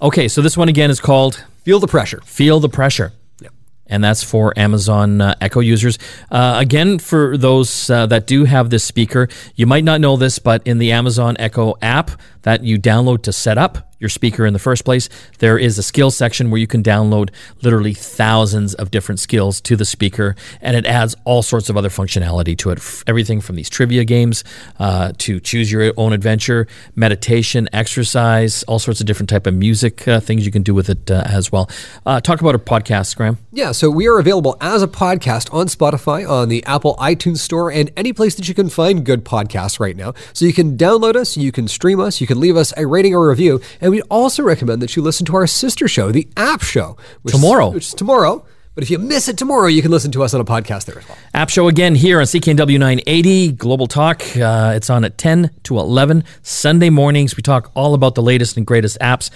Okay, 0.00 0.28
so 0.28 0.42
this 0.42 0.56
one 0.56 0.68
again 0.68 0.90
is 0.90 1.00
called 1.00 1.44
Feel 1.64 1.78
the 1.80 1.86
Pressure. 1.86 2.20
Feel 2.24 2.60
the 2.60 2.68
Pressure. 2.68 3.12
Yep. 3.40 3.52
And 3.86 4.04
that's 4.04 4.22
for 4.22 4.52
Amazon 4.58 5.20
uh, 5.20 5.34
Echo 5.40 5.60
users. 5.60 5.98
Uh, 6.30 6.56
again, 6.58 6.98
for 6.98 7.36
those 7.38 7.88
uh, 7.88 8.06
that 8.06 8.26
do 8.26 8.44
have 8.44 8.70
this 8.70 8.84
speaker, 8.84 9.28
you 9.54 9.66
might 9.66 9.84
not 9.84 10.00
know 10.00 10.16
this, 10.16 10.38
but 10.38 10.66
in 10.66 10.78
the 10.78 10.92
Amazon 10.92 11.36
Echo 11.38 11.76
app 11.80 12.10
that 12.42 12.62
you 12.62 12.78
download 12.78 13.22
to 13.22 13.32
set 13.32 13.56
up, 13.58 13.94
your 13.98 14.08
speaker 14.08 14.46
in 14.46 14.52
the 14.52 14.58
first 14.58 14.84
place, 14.84 15.08
there 15.38 15.58
is 15.58 15.78
a 15.78 15.82
skills 15.82 16.16
section 16.16 16.50
where 16.50 16.60
you 16.60 16.66
can 16.66 16.82
download 16.82 17.30
literally 17.62 17.94
thousands 17.94 18.74
of 18.74 18.90
different 18.90 19.20
skills 19.20 19.60
to 19.62 19.76
the 19.76 19.84
speaker, 19.84 20.34
and 20.60 20.76
it 20.76 20.86
adds 20.86 21.14
all 21.24 21.42
sorts 21.42 21.68
of 21.70 21.76
other 21.76 21.88
functionality 21.88 22.56
to 22.58 22.70
it. 22.70 22.80
Everything 23.06 23.40
from 23.40 23.56
these 23.56 23.70
trivia 23.70 24.04
games 24.04 24.44
uh, 24.78 25.12
to 25.18 25.40
choose 25.40 25.70
your 25.70 25.92
own 25.96 26.12
adventure, 26.12 26.66
meditation, 26.94 27.68
exercise, 27.72 28.62
all 28.64 28.78
sorts 28.78 29.00
of 29.00 29.06
different 29.06 29.28
type 29.28 29.46
of 29.46 29.54
music 29.54 30.06
uh, 30.06 30.20
things 30.20 30.44
you 30.44 30.52
can 30.52 30.62
do 30.62 30.74
with 30.74 30.88
it 30.90 31.10
uh, 31.10 31.22
as 31.26 31.50
well. 31.50 31.70
Uh, 32.04 32.20
talk 32.20 32.40
about 32.40 32.54
our 32.54 32.58
podcast, 32.58 33.16
Graham. 33.16 33.38
Yeah, 33.52 33.72
so 33.72 33.90
we 33.90 34.06
are 34.08 34.18
available 34.18 34.56
as 34.60 34.82
a 34.82 34.88
podcast 34.88 35.52
on 35.52 35.66
Spotify, 35.66 36.28
on 36.28 36.48
the 36.48 36.64
Apple 36.64 36.96
iTunes 36.96 37.38
Store, 37.38 37.70
and 37.70 37.90
any 37.96 38.12
place 38.12 38.34
that 38.34 38.48
you 38.48 38.54
can 38.54 38.68
find 38.68 39.04
good 39.04 39.24
podcasts 39.24 39.80
right 39.80 39.96
now. 39.96 40.14
So 40.32 40.44
you 40.44 40.52
can 40.52 40.76
download 40.76 41.16
us, 41.16 41.36
you 41.36 41.52
can 41.52 41.68
stream 41.68 42.00
us, 42.00 42.20
you 42.20 42.26
can 42.26 42.38
leave 42.40 42.56
us 42.56 42.72
a 42.76 42.86
rating 42.86 43.14
or 43.14 43.28
review. 43.28 43.60
And 43.86 43.92
we 43.92 44.02
also 44.10 44.42
recommend 44.42 44.82
that 44.82 44.96
you 44.96 45.02
listen 45.02 45.24
to 45.26 45.36
our 45.36 45.46
sister 45.46 45.86
show, 45.86 46.10
the 46.10 46.26
App 46.36 46.60
Show, 46.60 46.96
which 47.22 47.32
tomorrow, 47.32 47.68
is, 47.68 47.74
which 47.74 47.86
is 47.86 47.94
tomorrow. 47.94 48.44
But 48.74 48.82
if 48.82 48.90
you 48.90 48.98
miss 48.98 49.28
it 49.28 49.38
tomorrow, 49.38 49.68
you 49.68 49.80
can 49.80 49.92
listen 49.92 50.10
to 50.10 50.24
us 50.24 50.34
on 50.34 50.40
a 50.40 50.44
podcast 50.44 50.86
there 50.86 50.98
as 50.98 51.08
well. 51.08 51.16
App 51.34 51.50
Show 51.50 51.68
again 51.68 51.94
here 51.94 52.18
on 52.18 52.24
CKNW 52.24 52.80
980 52.80 53.52
Global 53.52 53.86
Talk. 53.86 54.24
Uh, 54.36 54.72
it's 54.74 54.90
on 54.90 55.04
at 55.04 55.18
10 55.18 55.52
to 55.62 55.78
11 55.78 56.24
Sunday 56.42 56.90
mornings. 56.90 57.36
We 57.36 57.44
talk 57.44 57.70
all 57.76 57.94
about 57.94 58.16
the 58.16 58.22
latest 58.22 58.56
and 58.56 58.66
greatest 58.66 58.98
apps. 58.98 59.30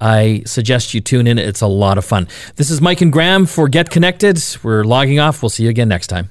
I 0.00 0.44
suggest 0.46 0.94
you 0.94 1.00
tune 1.00 1.26
in. 1.26 1.36
It's 1.36 1.60
a 1.60 1.66
lot 1.66 1.98
of 1.98 2.04
fun. 2.04 2.28
This 2.54 2.70
is 2.70 2.80
Mike 2.80 3.00
and 3.00 3.12
Graham 3.12 3.46
for 3.46 3.66
Get 3.66 3.90
Connected. 3.90 4.40
We're 4.62 4.84
logging 4.84 5.18
off. 5.18 5.42
We'll 5.42 5.50
see 5.50 5.64
you 5.64 5.70
again 5.70 5.88
next 5.88 6.06
time. 6.06 6.30